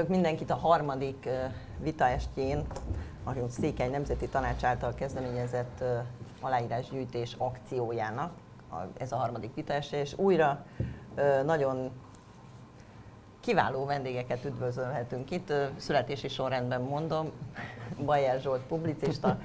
Köszöntök 0.00 0.20
mindenkit 0.22 0.50
a 0.50 0.66
harmadik 0.68 1.28
vitaestjén, 1.78 2.66
a 3.24 3.32
Székely 3.48 3.88
Nemzeti 3.88 4.28
Tanács 4.28 4.64
által 4.64 4.94
kezdeményezett 4.94 5.84
aláírásgyűjtés 6.40 7.34
akciójának. 7.38 8.32
Ez 8.98 9.12
a 9.12 9.16
harmadik 9.16 9.54
vitaestje, 9.54 10.00
és 10.00 10.18
újra 10.18 10.64
nagyon 11.44 11.90
kiváló 13.40 13.84
vendégeket 13.84 14.44
üdvözölhetünk 14.44 15.30
itt. 15.30 15.52
Születési 15.76 16.28
sorrendben 16.28 16.80
mondom, 16.80 17.30
Bajer 18.06 18.40
Zsolt 18.40 18.62
publicista, 18.62 19.38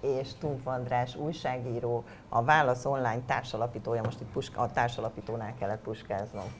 és 0.00 0.28
Tumf 0.38 0.66
András 0.66 1.16
újságíró, 1.16 2.04
a 2.28 2.42
Válasz 2.42 2.84
Online 2.84 3.22
társalapítója, 3.26 4.02
most 4.04 4.20
itt 4.20 4.32
puska, 4.32 4.60
a 4.60 4.70
társalapítónál 4.72 5.54
kellett 5.58 5.82
puskáznom. 5.82 6.52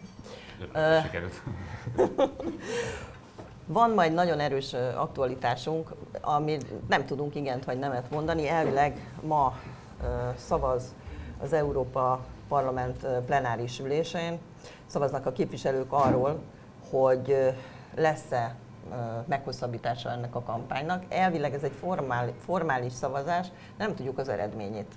Sikerült. 1.03 1.43
Van 3.71 3.91
majd 3.91 4.13
nagyon 4.13 4.41
erős 4.41 4.73
aktualitásunk, 4.97 5.95
ami 6.21 6.59
nem 6.89 7.07
tudunk 7.07 7.35
igent 7.35 7.65
vagy 7.65 7.79
nemet 7.79 8.11
mondani. 8.11 8.49
Elvileg 8.49 9.11
ma 9.23 9.59
szavaz 10.37 10.95
az 11.43 11.53
Európa 11.53 12.21
Parlament 12.49 13.07
plenáris 13.27 13.81
ülésén, 13.81 14.39
szavaznak 14.87 15.27
a 15.27 15.33
képviselők 15.33 15.93
arról, 15.93 16.39
hogy 16.91 17.55
lesz-e 17.95 18.55
meghosszabbítása 19.27 20.11
ennek 20.11 20.35
a 20.35 20.43
kampánynak. 20.43 21.05
Elvileg 21.09 21.55
ez 21.55 21.63
egy 21.63 21.75
formál, 21.81 22.33
formális 22.45 22.93
szavazás, 22.93 23.47
nem 23.79 23.95
tudjuk 23.95 24.19
az 24.19 24.29
eredményét. 24.29 24.95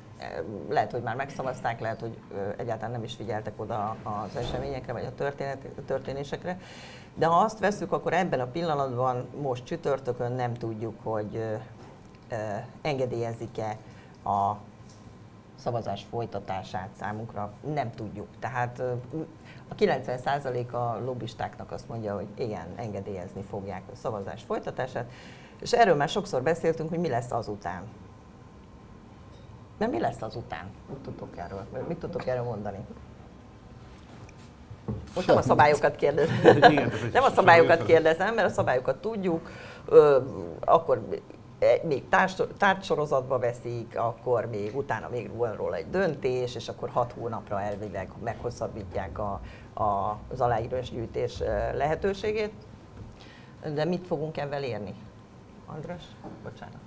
Lehet, 0.69 0.91
hogy 0.91 1.02
már 1.02 1.16
megszavazták, 1.16 1.80
lehet, 1.80 2.00
hogy 2.00 2.17
egyáltalán 2.58 2.91
nem 2.91 3.03
is 3.03 3.16
figyeltek 3.16 3.53
oda 3.56 3.95
az 4.03 4.35
eseményekre, 4.35 4.94
vagy 4.94 5.06
a, 5.06 5.16
történet, 5.16 5.58
a 5.78 5.85
történésekre. 5.85 6.58
De 7.15 7.25
ha 7.25 7.39
azt 7.39 7.59
veszük, 7.59 7.91
akkor 7.91 8.13
ebben 8.13 8.39
a 8.39 8.45
pillanatban, 8.45 9.27
most 9.41 9.63
csütörtökön 9.63 10.31
nem 10.31 10.53
tudjuk, 10.53 10.99
hogy 11.03 11.59
engedélyezik-e 12.81 13.77
a 14.23 14.55
szavazás 15.55 16.05
folytatását 16.09 16.89
számunkra. 16.99 17.53
Nem 17.73 17.91
tudjuk. 17.91 18.27
Tehát 18.39 18.79
a 19.67 19.75
90% 19.75 20.71
a 20.71 20.99
lobbistáknak 21.05 21.71
azt 21.71 21.89
mondja, 21.89 22.15
hogy 22.15 22.27
igen, 22.35 22.67
engedélyezni 22.75 23.41
fogják 23.41 23.83
a 23.93 23.95
szavazás 23.95 24.43
folytatását, 24.43 25.11
és 25.59 25.71
erről 25.71 25.95
már 25.95 26.09
sokszor 26.09 26.41
beszéltünk, 26.41 26.89
hogy 26.89 26.99
mi 26.99 27.09
lesz 27.09 27.31
azután. 27.31 27.83
Nem 29.77 29.89
mi 29.89 29.99
lesz 29.99 30.21
azután? 30.21 30.69
Mit 30.89 30.97
tudtok 30.97 31.37
erről, 31.37 31.67
mit 31.87 31.97
tudtok 31.97 32.27
erről 32.27 32.43
mondani? 32.43 32.85
Most 35.16 35.28
nem 35.28 35.38
a 35.38 35.42
szabályokat 35.42 35.95
kérdezem. 35.95 36.73
nem 37.14 37.23
a 37.23 37.30
szabályokat 37.30 37.86
kérdezem, 37.86 38.34
mert 38.34 38.47
a 38.47 38.52
szabályokat 38.52 38.97
tudjuk, 38.97 39.50
akkor 40.59 41.02
E, 41.61 41.80
még 41.84 42.03
tárgysorozatba 42.58 43.39
veszik, 43.39 43.97
akkor 43.97 44.45
még 44.45 44.75
utána 44.75 45.09
még 45.09 45.36
van 45.36 45.56
róla 45.56 45.75
egy 45.75 45.89
döntés, 45.89 46.56
és 46.56 46.69
akkor 46.69 46.89
hat 46.89 47.12
hónapra 47.12 47.62
elvileg 47.62 48.09
meghosszabbítják 48.23 49.19
a, 49.19 49.42
a, 49.73 50.17
az 50.31 50.42
aláírás 50.42 50.92
gyűjtés 50.92 51.39
lehetőségét. 51.73 52.53
De 53.73 53.86
mit 53.86 54.08
fogunk 54.08 54.38
ebben 54.38 54.63
érni? 54.63 54.96
András, 55.66 56.03
bocsánat. 56.44 56.81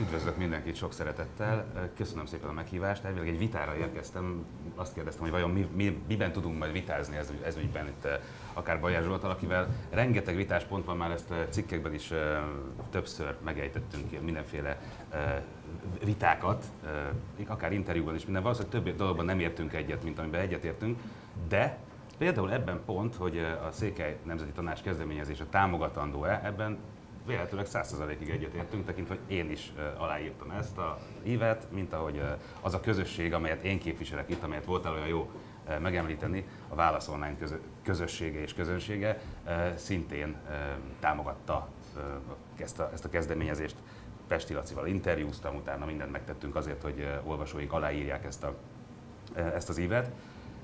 Üdvözlök 0.00 0.36
mindenkit 0.36 0.76
sok 0.76 0.92
szeretettel, 0.92 1.66
köszönöm 1.96 2.26
szépen 2.26 2.48
a 2.48 2.52
meghívást. 2.52 3.04
Elvileg 3.04 3.28
egy 3.28 3.38
vitára 3.38 3.76
érkeztem, 3.76 4.44
azt 4.74 4.94
kérdeztem, 4.94 5.22
hogy 5.22 5.30
vajon 5.30 5.50
mi, 5.50 5.68
mi, 5.74 6.02
miben 6.08 6.32
tudunk 6.32 6.58
majd 6.58 6.72
vitázni 6.72 7.16
ez, 7.16 7.32
ez 7.44 7.56
ügyben 7.56 7.86
itt 7.86 8.08
akár 8.52 8.80
Bajár 8.80 9.02
Zsoltal, 9.02 9.30
akivel 9.30 9.68
rengeteg 9.90 10.36
vitáspont 10.36 10.84
van, 10.84 10.96
már 10.96 11.10
ezt 11.10 11.32
cikkekben 11.48 11.94
is 11.94 12.12
többször 12.90 13.34
megejtettünk 13.44 14.22
mindenféle 14.22 14.80
vitákat, 16.04 16.64
akár 17.46 17.72
interjúban 17.72 18.14
is 18.14 18.24
minden. 18.24 18.42
Valószínűleg 18.42 18.82
több 18.82 18.96
dologban 18.96 19.24
nem 19.24 19.40
értünk 19.40 19.72
egyet, 19.72 20.04
mint 20.04 20.18
amiben 20.18 20.40
egyetértünk, 20.40 21.00
de 21.48 21.78
például 22.18 22.52
ebben 22.52 22.80
pont, 22.86 23.14
hogy 23.14 23.38
a 23.38 23.70
Székely 23.70 24.18
Nemzeti 24.22 24.50
Tanács 24.50 24.82
kezdeményezése 24.82 25.44
támogatandó-e, 25.44 26.40
ebben 26.44 26.78
véletlenül 27.28 27.66
100%-ig 27.72 28.30
egyetértünk, 28.30 28.84
tekintve, 28.86 29.14
hogy 29.14 29.34
én 29.36 29.50
is 29.50 29.72
aláírtam 29.96 30.50
ezt 30.50 30.78
a 30.78 30.98
hívet, 31.22 31.66
mint 31.70 31.92
ahogy 31.92 32.22
az 32.60 32.74
a 32.74 32.80
közösség, 32.80 33.32
amelyet 33.32 33.62
én 33.62 33.78
képviselek 33.78 34.30
itt, 34.30 34.42
amelyet 34.42 34.64
voltál 34.64 34.92
olyan 34.92 35.06
jó 35.06 35.30
megemlíteni, 35.80 36.46
a 36.68 36.74
Válasz 36.74 37.08
Online 37.08 37.36
közössége 37.82 38.40
és 38.40 38.54
közönsége 38.54 39.20
szintén 39.74 40.36
támogatta 41.00 41.68
ezt 42.56 42.78
a, 42.78 42.90
ezt 42.92 43.04
a 43.04 43.08
kezdeményezést. 43.08 43.76
Pesti 44.26 44.54
Lacival 44.54 44.86
interjúztam, 44.86 45.56
utána 45.56 45.84
mindent 45.84 46.12
megtettünk 46.12 46.56
azért, 46.56 46.82
hogy 46.82 47.08
olvasóink 47.24 47.72
aláírják 47.72 48.24
ezt, 48.24 48.44
a, 48.44 48.54
ezt 49.34 49.68
az 49.68 49.78
évet 49.78 50.10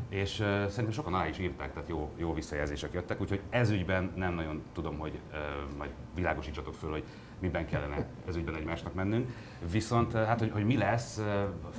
és 0.09 0.41
uh, 0.41 0.47
szerintem 0.47 0.91
sokan 0.91 1.15
alá 1.15 1.29
is 1.29 1.39
írták, 1.39 1.73
tehát 1.73 1.89
jó, 1.89 2.11
jó 2.17 2.35
visszajelzések 2.35 2.93
jöttek, 2.93 3.21
úgyhogy 3.21 3.41
ez 3.51 3.71
ügyben 3.71 4.13
nem 4.17 4.35
nagyon 4.35 4.63
tudom, 4.73 4.99
hogy 4.99 5.19
uh, 5.31 5.77
majd 5.77 5.91
világosítsatok 6.15 6.75
föl, 6.75 6.91
hogy 6.91 7.05
miben 7.39 7.67
kellene 7.67 8.07
ez 8.29 8.37
ügyben 8.37 8.55
egymásnak 8.55 8.95
mennünk. 8.95 9.31
Viszont 9.71 10.13
hát, 10.13 10.39
hogy, 10.39 10.51
hogy 10.51 10.65
mi 10.65 10.77
lesz, 10.77 11.21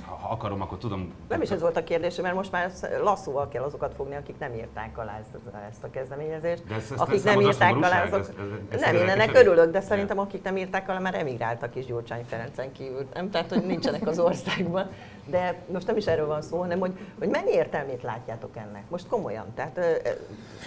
ha 0.06 0.28
akarom, 0.30 0.60
akkor 0.60 0.78
tudom... 0.78 1.12
Nem 1.28 1.42
is 1.42 1.50
ez 1.50 1.60
volt 1.60 1.76
a 1.76 1.84
kérdés, 1.84 2.16
mert 2.16 2.34
most 2.34 2.52
már 2.52 2.72
lasszóval 3.02 3.48
kell 3.48 3.62
azokat 3.62 3.94
fogni, 3.94 4.14
akik 4.14 4.38
nem 4.38 4.54
írták 4.54 4.98
alá 4.98 5.18
ezt, 5.18 5.28
ezt 5.70 5.84
a 5.84 5.90
kezdeményezést. 5.90 6.66
De 6.66 6.74
ezt, 6.74 6.92
ezt 6.92 7.00
akik 7.00 7.22
nem 7.22 7.40
írták 7.40 7.76
alá, 7.76 8.04
azok... 8.04 8.20
Ez, 8.20 8.28
ez, 8.28 8.34
ez 8.68 8.80
nem, 8.80 8.94
én 8.94 9.08
ennek 9.08 9.34
örülök, 9.34 9.70
de 9.70 9.80
szerintem 9.80 10.18
akik 10.18 10.42
nem 10.42 10.56
írták 10.56 10.88
alá, 10.88 10.98
már 10.98 11.14
emigráltak 11.14 11.76
is 11.76 11.84
Gyurcsány 11.86 12.24
Ferencen 12.24 12.72
kívül. 12.72 13.06
Nem, 13.14 13.30
tehát, 13.30 13.48
hogy 13.48 13.66
nincsenek 13.66 14.06
az 14.06 14.18
országban. 14.18 14.90
De 15.24 15.62
most 15.72 15.86
nem 15.86 15.96
is 15.96 16.06
erről 16.06 16.26
van 16.26 16.42
szó, 16.42 16.58
hanem 16.58 16.78
hogy, 16.78 16.98
hogy 17.18 17.28
mennyi 17.28 17.50
értelmét 17.50 18.02
látjátok 18.02 18.56
ennek? 18.56 18.84
Most 18.88 19.06
komolyan, 19.06 19.46
tehát 19.54 19.80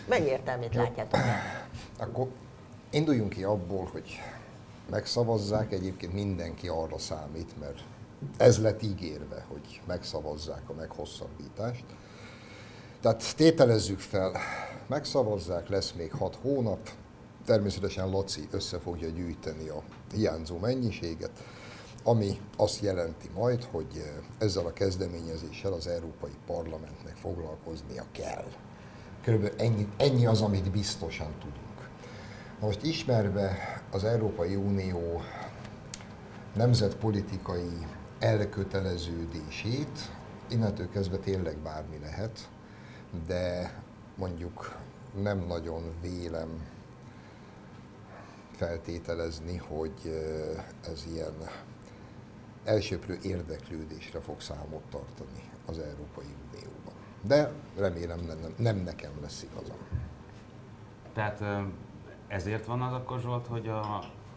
mennyi 0.08 0.28
értelmét 0.28 0.76
látjátok 0.76 1.20
ennek? 1.20 1.68
Akkor 2.00 2.28
induljunk 2.90 3.30
ki 3.30 3.44
abból, 3.44 3.88
hogy 3.92 4.22
megszavazzák, 4.90 5.72
egyébként 5.72 6.14
mindenki 6.14 6.68
arra 6.68 6.98
számít, 6.98 7.60
mert 7.60 7.84
ez 8.38 8.62
lett 8.62 8.84
ígérve, 8.84 9.46
hogy 9.48 9.82
megszavazzák 9.88 10.70
a 10.70 10.74
meghosszabbítást. 10.74 11.86
Tehát 13.02 13.36
tételezzük 13.36 14.00
fel, 14.00 14.38
megszavazzák, 14.88 15.70
lesz 15.70 15.92
még 15.92 16.12
hat 16.12 16.36
hónap, 16.42 16.90
természetesen 17.46 18.10
Laci 18.10 18.48
össze 18.52 18.80
fogja 18.80 19.10
gyűjteni 19.10 19.68
a 19.68 19.84
hiányzó 20.14 20.58
mennyiséget, 20.58 21.32
ami 22.04 22.40
azt 22.58 22.82
jelenti 22.82 23.30
majd, 23.36 23.64
hogy 23.64 24.04
ezzel 24.38 24.66
a 24.66 24.74
kezdeményezéssel 24.74 25.74
az 25.74 25.88
Európai 25.88 26.36
Parlamentnek 26.46 27.16
foglalkoznia 27.16 28.06
kell. 28.12 28.46
Körülbelül 29.24 29.60
ennyi, 29.60 29.88
ennyi 29.98 30.26
az, 30.26 30.42
amit 30.42 30.72
biztosan 30.72 31.34
tudunk. 31.40 31.69
Most 32.60 32.84
ismerve 32.84 33.58
az 33.92 34.04
Európai 34.04 34.56
Unió 34.56 35.22
nemzetpolitikai 36.56 37.88
elköteleződését, 38.20 40.00
innentől 40.50 40.90
kezdve 40.90 41.18
tényleg 41.18 41.58
bármi 41.58 42.00
lehet, 42.00 42.50
de 43.28 43.74
mondjuk 44.16 44.78
nem 45.22 45.40
nagyon 45.48 45.94
vélem 46.02 46.68
feltételezni, 48.52 49.58
hogy 49.58 50.24
ez 50.92 51.06
ilyen 51.14 51.34
elsőprő 52.64 53.18
érdeklődésre 53.24 54.20
fog 54.20 54.42
számot 54.42 54.84
tartani 54.90 55.50
az 55.66 55.78
Európai 55.78 56.36
Unióban. 56.52 56.94
De 57.22 57.52
remélem 57.78 58.20
nem, 58.20 58.54
nem 58.58 58.78
nekem 58.78 59.12
lesz 59.22 59.44
igazam. 59.44 59.78
Tehát 61.14 61.44
ezért 62.30 62.66
van 62.66 62.82
az 62.82 62.94
akkor 62.94 63.20
Zsolt, 63.20 63.48
hogy 63.48 63.68
a, 63.68 63.80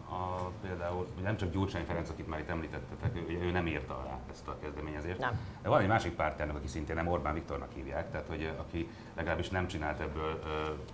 a, 0.09 0.51
például 0.61 1.07
nem 1.23 1.37
csak 1.37 1.51
Gyurcsány 1.51 1.85
Ferenc, 1.85 2.09
akit 2.09 2.27
már 2.27 2.39
itt 2.39 2.49
említettetek, 2.49 3.15
ő, 3.15 3.39
ő 3.41 3.51
nem 3.51 3.67
írta 3.67 3.97
alá 3.97 4.19
ezt 4.31 4.47
a 4.47 4.57
kezdeményezést. 4.61 5.19
Nem. 5.19 5.39
De 5.61 5.69
van 5.69 5.81
egy 5.81 5.87
másik 5.87 6.15
pártjának, 6.15 6.55
aki 6.55 6.67
szintén 6.67 6.95
nem 6.95 7.07
Orbán 7.07 7.33
Viktornak 7.33 7.71
hívják, 7.73 8.11
tehát 8.11 8.27
hogy 8.27 8.53
aki 8.59 8.89
legalábbis 9.15 9.49
nem 9.49 9.67
csinált 9.67 9.99
ebből, 9.99 10.39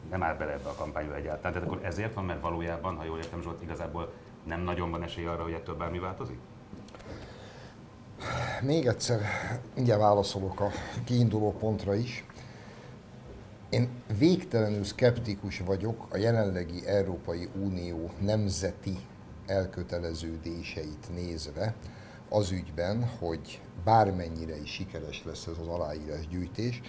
nem 0.09 0.23
áll 0.23 0.35
bele 0.35 0.51
ebbe 0.51 0.69
a 0.69 0.75
kampányba 0.75 1.15
egyáltalán. 1.15 1.53
Tehát 1.53 1.67
akkor 1.67 1.85
ezért 1.85 2.13
van, 2.13 2.25
mert 2.25 2.41
valójában, 2.41 2.95
ha 2.95 3.03
jól 3.03 3.17
értem 3.17 3.41
Zsolt, 3.41 3.61
igazából 3.61 4.13
nem 4.43 4.61
nagyon 4.61 4.91
van 4.91 5.03
esély 5.03 5.25
arra, 5.25 5.43
hogy 5.43 5.53
ettől 5.53 5.75
bármi 5.75 5.99
változik? 5.99 6.39
Még 8.61 8.85
egyszer, 8.85 9.19
ugye 9.77 9.97
válaszolok 9.97 10.59
a 10.59 10.67
kiinduló 11.03 11.51
pontra 11.51 11.95
is. 11.95 12.25
Én 13.69 13.89
végtelenül 14.17 14.83
szkeptikus 14.83 15.59
vagyok 15.59 16.07
a 16.09 16.17
jelenlegi 16.17 16.87
Európai 16.87 17.49
Unió 17.63 18.11
nemzeti 18.21 18.97
elköteleződéseit 19.45 21.09
nézve, 21.15 21.75
az 22.29 22.51
ügyben, 22.51 23.09
hogy 23.19 23.61
bármennyire 23.83 24.61
is 24.61 24.71
sikeres 24.71 25.23
lesz 25.25 25.47
ez 25.47 25.57
az 25.57 25.67
aláírás 25.67 26.27
gyűjtés, 26.27 26.81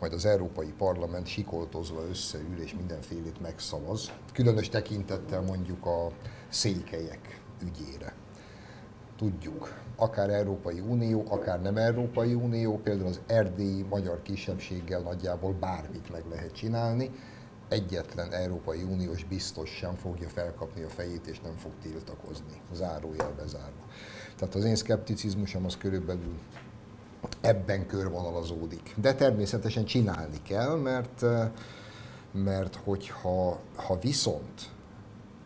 majd 0.00 0.12
az 0.12 0.24
Európai 0.24 0.72
Parlament 0.78 1.26
sikoltozva 1.26 2.04
összeül 2.08 2.60
és 2.60 2.74
mindenfélét 2.74 3.40
megszavaz, 3.40 4.12
különös 4.32 4.68
tekintettel 4.68 5.40
mondjuk 5.40 5.86
a 5.86 6.10
székelyek 6.48 7.40
ügyére. 7.62 8.14
Tudjuk, 9.16 9.80
akár 9.96 10.30
Európai 10.30 10.80
Unió, 10.80 11.24
akár 11.28 11.62
nem 11.62 11.76
Európai 11.76 12.34
Unió, 12.34 12.78
például 12.78 13.08
az 13.08 13.20
erdélyi 13.26 13.82
magyar 13.82 14.22
kisebbséggel 14.22 15.00
nagyjából 15.00 15.52
bármit 15.52 16.10
meg 16.12 16.24
lehet 16.30 16.52
csinálni, 16.52 17.10
egyetlen 17.68 18.32
Európai 18.32 18.82
Uniós 18.82 19.24
biztos 19.24 19.70
sem 19.70 19.94
fogja 19.94 20.28
felkapni 20.28 20.82
a 20.82 20.88
fejét 20.88 21.26
és 21.26 21.40
nem 21.40 21.56
fog 21.56 21.72
tiltakozni, 21.82 22.60
zárójel 22.72 23.32
bezárva. 23.36 23.84
Tehát 24.36 24.54
az 24.54 24.64
én 24.64 24.76
szkepticizmusom 24.76 25.64
az 25.64 25.76
körülbelül 25.76 26.38
ebben 27.40 27.86
körvonalazódik. 27.86 28.94
De 28.96 29.14
természetesen 29.14 29.84
csinálni 29.84 30.42
kell, 30.42 30.76
mert, 30.76 31.24
mert 32.32 32.74
hogyha 32.74 33.58
ha 33.74 33.98
viszont 33.98 34.74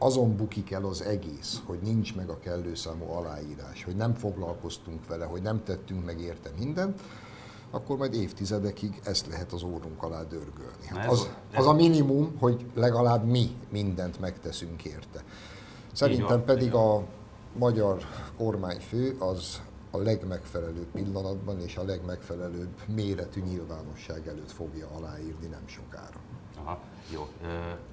azon 0.02 0.36
bukik 0.36 0.70
el 0.70 0.84
az 0.84 1.02
egész, 1.02 1.62
hogy 1.66 1.78
nincs 1.82 2.14
meg 2.14 2.28
a 2.28 2.38
kellő 2.38 2.74
számú 2.74 3.10
aláírás, 3.10 3.84
hogy 3.84 3.96
nem 3.96 4.14
foglalkoztunk 4.14 5.06
vele, 5.06 5.24
hogy 5.24 5.42
nem 5.42 5.62
tettünk 5.64 6.04
meg 6.04 6.20
érte 6.20 6.50
mindent, 6.58 7.00
akkor 7.70 7.96
majd 7.96 8.14
évtizedekig 8.14 9.00
ezt 9.04 9.26
lehet 9.26 9.52
az 9.52 9.62
órunk 9.62 10.02
alá 10.02 10.22
dörgölni. 10.22 10.86
Hát 10.86 11.10
az, 11.10 11.30
az 11.54 11.66
a 11.66 11.72
minimum, 11.72 12.36
hogy 12.38 12.66
legalább 12.74 13.24
mi 13.24 13.56
mindent 13.70 14.20
megteszünk 14.20 14.84
érte. 14.84 15.24
Szerintem 15.92 16.44
pedig 16.44 16.74
a 16.74 17.04
magyar 17.58 18.04
kormányfő 18.36 19.16
az 19.18 19.60
a 19.90 19.98
legmegfelelőbb 19.98 20.90
pillanatban 20.92 21.60
és 21.60 21.76
a 21.76 21.84
legmegfelelőbb 21.84 22.74
méretű 22.94 23.40
nyilvánosság 23.40 24.26
előtt 24.28 24.50
fogja 24.50 24.88
aláírni 24.96 25.46
nem 25.46 25.66
sokára. 25.66 26.18
Aha, 26.58 26.80
jó. 27.12 27.28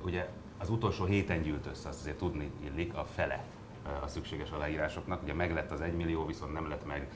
ugye 0.03 0.29
az 0.57 0.69
utolsó 0.69 1.05
héten 1.05 1.41
gyűlt 1.41 1.65
össze, 1.65 1.89
azt 1.89 1.99
azért 1.99 2.17
tudni 2.17 2.51
illik, 2.63 2.93
a 2.95 3.05
fele 3.15 3.43
a 4.01 4.07
szükséges 4.07 4.51
aláírásoknak. 4.51 5.23
Ugye 5.23 5.33
meg 5.33 5.53
lett 5.53 5.71
az 5.71 5.81
1 5.81 5.93
millió, 5.93 6.25
viszont 6.25 6.53
nem 6.53 6.69
lett 6.69 6.85
meg 6.85 7.07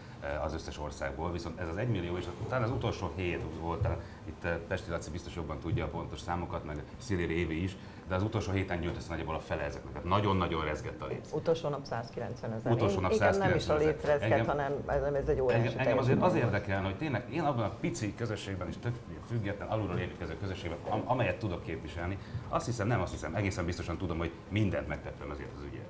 az 0.43 0.53
összes 0.53 0.79
országból, 0.79 1.31
viszont 1.31 1.59
ez 1.59 1.67
az 1.67 1.77
1 1.77 1.87
millió, 1.87 2.17
és 2.17 2.25
talán 2.47 2.63
az 2.63 2.71
utolsó 2.71 3.11
hét 3.15 3.41
volt, 3.59 3.87
itt 4.25 4.47
Pesti 4.67 4.89
Laci 4.89 5.11
biztos 5.11 5.35
jobban 5.35 5.59
tudja 5.59 5.85
a 5.85 5.87
pontos 5.87 6.19
számokat, 6.19 6.65
meg 6.65 6.83
Sziléri 6.97 7.37
Évi 7.37 7.63
is, 7.63 7.77
de 8.07 8.15
az 8.15 8.23
utolsó 8.23 8.51
héten 8.51 8.79
gyűlt 8.79 8.95
össze 8.97 9.09
nagyjából 9.09 9.35
a 9.35 9.39
fele 9.39 9.61
ezeknek. 9.61 9.91
Tehát 9.91 10.07
nagyon-nagyon 10.07 10.65
rezgett 10.65 11.01
a 11.01 11.05
léc. 11.05 11.31
Utolsó 11.33 11.69
nap 11.69 11.85
190 11.85 12.53
ezer. 12.53 12.71
Utolsó 12.71 12.99
nap 12.99 13.11
190 13.11 13.47
nem 13.47 13.57
is 13.57 13.69
a 13.69 13.75
léc 13.75 14.03
rezgett, 14.03 14.31
engem, 14.31 14.45
hanem 14.45 15.15
ez, 15.15 15.27
egy 15.27 15.39
óriási 15.39 15.67
engem, 15.67 15.79
engem 15.79 15.97
azért 15.97 16.21
az 16.21 16.35
érdekel, 16.35 16.83
hogy 16.83 16.97
tényleg 16.97 17.33
én 17.33 17.41
abban 17.41 17.63
a 17.63 17.69
pici 17.79 18.15
közösségben 18.15 18.67
is 18.67 18.77
tök 18.77 18.95
független, 19.27 19.67
alulról 19.67 19.97
építkező 19.97 20.37
közösségben, 20.37 20.77
amelyet 21.05 21.37
tudok 21.37 21.63
képviselni, 21.63 22.17
azt 22.49 22.65
hiszem, 22.65 22.87
nem 22.87 23.01
azt 23.01 23.11
hiszem, 23.11 23.35
egészen 23.35 23.65
biztosan 23.65 23.97
tudom, 23.97 24.17
hogy 24.17 24.31
mindent 24.49 24.87
megtettem 24.87 25.29
azért 25.29 25.49
az 25.57 25.63
ügyért. 25.63 25.80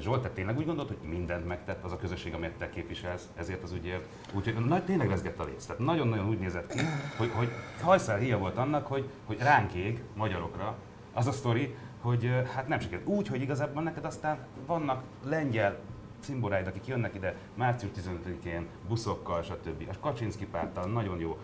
Zsolt, 0.00 0.22
te 0.22 0.28
tényleg 0.28 0.56
úgy 0.56 0.66
gondolod, 0.66 0.96
hogy 0.98 1.08
mindent 1.08 1.46
megtett 1.46 1.84
az 1.84 1.92
a 1.92 1.96
közösség, 1.96 2.34
amelyet 2.34 2.56
te 2.56 2.70
képviselsz 2.70 3.28
ezért 3.34 3.62
az 3.62 3.72
ügyért? 3.72 4.06
Úgyhogy 4.34 4.64
nagy, 4.64 4.84
tényleg 4.84 5.08
rezgett 5.08 5.38
a 5.38 5.44
léc. 5.44 5.64
Tehát 5.64 5.82
nagyon-nagyon 5.82 6.28
úgy 6.28 6.38
nézett 6.38 6.72
ki, 6.72 6.80
hogy, 7.16 7.30
hogy 7.34 7.48
hajszál 7.82 8.18
híja 8.18 8.38
volt 8.38 8.56
annak, 8.56 8.86
hogy, 8.86 9.08
hogy 9.24 9.38
ránk 9.38 9.74
ég, 9.74 10.02
magyarokra, 10.14 10.76
az 11.12 11.26
a 11.26 11.32
sztori, 11.32 11.74
hogy 12.00 12.30
hát 12.54 12.68
nem 12.68 12.80
sikerült. 12.80 13.08
Úgy, 13.08 13.28
hogy 13.28 13.40
igazából 13.40 13.82
neked 13.82 14.04
aztán 14.04 14.38
vannak 14.66 15.02
lengyel 15.24 15.78
cimboráid, 16.20 16.66
akik 16.66 16.86
jönnek 16.86 17.14
ide 17.14 17.36
március 17.54 17.92
15-én 17.96 18.66
buszokkal, 18.88 19.42
stb. 19.42 19.88
A 19.92 20.00
Kaczynszki 20.00 20.46
párttal 20.46 20.84
nagyon 20.84 21.18
jó 21.18 21.38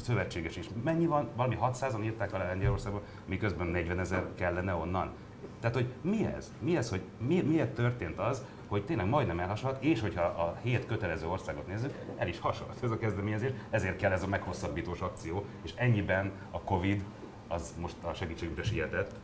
szövetséges 0.00 0.56
is. 0.56 0.68
Mennyi 0.84 1.06
van? 1.06 1.28
Valami 1.36 1.58
600-an 1.60 2.04
írták 2.04 2.32
alá 2.32 2.46
Lengyelországban, 2.46 3.02
miközben 3.24 3.66
40 3.66 3.98
ezer 3.98 4.26
kellene 4.34 4.74
onnan. 4.74 5.12
Tehát, 5.60 5.76
hogy 5.76 5.92
mi 6.00 6.26
ez? 6.26 6.52
Mi 6.60 6.76
ez, 6.76 6.90
hogy 6.90 7.02
mi, 7.26 7.40
miért 7.40 7.74
történt 7.74 8.18
az, 8.18 8.42
hogy 8.68 8.84
tényleg 8.84 9.08
majdnem 9.08 9.38
elhasalt, 9.38 9.82
és 9.82 10.00
hogyha 10.00 10.22
a 10.22 10.58
hét 10.62 10.86
kötelező 10.86 11.26
országot 11.26 11.66
nézzük, 11.66 11.94
el 12.16 12.28
is 12.28 12.38
hasalt 12.38 12.82
ez 12.82 12.90
a 12.90 12.98
kezdeményezés, 12.98 13.50
ezért 13.70 13.96
kell 13.96 14.12
ez 14.12 14.22
a 14.22 14.26
meghosszabbítós 14.26 15.00
akció, 15.00 15.44
és 15.62 15.72
ennyiben 15.76 16.32
a 16.50 16.60
Covid 16.60 17.04
az 17.48 17.74
most 17.80 17.96
a 18.02 18.14
segítségünkre 18.14 18.62
sietett, 18.62 19.14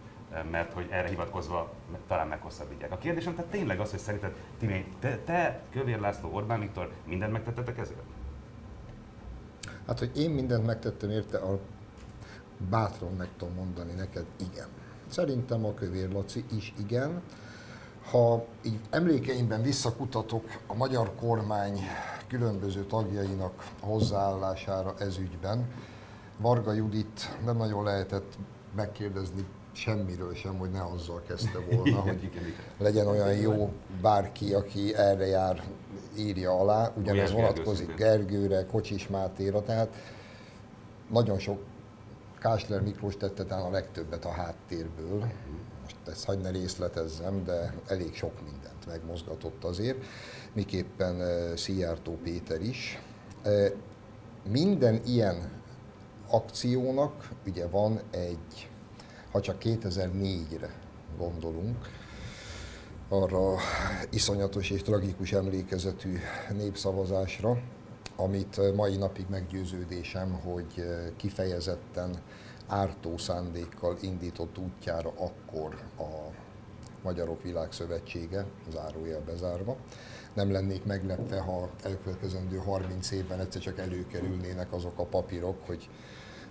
mert 0.50 0.72
hogy 0.72 0.86
erre 0.90 1.08
hivatkozva 1.08 1.72
talán 2.08 2.28
meghosszabbítják. 2.28 2.92
A 2.92 2.98
kérdésem 2.98 3.34
tehát 3.34 3.50
tényleg 3.50 3.80
az, 3.80 3.90
hogy 3.90 3.98
szerinted 3.98 4.34
Timi, 4.58 4.84
te, 4.98 5.18
te, 5.18 5.62
Kövér 5.70 6.00
László, 6.00 6.30
Orbán 6.32 6.60
Viktor 6.60 6.90
mindent 7.04 7.32
megtettetek 7.32 7.78
ezért? 7.78 8.02
Hát, 9.86 9.98
hogy 9.98 10.10
én 10.16 10.30
mindent 10.30 10.66
megtettem 10.66 11.10
érte, 11.10 11.38
a 11.38 11.58
bátran 12.70 13.12
meg 13.12 13.28
tudom 13.36 13.54
mondani 13.54 13.92
neked, 13.92 14.24
igen. 14.36 14.68
Szerintem 15.14 15.64
a 15.64 15.74
Kövér 15.74 16.12
Laci 16.12 16.44
is 16.56 16.74
igen. 16.78 17.22
Ha 18.10 18.44
így 18.64 18.78
emlékeimben 18.90 19.62
visszakutatok 19.62 20.44
a 20.66 20.74
magyar 20.74 21.14
kormány 21.14 21.80
különböző 22.28 22.84
tagjainak 22.84 23.72
hozzáállására 23.80 24.94
ez 24.98 25.18
ügyben, 25.18 25.66
Varga 26.38 26.72
Judit 26.72 27.36
nem 27.44 27.56
nagyon 27.56 27.84
lehetett 27.84 28.38
megkérdezni 28.76 29.44
semmiről 29.72 30.34
sem, 30.34 30.58
hogy 30.58 30.70
ne 30.70 30.82
azzal 30.82 31.22
kezdte 31.26 31.58
volna, 31.70 32.00
hogy 32.00 32.30
legyen 32.78 33.06
olyan 33.06 33.34
jó 33.34 33.72
bárki, 34.00 34.54
aki 34.54 34.94
erre 34.94 35.26
jár, 35.26 35.62
írja 36.18 36.58
alá. 36.60 36.92
Ugyanez 36.96 37.32
vonatkozik 37.32 37.94
Gergőre, 37.94 38.66
Kocsis 38.66 39.08
Mátéra, 39.08 39.62
tehát 39.62 39.94
nagyon 41.10 41.38
sok 41.38 41.58
Kásler 42.44 42.82
Miklós 42.82 43.16
tette 43.16 43.44
talán 43.44 43.64
a 43.64 43.70
legtöbbet 43.70 44.24
a 44.24 44.30
háttérből. 44.30 45.18
Most 45.82 45.96
ezt 46.06 46.24
hagyd 46.24 46.42
ne 46.42 46.50
részletezzem, 46.50 47.44
de 47.44 47.74
elég 47.86 48.14
sok 48.14 48.42
mindent 48.42 48.86
megmozgatott 48.86 49.64
azért. 49.64 50.04
Miképpen 50.52 51.16
uh, 51.16 51.56
Szijjártó 51.56 52.18
Péter 52.22 52.62
is. 52.62 53.02
Uh, 53.44 53.66
minden 54.50 55.00
ilyen 55.04 55.50
akciónak 56.28 57.28
ugye 57.46 57.66
van 57.66 58.00
egy 58.10 58.68
ha 59.30 59.40
csak 59.40 59.56
2004-re 59.62 60.74
gondolunk, 61.18 61.76
arra 63.08 63.56
iszonyatos 64.10 64.70
és 64.70 64.82
tragikus 64.82 65.32
emlékezetű 65.32 66.18
népszavazásra, 66.56 67.58
amit 68.16 68.74
mai 68.74 68.96
napig 68.96 69.26
meggyőződésem, 69.28 70.32
hogy 70.32 70.84
kifejezetten 71.16 72.20
ártó 72.66 73.16
szándékkal 73.18 73.96
indított 74.00 74.58
útjára 74.58 75.12
akkor 75.16 75.74
a 75.98 76.32
Magyarok 77.02 77.42
Világszövetsége, 77.42 78.46
zárójel 78.72 79.20
bezárva. 79.20 79.76
Nem 80.34 80.52
lennék 80.52 80.84
meglepve, 80.84 81.40
ha 81.40 81.70
elkövetkezendő 81.82 82.56
30 82.56 83.10
évben 83.10 83.40
egyszer 83.40 83.60
csak 83.60 83.78
előkerülnének 83.78 84.72
azok 84.72 84.98
a 84.98 85.04
papírok, 85.04 85.66
hogy 85.66 85.88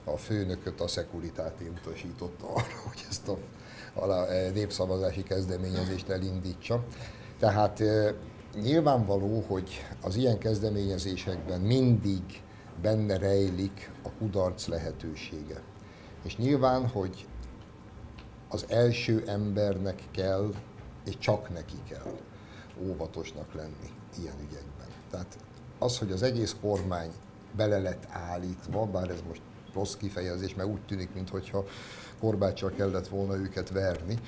a 0.04 0.18
főnököt 0.18 0.82
a 0.82 0.88
szekuritáté 0.88 1.68
utasította 1.68 2.48
arra, 2.48 2.82
hogy 2.88 3.06
ezt 3.10 3.28
a, 3.28 3.38
a 4.00 4.26
népszavazási 4.54 5.24
kezdeményezést 5.24 6.10
elindítsa. 6.10 6.84
Tehát 7.40 7.84
nyilvánvaló, 8.62 9.44
hogy 9.48 9.86
az 10.02 10.16
ilyen 10.16 10.38
kezdeményezésekben 10.38 11.62
mindig 11.62 12.22
benne 12.82 13.18
rejlik 13.18 13.92
a 14.04 14.10
kudarc 14.10 14.68
lehetősége. 14.68 15.62
És 16.24 16.38
nyilván, 16.38 16.88
hogy 16.88 17.28
az 18.50 18.66
első 18.68 19.24
embernek 19.28 20.02
kell, 20.12 20.54
és 21.06 21.18
csak 21.18 21.54
neki 21.54 21.78
kell 21.90 22.18
óvatosnak 22.82 23.54
lenni 23.54 23.90
ilyen 24.20 24.36
ügyekben. 24.40 24.88
Tehát 25.12 25.38
az, 25.80 25.98
hogy 25.98 26.12
az 26.12 26.24
egész 26.24 26.56
kormány 26.62 27.12
bele 27.56 27.80
lett 27.80 28.08
állítva, 28.10 28.86
bár 28.86 29.10
ez 29.10 29.22
most 29.28 29.42
rossz 29.74 29.94
kifejezés, 29.94 30.56
mert 30.56 30.70
úgy 30.70 30.86
tűnik, 30.86 31.14
mintha 31.14 31.66
korbáccsal 32.20 32.70
kellett 32.70 33.08
volna 33.08 33.36
őket 33.36 33.70
verni. 33.70 34.20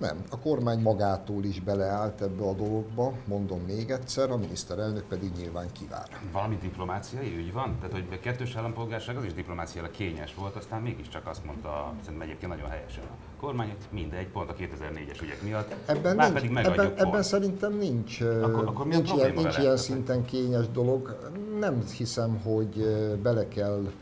Nem, 0.00 0.24
a 0.30 0.38
kormány 0.38 0.80
magától 0.80 1.44
is 1.44 1.60
beleállt 1.60 2.20
ebbe 2.20 2.42
a 2.42 2.52
dologba, 2.52 3.12
mondom 3.24 3.60
még 3.60 3.90
egyszer, 3.90 4.30
a 4.30 4.36
miniszterelnök 4.36 5.04
pedig 5.04 5.32
nyilván 5.36 5.66
kivár. 5.72 6.08
Valami 6.32 6.56
diplomáciai 6.56 7.36
ügy 7.36 7.52
van? 7.52 7.76
Tehát, 7.76 7.92
hogy 7.92 8.06
a 8.12 8.20
kettős 8.20 8.54
állampolgárság 8.54 9.16
az 9.16 9.24
is 9.24 9.34
diplomáciailag 9.34 9.90
kényes 9.90 10.34
volt, 10.34 10.56
aztán 10.56 10.82
mégiscsak 10.82 11.26
azt 11.26 11.44
mondta, 11.44 11.92
szerintem 12.02 12.28
egyébként 12.28 12.52
nagyon 12.52 12.68
helyesen 12.70 13.04
a 13.04 13.40
kormány, 13.40 13.68
hogy 13.68 13.76
mindegy, 13.90 14.28
pont 14.28 14.50
a 14.50 14.54
2004-es 14.54 15.22
ügyek 15.22 15.42
miatt. 15.42 15.74
Ebben, 15.86 16.16
nincs, 16.16 16.32
pedig 16.32 16.56
ebben, 16.56 16.92
ebben 16.96 17.22
szerintem 17.22 17.76
nincs, 17.76 18.20
akkor, 18.20 18.64
akkor 18.66 18.86
nincs, 18.86 19.12
ilyen, 19.12 19.32
nincs 19.32 19.58
ilyen 19.58 19.76
szinten 19.76 20.24
kényes 20.24 20.68
dolog. 20.68 21.30
Nem 21.58 21.82
hiszem, 21.96 22.40
hogy 22.42 22.84
bele 23.22 23.48
kell 23.48 23.92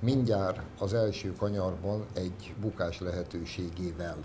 mindjárt 0.00 0.60
az 0.78 0.94
első 0.94 1.32
kanyarban 1.32 2.04
egy 2.14 2.54
bukás 2.60 3.00
lehetőségével 3.00 4.16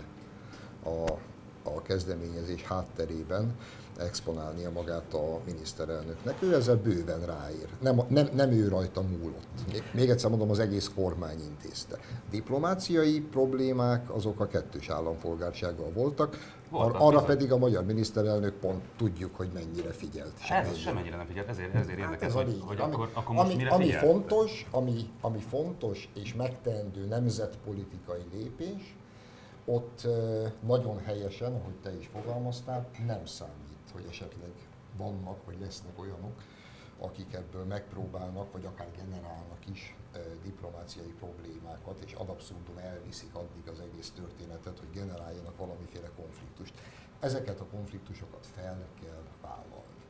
a 0.84 1.18
a 1.64 1.82
kezdeményezés 1.82 2.62
hátterében 2.62 3.54
exponálnia 3.98 4.70
magát 4.70 5.14
a 5.14 5.40
miniszterelnöknek. 5.46 6.42
Ő 6.42 6.54
ezzel 6.54 6.76
bőven 6.76 7.20
ráír. 7.26 7.68
Nem, 7.80 8.00
nem, 8.08 8.28
nem 8.34 8.50
ő 8.50 8.68
rajta 8.68 9.02
múlott. 9.02 9.82
Még, 9.92 10.10
egyszer 10.10 10.30
mondom, 10.30 10.50
az 10.50 10.58
egész 10.58 10.90
kormány 10.94 11.40
intézte. 11.40 11.98
Diplomáciai 12.30 13.20
problémák 13.20 14.10
azok 14.14 14.40
a 14.40 14.46
kettős 14.46 14.88
állampolgársággal 14.88 15.90
voltak, 15.92 16.54
voltak 16.70 17.00
arra 17.00 17.10
bizony. 17.10 17.26
pedig 17.26 17.52
a 17.52 17.56
magyar 17.56 17.84
miniszterelnök 17.84 18.54
pont 18.54 18.82
tudjuk, 18.96 19.36
hogy 19.36 19.48
mennyire 19.54 19.90
figyelt. 19.90 20.32
Ez 20.48 20.76
semennyire 20.76 21.16
nem 21.16 21.26
figyelt, 21.26 21.48
ezért, 21.48 21.74
ezért 21.74 21.88
hát 21.88 21.98
érdekes, 21.98 22.28
ez 22.28 22.34
hogy, 22.34 22.62
hogy 22.66 22.80
ami, 22.80 22.92
akkor, 22.92 23.10
akkor 23.12 23.34
most 23.34 23.46
ami, 23.46 23.56
mire 23.56 23.70
ami 23.70 23.90
fontos, 23.90 24.66
ami, 24.70 25.10
ami 25.20 25.38
fontos 25.38 26.08
és 26.14 26.34
megteendő 26.34 27.06
nemzetpolitikai 27.06 28.22
lépés, 28.32 28.96
ott 29.64 30.06
nagyon 30.60 30.98
helyesen, 30.98 31.54
ahogy 31.54 31.74
te 31.82 31.96
is 31.96 32.06
fogalmaztál, 32.06 32.88
nem 33.06 33.26
számít, 33.26 33.90
hogy 33.92 34.06
esetleg 34.08 34.52
vannak 34.96 35.44
vagy 35.44 35.60
lesznek 35.60 35.98
olyanok, 35.98 36.42
akik 36.98 37.34
ebből 37.34 37.64
megpróbálnak, 37.64 38.52
vagy 38.52 38.64
akár 38.64 38.88
generálnak 38.96 39.66
is 39.70 39.96
diplomáciai 40.42 41.14
problémákat, 41.18 42.02
és 42.06 42.12
ad 42.12 42.28
abszurdum 42.28 42.78
elviszik 42.78 43.34
addig 43.34 43.68
az 43.68 43.80
egész 43.80 44.10
történetet, 44.10 44.78
hogy 44.78 44.90
generáljanak 44.92 45.56
valamiféle 45.56 46.10
konfliktust. 46.16 46.74
Ezeket 47.20 47.60
a 47.60 47.66
konfliktusokat 47.66 48.46
fel 48.54 48.86
kell 49.00 49.22
vállalni. 49.42 50.02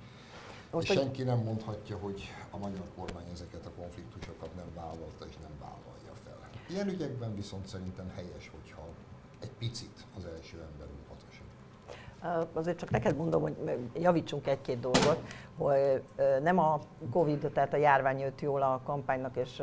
Most 0.70 0.90
és 0.90 0.98
senki 0.98 1.22
nem 1.22 1.38
mondhatja, 1.38 1.98
hogy 1.98 2.22
a 2.50 2.56
magyar 2.56 2.88
kormány 2.96 3.28
ezeket 3.32 3.66
a 3.66 3.70
konfliktusokat 3.70 4.54
nem 4.54 4.74
vállalta 4.74 5.26
és 5.26 5.36
nem 5.36 5.58
vállalja 5.60 6.14
fel. 6.24 6.50
Ilyen 6.68 6.88
ügyekben 6.88 7.34
viszont 7.34 7.66
szerintem 7.66 8.08
helyes, 8.14 8.50
hogyha 8.54 8.73
egy 9.44 9.50
picit 9.58 10.06
az 10.16 10.24
első 10.24 10.56
ember 10.72 10.86
óvatosabb. 11.04 12.56
Azért 12.56 12.78
csak 12.78 12.90
neked 12.90 13.16
mondom, 13.16 13.42
hogy 13.42 13.56
javítsunk 13.94 14.46
egy-két 14.46 14.80
dolgot, 14.80 15.18
hogy 15.56 16.02
nem 16.42 16.58
a 16.58 16.80
Covid, 17.12 17.50
tehát 17.54 17.72
a 17.72 17.76
járvány 17.76 18.18
jött 18.18 18.40
jól 18.40 18.62
a 18.62 18.80
kampánynak, 18.84 19.36
és 19.36 19.62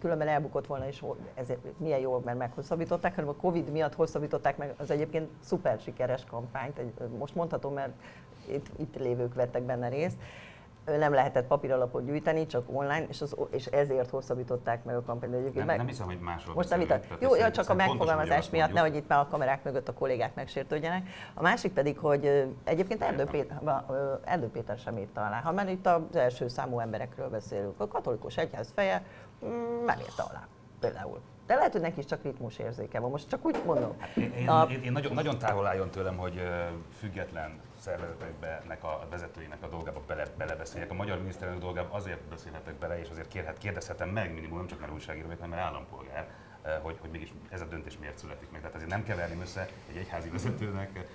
különben 0.00 0.28
elbukott 0.28 0.66
volna, 0.66 0.86
és 0.86 1.04
ezért 1.34 1.78
milyen 1.78 1.98
jól, 1.98 2.20
mert 2.24 2.38
meghosszabbították, 2.38 3.14
hanem 3.14 3.30
a 3.30 3.40
Covid 3.40 3.70
miatt 3.70 3.94
hosszabbították 3.94 4.56
meg 4.56 4.74
az 4.76 4.90
egyébként 4.90 5.30
szuper 5.40 5.80
sikeres 5.80 6.24
kampányt, 6.24 6.80
most 7.18 7.34
mondhatom, 7.34 7.74
mert 7.74 7.92
itt, 8.48 8.70
itt 8.76 8.96
lévők 8.96 9.34
vettek 9.34 9.62
benne 9.62 9.88
részt 9.88 10.16
nem 10.84 11.12
lehetett 11.12 11.46
papíralapot 11.46 12.04
gyűjteni, 12.04 12.46
csak 12.46 12.64
online, 12.66 13.06
és, 13.08 13.20
az, 13.20 13.36
és 13.50 13.66
ezért 13.66 14.10
hosszabbították 14.10 14.84
meg 14.84 14.96
a 14.96 15.02
kampányt. 15.02 15.54
Nem, 15.54 15.66
meg, 15.66 15.76
nem 15.76 15.86
hiszem, 15.86 16.06
hogy 16.06 16.18
másról 16.18 16.54
Most 16.54 16.68
nem 16.68 16.80
itt. 16.80 16.94
Jó, 17.20 17.34
jó, 17.34 17.50
csak 17.50 17.68
a 17.68 17.74
megfogalmazás 17.74 18.50
miatt, 18.50 18.72
nehogy 18.72 18.94
itt 18.96 19.08
már 19.08 19.18
a 19.18 19.26
kamerák 19.30 19.64
mögött 19.64 19.88
a 19.88 19.92
kollégák 19.92 20.34
megsértődjenek. 20.34 21.08
A 21.34 21.42
másik 21.42 21.72
pedig, 21.72 21.98
hogy 21.98 22.54
egyébként 22.64 23.02
Erdő 23.02 23.24
Péter, 23.24 23.60
Erdő 24.24 24.48
Péter 24.48 24.78
sem 24.78 24.98
írta 24.98 25.20
alá. 25.20 25.40
Ha 25.40 25.52
már 25.52 25.68
itt 25.68 25.86
az 25.86 26.16
első 26.16 26.48
számú 26.48 26.78
emberekről 26.78 27.28
beszélünk, 27.28 27.80
a 27.80 27.88
katolikus 27.88 28.36
egyház 28.36 28.72
feje 28.74 29.04
mm, 29.44 29.84
nem 29.84 29.98
írta 29.98 30.24
alá 30.30 30.46
például. 30.80 31.20
De 31.46 31.54
lehet, 31.54 31.72
hogy 31.72 31.80
neki 31.80 31.98
is 31.98 32.04
csak 32.04 32.22
ritmus 32.22 32.58
érzéke 32.58 33.00
van. 33.00 33.10
Most 33.10 33.28
csak 33.28 33.44
úgy 33.44 33.62
mondom. 33.64 34.00
Hát 34.00 34.16
én, 34.16 34.32
én, 34.32 34.48
a... 34.48 34.66
én, 34.70 34.82
én 34.82 34.92
nagyon, 34.92 35.12
nagyon 35.12 35.38
távol 35.38 35.66
álljon 35.66 35.90
tőlem, 35.90 36.16
hogy 36.16 36.42
független 36.98 37.60
szervezeteknek 37.78 38.84
a 38.84 39.06
vezetőinek 39.10 39.62
a 39.62 39.66
dolgába 39.66 40.00
bele, 40.06 40.24
belebeszéljek. 40.36 40.90
A 40.90 40.94
magyar 40.94 41.18
miniszterelnök 41.18 41.62
dolgába 41.62 41.94
azért 41.94 42.20
beszélhetek 42.20 42.74
bele, 42.74 43.00
és 43.00 43.08
azért 43.10 43.28
kérhet, 43.28 43.58
kérdezhetem 43.58 44.08
meg 44.08 44.34
minimum, 44.34 44.56
nem 44.56 44.66
csak 44.66 44.80
mert 44.80 44.92
újságíró, 44.92 45.28
hanem 45.28 45.48
mert 45.48 45.62
állampolgár, 45.62 46.28
hogy, 46.82 46.96
hogy 47.00 47.10
mégis 47.10 47.32
ez 47.50 47.60
a 47.60 47.64
döntés 47.64 47.98
miért 47.98 48.18
születik 48.18 48.50
meg. 48.50 48.60
Tehát 48.60 48.76
azért 48.76 48.90
nem 48.90 49.04
keverném 49.04 49.40
össze 49.40 49.68
egy 49.90 49.96
egyházi 49.96 50.28
vezetőnek, 50.28 51.06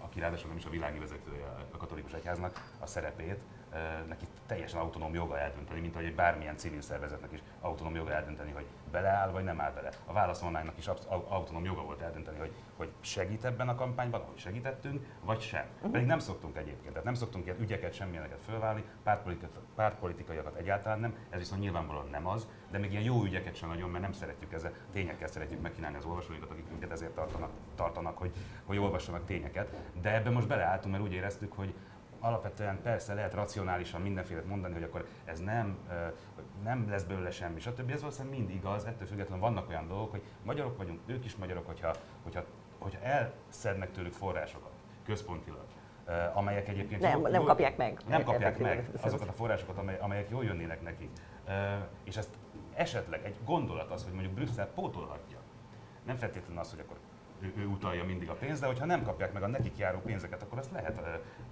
aki 0.00 0.20
ráadásul 0.20 0.48
nem 0.48 0.56
is 0.56 0.64
a 0.64 0.70
világi 0.70 0.98
vezetője 0.98 1.44
a 1.72 1.76
katolikus 1.76 2.12
egyháznak, 2.12 2.70
a 2.78 2.86
szerepét, 2.86 3.38
neki 4.08 4.26
teljesen 4.46 4.80
autonóm 4.80 5.14
joga 5.14 5.38
eldönteni, 5.38 5.80
mint 5.80 5.94
ahogy 5.94 6.06
egy 6.06 6.14
bármilyen 6.14 6.56
civil 6.56 6.80
szervezetnek 6.80 7.32
is 7.32 7.42
autonóm 7.60 7.94
joga 7.94 8.12
eldönteni, 8.12 8.50
hogy 8.50 8.66
beleáll 8.90 9.30
vagy 9.30 9.44
nem 9.44 9.60
áll 9.60 9.72
bele. 9.72 9.90
A 10.06 10.12
Válasz 10.12 10.42
is 10.76 10.86
autonóm 11.08 11.64
joga 11.64 11.82
volt 11.82 12.00
eldönteni, 12.00 12.38
hogy, 12.38 12.52
hogy 12.76 12.92
segít 13.00 13.44
ebben 13.44 13.68
a 13.68 13.74
kampányban, 13.74 14.20
ahogy 14.20 14.38
segítettünk, 14.38 15.06
vagy 15.24 15.40
sem. 15.40 15.64
Uh-huh. 15.76 15.90
Pedig 15.90 16.06
nem 16.06 16.18
szoktunk 16.18 16.56
egyébként, 16.56 16.88
tehát 16.88 17.04
nem 17.04 17.14
szoktunk 17.14 17.44
ilyen 17.44 17.60
ügyeket, 17.60 17.92
semmilyeneket 17.92 18.42
fölválni, 18.42 18.84
pártpolitikaiakat 19.74 20.56
egyáltalán 20.56 21.00
nem, 21.00 21.14
ez 21.30 21.38
viszont 21.38 21.60
nyilvánvalóan 21.60 22.08
nem 22.10 22.26
az, 22.26 22.46
de 22.70 22.78
még 22.78 22.90
ilyen 22.90 23.02
jó 23.02 23.22
ügyeket 23.22 23.54
sem 23.54 23.68
nagyon, 23.68 23.90
mert 23.90 24.02
nem 24.02 24.12
szeretjük 24.12 24.52
ezzel, 24.52 24.72
tényekkel 24.92 25.28
szeretjük 25.28 25.60
megkínálni 25.60 25.96
az 25.96 26.04
olvasóinkat, 26.04 26.50
akik 26.50 26.68
minket 26.70 26.90
ezért 26.90 27.14
tartanak, 27.14 27.50
tartanak 27.74 28.18
hogy, 28.18 28.32
hogy 28.64 28.78
olvassanak 28.78 29.24
tényeket. 29.24 29.74
De 30.00 30.14
ebben 30.14 30.32
most 30.32 30.48
beleálltunk, 30.48 30.94
mert 30.94 31.06
úgy 31.06 31.12
éreztük, 31.12 31.52
hogy 31.52 31.74
alapvetően 32.20 32.82
persze 32.82 33.14
lehet 33.14 33.34
racionálisan 33.34 34.00
mindenféle 34.00 34.42
mondani, 34.46 34.74
hogy 34.74 34.82
akkor 34.82 35.06
ez 35.24 35.40
nem, 35.40 35.78
nem 36.62 36.90
lesz 36.90 37.02
belőle 37.02 37.30
semmi, 37.30 37.60
stb. 37.60 37.90
Ez 37.90 38.00
valószínűleg 38.00 38.38
mind 38.38 38.50
igaz, 38.50 38.84
ettől 38.84 39.06
függetlenül 39.06 39.42
vannak 39.44 39.68
olyan 39.68 39.88
dolgok, 39.88 40.10
hogy 40.10 40.22
magyarok 40.44 40.76
vagyunk, 40.76 41.00
ők 41.06 41.24
is 41.24 41.36
magyarok, 41.36 41.66
hogyha, 41.66 41.94
hogyha, 42.22 42.44
hogyha 42.78 43.00
elszednek 43.00 43.90
tőlük 43.90 44.12
forrásokat 44.12 44.72
központilag, 45.04 45.64
amelyek 46.32 46.68
egyébként... 46.68 47.00
Nem, 47.00 47.18
jól, 47.18 47.28
nem 47.28 47.44
kapják 47.44 47.76
meg. 47.76 47.98
Nem 48.08 48.24
kapják 48.24 48.58
meg 48.58 48.90
azokat 49.00 49.28
a 49.28 49.32
forrásokat, 49.32 50.00
amelyek 50.00 50.30
jól 50.30 50.44
jönnének 50.44 50.82
nekik. 50.82 51.10
És 52.04 52.16
ezt 52.16 52.30
esetleg 52.74 53.24
egy 53.24 53.36
gondolat 53.44 53.90
az, 53.90 54.04
hogy 54.04 54.12
mondjuk 54.12 54.34
Brüsszel 54.34 54.66
pótolhatja. 54.66 55.38
Nem 56.06 56.16
feltétlenül 56.16 56.58
az, 56.58 56.70
hogy 56.70 56.80
akkor 56.80 56.96
ő, 57.40 57.66
utalja 57.66 58.04
mindig 58.04 58.28
a 58.28 58.34
pénzt, 58.34 58.60
de 58.60 58.66
hogyha 58.66 58.86
nem 58.86 59.02
kapják 59.02 59.32
meg 59.32 59.42
a 59.42 59.46
nekik 59.46 59.78
járó 59.78 59.98
pénzeket, 59.98 60.42
akkor 60.42 60.58
azt 60.58 60.72
lehet, 60.72 61.00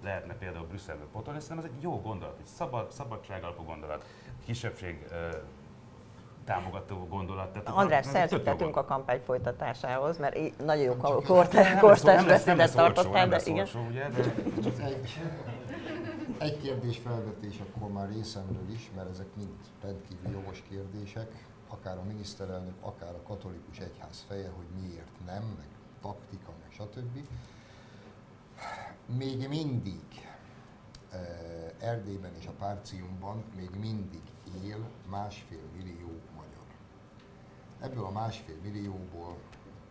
lehetne 0.03 0.33
például 0.33 0.65
Brüsszelből 0.65 1.07
potolni. 1.11 1.39
Szerintem 1.39 1.65
ez 1.65 1.71
egy 1.75 1.81
jó 1.83 2.01
gondolat, 2.01 2.39
egy 2.39 2.45
szabad, 2.45 2.91
szabadság 2.91 3.43
alapú 3.43 3.63
gondolat, 3.63 4.05
kisebbség 4.45 5.07
támogató 6.45 7.07
gondolat. 7.09 7.49
Tehát 7.49 7.67
András, 7.67 8.05
szerződtetünk 8.05 8.77
a 8.77 8.85
kampány 8.85 9.19
folytatásához, 9.19 10.17
mert 10.17 10.37
így 10.37 10.53
nagyon 10.65 10.83
jó 10.83 10.95
kortárs 11.79 12.25
beszédet 12.25 12.73
tartottál, 12.73 13.27
de 13.27 13.39
igen. 13.45 13.57
Olcsó, 13.57 13.85
ugye, 13.89 14.09
de... 14.09 14.21
Egy, 14.83 15.19
egy 16.37 16.61
kérdés 16.61 16.97
felvetés 16.97 17.59
akkor 17.59 17.91
már 17.91 18.09
részemről 18.09 18.69
is, 18.71 18.91
mert 18.95 19.09
ezek 19.09 19.27
mind 19.35 19.55
rendkívül 19.81 20.31
jogos 20.31 20.63
kérdések, 20.69 21.27
akár 21.67 21.97
a 21.97 22.03
miniszterelnök, 22.07 22.73
akár 22.81 23.13
a 23.13 23.27
katolikus 23.27 23.77
egyház 23.77 24.25
feje, 24.27 24.49
hogy 24.55 24.65
miért 24.81 25.11
nem, 25.25 25.43
meg 25.57 25.67
taktika, 26.07 26.51
meg 26.61 26.71
stb. 26.71 27.27
Még 29.05 29.47
mindig 29.47 30.05
Erdélyben 31.79 32.35
és 32.35 32.45
a 32.45 32.51
Párciumban 32.51 33.43
még 33.55 33.69
mindig 33.79 34.21
él 34.63 34.89
másfél 35.09 35.67
millió 35.75 36.11
magyar. 36.35 36.65
Ebből 37.79 38.05
a 38.05 38.11
másfél 38.11 38.55
millióból 38.61 39.37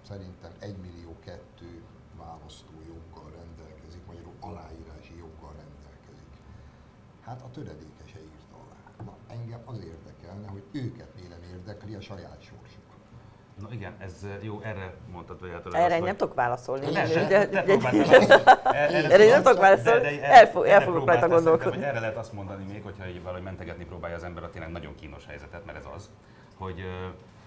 szerintem 0.03 0.53
egy 0.59 0.77
millió 0.77 1.17
kettő 1.25 1.83
választójoggal 2.17 3.31
rendelkezik, 3.31 4.07
magyarul 4.07 4.35
aláírási 4.41 5.17
joggal 5.17 5.53
rendelkezik. 5.53 6.33
Hát 7.21 7.43
a 7.43 7.51
töredéke 7.51 8.07
se 8.07 8.19
írta 8.19 8.57
alá. 8.65 9.05
Na, 9.05 9.17
engem 9.35 9.63
az 9.65 9.79
érdekelne, 9.79 10.49
hogy 10.49 10.65
őket 10.73 11.15
mi 11.15 11.27
nem 11.27 11.43
érdekli 11.43 11.95
a 11.95 12.01
saját 12.01 12.43
sorsuk. 12.43 12.66
Na 13.61 13.69
igen, 13.71 13.95
ez 13.99 14.27
jó, 14.41 14.61
erre 14.61 14.95
mondtad, 15.13 15.41
hogy 15.41 15.51
általában. 15.51 15.91
Erre 15.91 15.99
nem 15.99 16.17
tudok 16.17 16.35
válaszolni. 16.35 16.97
Erre 16.97 19.29
nem 19.29 19.43
tudok 19.43 19.61
válaszolni, 19.61 20.23
el 20.23 20.81
fogok 20.81 21.07
rajta 21.07 21.29
gondolkodni. 21.29 21.85
Erre 21.85 22.01
lehet 22.01 22.17
azt 22.17 22.33
mondani 22.33 22.65
még, 22.73 22.83
hogyha 22.83 23.09
így 23.09 23.23
valahogy 23.23 23.43
mentegetni 23.43 23.85
próbálja 23.85 24.17
az 24.17 24.25
ember 24.25 24.43
a 24.43 24.51
tényleg 24.51 24.71
nagyon 24.71 24.95
kínos 24.95 25.27
helyzetet, 25.27 25.65
mert 25.65 25.79
ez 25.79 25.85
az, 25.97 26.11
hogy 26.59 26.85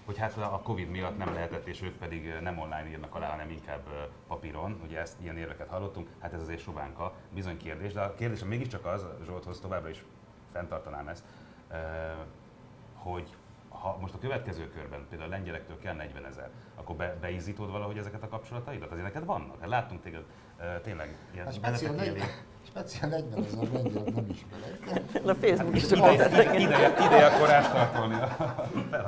hogy 0.04 0.18
hát 0.18 0.36
a 0.36 0.60
Covid 0.64 0.90
miatt 0.90 1.18
nem 1.18 1.34
lehetett, 1.34 1.66
és 1.66 1.82
ők 1.82 1.96
pedig 1.96 2.34
nem 2.40 2.58
online 2.58 2.88
írnak 2.88 3.14
alá, 3.14 3.30
hanem 3.30 3.50
inkább 3.50 3.80
papíron, 4.28 4.80
ugye 4.86 5.00
ezt 5.00 5.16
ilyen 5.20 5.36
érveket 5.36 5.68
hallottunk, 5.68 6.08
hát 6.18 6.32
ez 6.32 6.40
azért 6.40 6.60
sovánka, 6.60 7.12
bizony 7.34 7.56
kérdés, 7.56 7.92
de 7.92 8.00
a 8.00 8.14
kérdés 8.14 8.44
mégiscsak 8.44 8.84
az, 8.84 9.06
Zsolthoz 9.24 9.60
továbbra 9.60 9.88
is 9.88 10.04
fenntartanám 10.52 11.08
ezt, 11.08 11.24
hogy 12.94 13.36
ha 13.70 13.98
most 14.00 14.14
a 14.14 14.18
következő 14.18 14.68
körben 14.68 15.06
például 15.08 15.30
a 15.30 15.34
lengyelektől 15.34 15.78
kell 15.78 15.94
40 15.94 16.24
ezer, 16.24 16.50
akkor 16.74 16.96
be, 16.96 17.16
beizítod 17.20 17.70
valahogy 17.70 17.98
ezeket 17.98 18.22
a 18.22 18.28
kapcsolataidat? 18.28 18.90
Azért 18.90 19.06
neked 19.06 19.24
vannak. 19.24 19.60
Hát 19.60 19.68
láttunk 19.68 20.02
téged 20.02 20.24
uh, 20.58 20.80
tényleg 20.80 21.16
ilyen 21.32 21.44
hát 21.44 21.54
speciál, 21.54 21.94
40, 21.94 22.28
speciál 22.66 23.10
40 23.10 23.44
ezer 23.44 23.68
lengyel 23.72 24.02
nem 24.02 24.26
ismerek. 24.30 25.28
A 25.28 25.34
Facebook 25.34 25.76
is 25.76 25.86
csak 25.86 26.12
ideje, 26.12 26.58
ideje, 26.58 26.88
ideje 27.06 27.38
korás 27.38 27.68
tartolni 27.68 28.16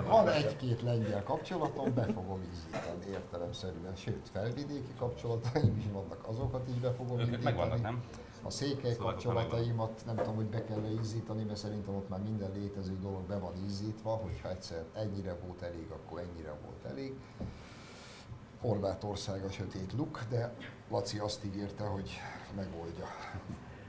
Van 0.07 0.28
egy-két 0.28 0.83
lengyel 0.83 1.23
kapcsolatom, 1.23 1.95
be 1.95 2.04
fogom 2.04 2.40
izzítani 2.52 3.11
értelemszerűen, 3.11 3.95
sőt 3.95 4.28
felvidéki 4.33 4.92
kapcsolataim 4.99 5.76
is 5.78 5.85
vannak, 5.92 6.28
azokat 6.28 6.69
is 6.69 6.75
be 6.75 6.92
fogom 6.92 7.21
izzítani. 7.21 7.45
Megvannak, 7.45 7.83
nem? 7.83 8.02
A 8.45 8.51
székely 8.51 8.93
szóval 8.93 9.13
kapcsolataimat 9.13 10.03
nem 10.07 10.17
tudom, 10.17 10.35
hogy 10.35 10.47
be 10.47 10.65
kell 10.65 10.85
izzítani, 11.01 11.45
mert 11.45 11.59
szerintem 11.59 11.95
ott 11.95 12.09
már 12.09 12.21
minden 12.21 12.51
létező 12.53 12.99
dolog 13.01 13.23
be 13.23 13.39
van 13.39 13.53
izzítva, 13.67 14.11
hogyha 14.11 14.51
egyszer 14.51 14.85
ennyire 14.95 15.37
volt 15.47 15.63
elég, 15.63 15.91
akkor 15.91 16.21
ennyire 16.21 16.55
volt 16.65 16.85
elég. 16.85 17.15
Horvátország 18.61 19.45
a 19.45 19.51
sötét 19.51 19.93
luk, 19.93 20.21
de 20.31 20.55
Laci 20.91 21.19
azt 21.19 21.45
ígérte, 21.45 21.85
hogy 21.85 22.11
megoldja. 22.57 23.07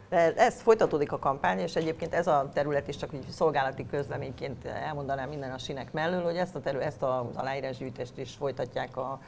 De 0.10 0.34
ez 0.34 0.62
folytatódik 0.62 1.12
a 1.12 1.20
kampány, 1.20 1.60
és 1.60 1.76
egyébként 1.76 2.14
ez 2.14 2.28
a 2.28 2.50
terület 2.54 2.88
is 2.88 2.96
csak 2.96 3.14
úgy 3.14 3.30
szolgálati 3.30 3.86
közleményként 3.86 4.66
elmondanám 4.66 5.30
minden 5.30 5.52
a 5.52 5.58
sinek 5.58 5.92
mellől, 5.92 6.24
hogy 6.24 6.36
ezt, 6.36 6.56
a 6.56 6.60
terület, 6.60 6.86
ezt 6.86 7.02
az 7.02 7.26
aláírásgyűjtést 7.36 8.18
is 8.18 8.34
folytatják 8.34 8.98
a, 8.98 9.20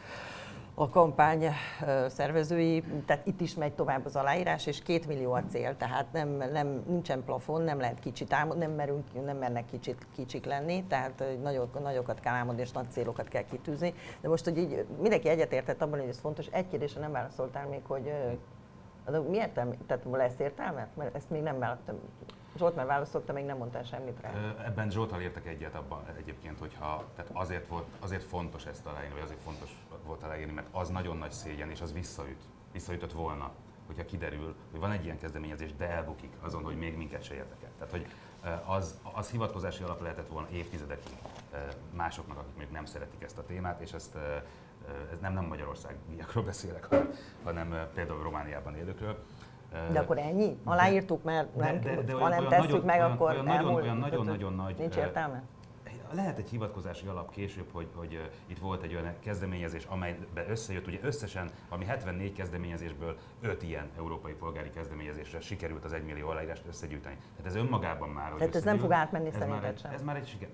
a 0.78 0.90
kampány 0.90 1.50
szervezői, 2.08 2.84
tehát 3.06 3.28
itt 3.28 3.42
is 3.42 3.56
megy 3.56 3.74
tovább 3.74 4.06
az 4.06 4.16
aláírás, 4.16 4.66
és 4.66 4.82
két 4.82 5.08
millió 5.08 5.32
a 5.34 5.44
cél, 5.44 5.78
tehát 5.78 6.06
nem, 6.12 6.30
nem, 6.30 6.84
nincsen 6.88 7.24
plafon, 7.24 7.62
nem 7.62 7.80
lehet 7.80 8.00
kicsit 8.00 8.34
álmodni, 8.34 8.66
nem, 8.66 8.76
merünk, 8.76 9.26
nem 9.26 9.38
mernek 9.38 9.66
kicsit, 9.66 10.08
kicsik 10.16 10.46
lenni, 10.46 10.84
tehát 10.84 11.24
nagyok, 11.42 11.82
nagyokat 11.82 12.20
kell 12.20 12.34
álmodni, 12.34 12.62
és 12.62 12.72
nagy 12.72 12.92
célokat 12.92 13.28
kell 13.28 13.44
kitűzni. 13.44 13.94
De 14.22 14.28
most, 14.28 14.44
hogy 14.44 14.58
így 14.58 14.86
mindenki 15.02 15.30
egyetértett 15.30 15.82
abban, 15.82 16.00
hogy 16.00 16.10
ez 16.10 16.20
fontos, 16.20 16.48
egy 16.48 16.68
kérdésre 16.68 17.00
nem 17.02 17.12
válaszoltál 17.12 17.68
még, 17.68 17.82
hogy 17.88 18.12
de 19.12 19.20
mi? 19.20 19.38
Tehát 19.88 20.06
lesz 20.12 20.40
értelme? 20.40 20.88
Mert 20.94 21.16
ezt 21.16 21.30
még 21.30 21.42
nem 21.42 21.60
választottam. 21.60 22.00
Zsolt 22.58 22.76
már 22.76 22.86
válaszolta, 22.86 23.34
még 23.34 23.46
nem 23.46 23.58
mondtál 23.58 23.84
semmit 23.84 24.20
rá. 24.22 24.56
Ebben 24.66 24.90
Zsoltal 24.90 25.22
értek 25.22 25.48
egyet 25.48 25.76
abban 25.76 26.04
egyébként, 26.18 26.60
hogyha 26.60 27.04
tehát 27.16 27.32
azért, 27.34 27.68
volt, 27.68 27.86
azért 28.00 28.24
fontos 28.24 28.66
ezt 28.66 28.86
aláírni, 28.86 29.14
vagy 29.14 29.24
azért 29.24 29.42
fontos 29.42 29.70
volt 30.06 30.24
aláírni, 30.24 30.54
mert 30.54 30.68
az 30.72 30.90
nagyon 30.90 31.18
nagy 31.18 31.32
szégyen, 31.32 31.70
és 31.70 31.82
az 31.82 31.94
visszaüt. 31.94 32.42
Visszaütött 32.72 33.12
volna, 33.12 33.52
hogyha 33.86 34.06
kiderül, 34.06 34.56
hogy 34.72 34.80
van 34.80 34.92
egy 34.92 35.04
ilyen 35.04 35.20
kezdeményezés, 35.20 35.76
de 35.76 35.90
elbukik 35.90 36.32
azon, 36.42 36.64
hogy 36.64 36.78
még 36.78 36.98
minket 36.98 37.24
se 37.24 37.34
érdekel. 37.34 37.70
Tehát, 37.78 37.92
hogy 37.92 38.08
az, 38.66 39.00
az 39.14 39.30
hivatkozási 39.30 39.84
alap 39.84 40.02
lehetett 40.02 40.28
volna 40.28 40.50
évtizedekig 40.50 41.14
másoknak, 41.94 42.38
akik 42.38 42.58
még 42.58 42.68
nem 42.72 42.86
szeretik 42.86 43.24
ezt 43.24 43.38
a 43.38 43.46
témát, 43.46 43.82
és 43.82 43.94
ezt 43.94 44.16
ez 45.12 45.20
nem, 45.20 45.34
nem 45.34 45.46
Magyarországiakról 45.46 46.44
beszélek, 46.44 46.88
hanem 47.44 47.90
például 47.94 48.24
Romániában 48.24 48.76
élőkről. 48.76 49.24
De 49.92 50.00
akkor 50.00 50.18
ennyi? 50.18 50.58
Aláírtuk, 50.64 51.24
mert 51.24 51.56
nem, 51.56 51.82
de, 51.82 51.96
de, 51.96 52.02
de 52.02 52.14
ha 52.14 52.30
nem 52.30 52.48
tesszük 52.48 52.70
nagyon, 52.70 52.86
meg, 52.86 53.00
olyan, 53.00 53.12
akkor 53.12 53.32
olyan, 53.32 53.48
elmúlt, 53.48 53.84
olyan 53.84 53.98
nagyon-nagyon 53.98 54.54
nagy... 54.54 54.76
Nincs 54.78 54.96
értelme? 54.96 55.44
Lehet 56.14 56.38
egy 56.38 56.50
hivatkozási 56.50 57.08
alap 57.08 57.32
később, 57.32 57.68
hogy, 57.72 57.88
hogy 57.96 58.30
itt 58.46 58.60
volt 58.60 58.84
egy 58.84 58.94
olyan 58.94 59.14
kezdeményezés, 59.20 59.86
amelybe 59.86 60.46
összejött, 60.50 60.88
ugye 60.88 61.00
összesen 61.02 61.50
ami 61.70 61.86
74 61.86 62.34
kezdeményezésből 62.34 63.18
5 63.42 63.64
ilyen 63.64 63.90
európai 63.98 64.34
polgári 64.34 64.70
kezdeményezésre 64.70 65.40
sikerült 65.40 65.86
az 65.86 65.94
1 65.94 66.04
millió 66.04 66.30
aláírást 66.30 66.64
összegyűjteni. 66.68 67.18
Tehát 67.38 67.52
ez 67.52 67.56
önmagában 67.56 68.10
már... 68.10 68.32
Tehát 68.32 68.56
ez 68.56 68.64
nem 68.64 68.78
fog 68.78 68.92
átmenni 68.92 69.32
szerinted 69.32 69.80
sem? 69.80 69.92
Ez 69.92 70.02
már 70.02 70.16
egy 70.16 70.28
siker 70.28 70.50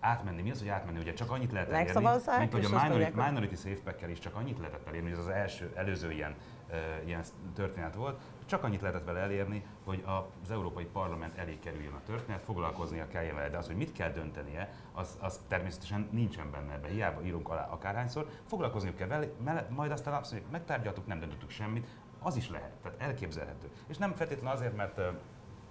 átmenni. 0.00 0.42
Mi 0.42 0.50
az, 0.50 0.58
hogy 0.58 0.68
átmenni? 0.68 0.98
Ugye 0.98 1.12
csak 1.12 1.30
annyit 1.30 1.52
lehet 1.52 1.70
elérni, 1.70 2.02
mint 2.38 2.52
hogy 2.52 2.64
a 2.64 2.82
minority, 2.82 3.14
minority 3.14 3.54
safe 3.54 3.80
pack 3.84 4.10
is 4.10 4.18
csak 4.18 4.34
annyit 4.34 4.58
lehetett 4.58 4.88
elérni, 4.88 5.08
hogy 5.08 5.18
ez 5.18 5.24
az 5.24 5.32
első, 5.32 5.72
előző 5.74 6.10
ilyen, 6.10 6.34
uh, 6.68 6.76
ilyen 7.06 7.22
történet 7.54 7.94
volt, 7.94 8.20
csak 8.46 8.64
annyit 8.64 8.80
lehetett 8.80 9.04
vele 9.04 9.18
elérni, 9.18 9.64
hogy 9.84 10.04
az 10.42 10.50
Európai 10.50 10.84
Parlament 10.84 11.38
elé 11.38 11.58
kerüljön 11.58 11.92
a 11.92 12.00
történet, 12.06 12.42
foglalkoznia 12.42 13.08
kelljen 13.08 13.34
vele, 13.34 13.48
de 13.48 13.56
az, 13.56 13.66
hogy 13.66 13.76
mit 13.76 13.92
kell 13.92 14.10
döntenie, 14.10 14.72
az, 14.92 15.18
az 15.20 15.40
természetesen 15.48 16.08
nincsen 16.10 16.50
benne 16.50 16.72
ebbe, 16.72 16.88
hiába 16.88 17.22
írunk 17.22 17.48
alá 17.48 17.68
akárhányszor, 17.70 18.28
foglalkozniuk 18.44 18.96
kell 18.96 19.08
vele, 19.38 19.66
majd 19.68 19.90
aztán 19.90 20.14
azt 20.14 20.30
mondjuk, 20.30 20.52
megtárgyaltuk, 20.52 21.06
nem 21.06 21.20
döntöttük 21.20 21.50
semmit, 21.50 21.86
az 22.22 22.36
is 22.36 22.50
lehet, 22.50 22.72
tehát 22.82 23.00
elképzelhető. 23.00 23.70
És 23.86 23.96
nem 23.96 24.14
feltétlenül 24.14 24.56
azért, 24.56 24.76
mert 24.76 25.00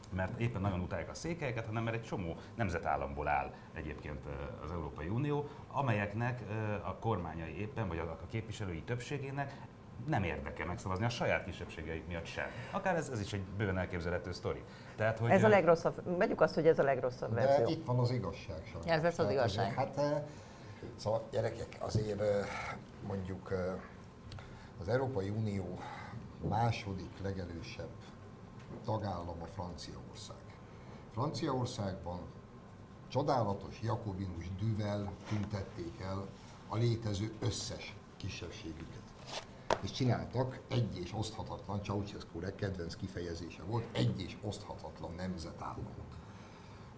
mert 0.09 0.39
éppen 0.39 0.61
nagyon 0.61 0.79
utálják 0.79 1.09
a 1.09 1.13
székelyeket, 1.13 1.65
hanem 1.65 1.83
mert 1.83 1.95
egy 1.95 2.03
csomó 2.03 2.35
nemzetállamból 2.55 3.27
áll 3.27 3.53
egyébként 3.73 4.25
az 4.63 4.71
Európai 4.71 5.07
Unió, 5.07 5.47
amelyeknek 5.67 6.41
a 6.83 6.95
kormányai 6.95 7.59
éppen, 7.59 7.87
vagy 7.87 7.97
a 7.97 8.17
képviselői 8.29 8.81
többségének 8.81 9.55
nem 10.05 10.23
érdeke 10.23 10.65
megszavazni 10.65 11.05
a 11.05 11.09
saját 11.09 11.45
kisebbségeik 11.45 12.07
miatt 12.07 12.25
sem. 12.25 12.45
Akár 12.71 12.95
ez, 12.95 13.09
ez 13.09 13.19
is 13.19 13.33
egy 13.33 13.41
bőven 13.57 13.77
elképzelhető 13.77 14.31
sztori. 14.31 14.63
Tehát, 14.95 15.19
hogy 15.19 15.29
ez 15.29 15.43
a 15.43 15.47
legrosszabb, 15.47 16.17
vegyük 16.17 16.41
azt, 16.41 16.53
hogy 16.53 16.67
ez 16.67 16.79
a 16.79 16.83
legrosszabb 16.83 17.33
de 17.33 17.45
verzió. 17.45 17.67
itt 17.67 17.85
van 17.85 17.99
az 17.99 18.11
igazság 18.11 18.57
sajnos. 18.65 18.85
Ez 18.85 19.01
lesz 19.01 19.19
az 19.19 19.29
igazság. 19.29 19.73
hát, 19.73 20.01
szóval 20.95 21.27
gyerekek, 21.31 21.75
azért 21.79 22.21
mondjuk 23.07 23.53
az 24.81 24.87
Európai 24.87 25.29
Unió 25.29 25.79
második 26.49 27.11
legerősebb 27.23 27.89
tagállam 28.87 29.41
a 29.41 29.45
Franciaország. 29.45 30.43
Franciaországban 31.11 32.19
csodálatos 33.07 33.81
jakobinus 33.81 34.51
düvel 34.59 35.11
tüntették 35.29 35.99
el 36.01 36.27
a 36.67 36.75
létező 36.75 37.33
összes 37.39 37.95
kisebbségüket. 38.17 39.01
És 39.81 39.91
csináltak 39.91 40.59
egy 40.67 40.97
és 40.97 41.13
oszthatatlan, 41.13 41.83
Ceausescu 41.83 42.55
kedvenc 42.55 42.95
kifejezése 42.95 43.63
volt, 43.63 43.85
egy 43.91 44.21
és 44.21 44.37
oszthatatlan 44.41 45.13
nemzetállamot. 45.15 46.15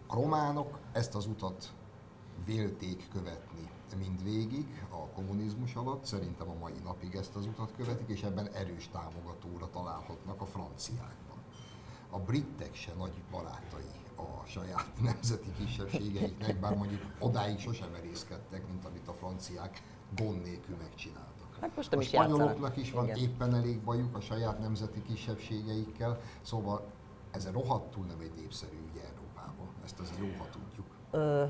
A 0.07 0.15
románok 0.15 0.79
ezt 0.91 1.15
az 1.15 1.25
utat 1.25 1.73
vélték 2.45 3.07
követni 3.11 3.69
mindvégig 3.97 4.85
a 4.89 4.95
kommunizmus 4.95 5.75
alatt, 5.75 6.05
szerintem 6.05 6.49
a 6.49 6.59
mai 6.59 6.79
napig 6.83 7.15
ezt 7.15 7.35
az 7.35 7.45
utat 7.45 7.71
követik, 7.77 8.07
és 8.07 8.23
ebben 8.23 8.47
erős 8.47 8.89
támogatóra 8.91 9.69
találhatnak 9.69 10.41
a 10.41 10.45
franciák 10.45 11.15
a 12.09 12.19
britek 12.19 12.75
se 12.75 12.91
nagy 12.97 13.13
barátai 13.31 13.89
a 14.15 14.45
saját 14.45 14.87
nemzeti 15.11 15.51
kisebbségeiknek, 15.57 16.59
bár 16.59 16.75
mondjuk 16.75 17.01
odáig 17.19 17.59
sosem 17.59 17.89
merészkedtek, 17.91 18.67
mint 18.67 18.85
amit 18.85 19.07
a 19.07 19.13
franciák 19.13 19.83
gond 20.17 20.41
nélkül 20.41 20.75
megcsináltak. 20.75 21.57
Hát 21.61 21.75
most 21.75 21.91
nem 21.91 21.99
a 21.99 22.03
spanyoloknak 22.03 22.77
is 22.77 22.91
van 22.91 23.03
Igen. 23.03 23.17
éppen 23.17 23.55
elég 23.55 23.79
bajuk 23.79 24.15
a 24.15 24.21
saját 24.21 24.59
nemzeti 24.59 25.01
kisebbségeikkel, 25.01 26.19
szóval 26.41 26.87
ez 27.31 27.51
rohadtul 27.51 28.05
nem 28.05 28.19
egy 28.19 28.31
népszerű 28.35 28.77
ügy 28.91 29.01
Európában, 29.11 29.67
ezt 29.83 29.99
azért 29.99 30.19
jó, 30.19 30.27
ha 30.37 30.45
tudjuk. 30.51 30.85
Ö, 31.11 31.45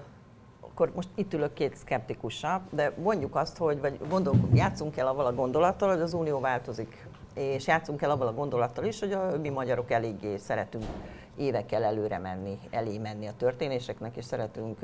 akkor 0.60 0.92
most 0.96 1.10
itt 1.16 1.34
ülök 1.34 1.54
két 1.54 1.76
szkeptikussal, 1.76 2.62
de 2.70 2.94
mondjuk 2.98 3.36
azt, 3.36 3.58
hogy 3.58 3.80
vagy 3.80 4.00
gondolunk, 4.10 4.56
játszunk 4.56 4.98
el 4.98 5.08
avval 5.08 5.26
a 5.26 5.34
gondolattal, 5.34 5.90
hogy 5.90 6.02
az 6.02 6.14
Unió 6.14 6.40
változik 6.40 7.08
és 7.40 7.68
játszunk 7.68 8.02
el 8.02 8.12
abban 8.12 8.28
a 8.28 8.34
gondolattal 8.34 8.86
is, 8.86 9.00
hogy 9.00 9.12
a, 9.12 9.38
mi 9.42 9.50
magyarok 9.50 9.92
eléggé 9.92 10.38
szeretünk 10.38 10.86
évekkel 11.38 11.84
előre 11.84 12.18
menni, 12.18 12.60
elé 12.70 12.98
menni 12.98 13.28
a 13.28 13.34
történéseknek, 13.38 14.16
és 14.16 14.26
szeretünk 14.26 14.80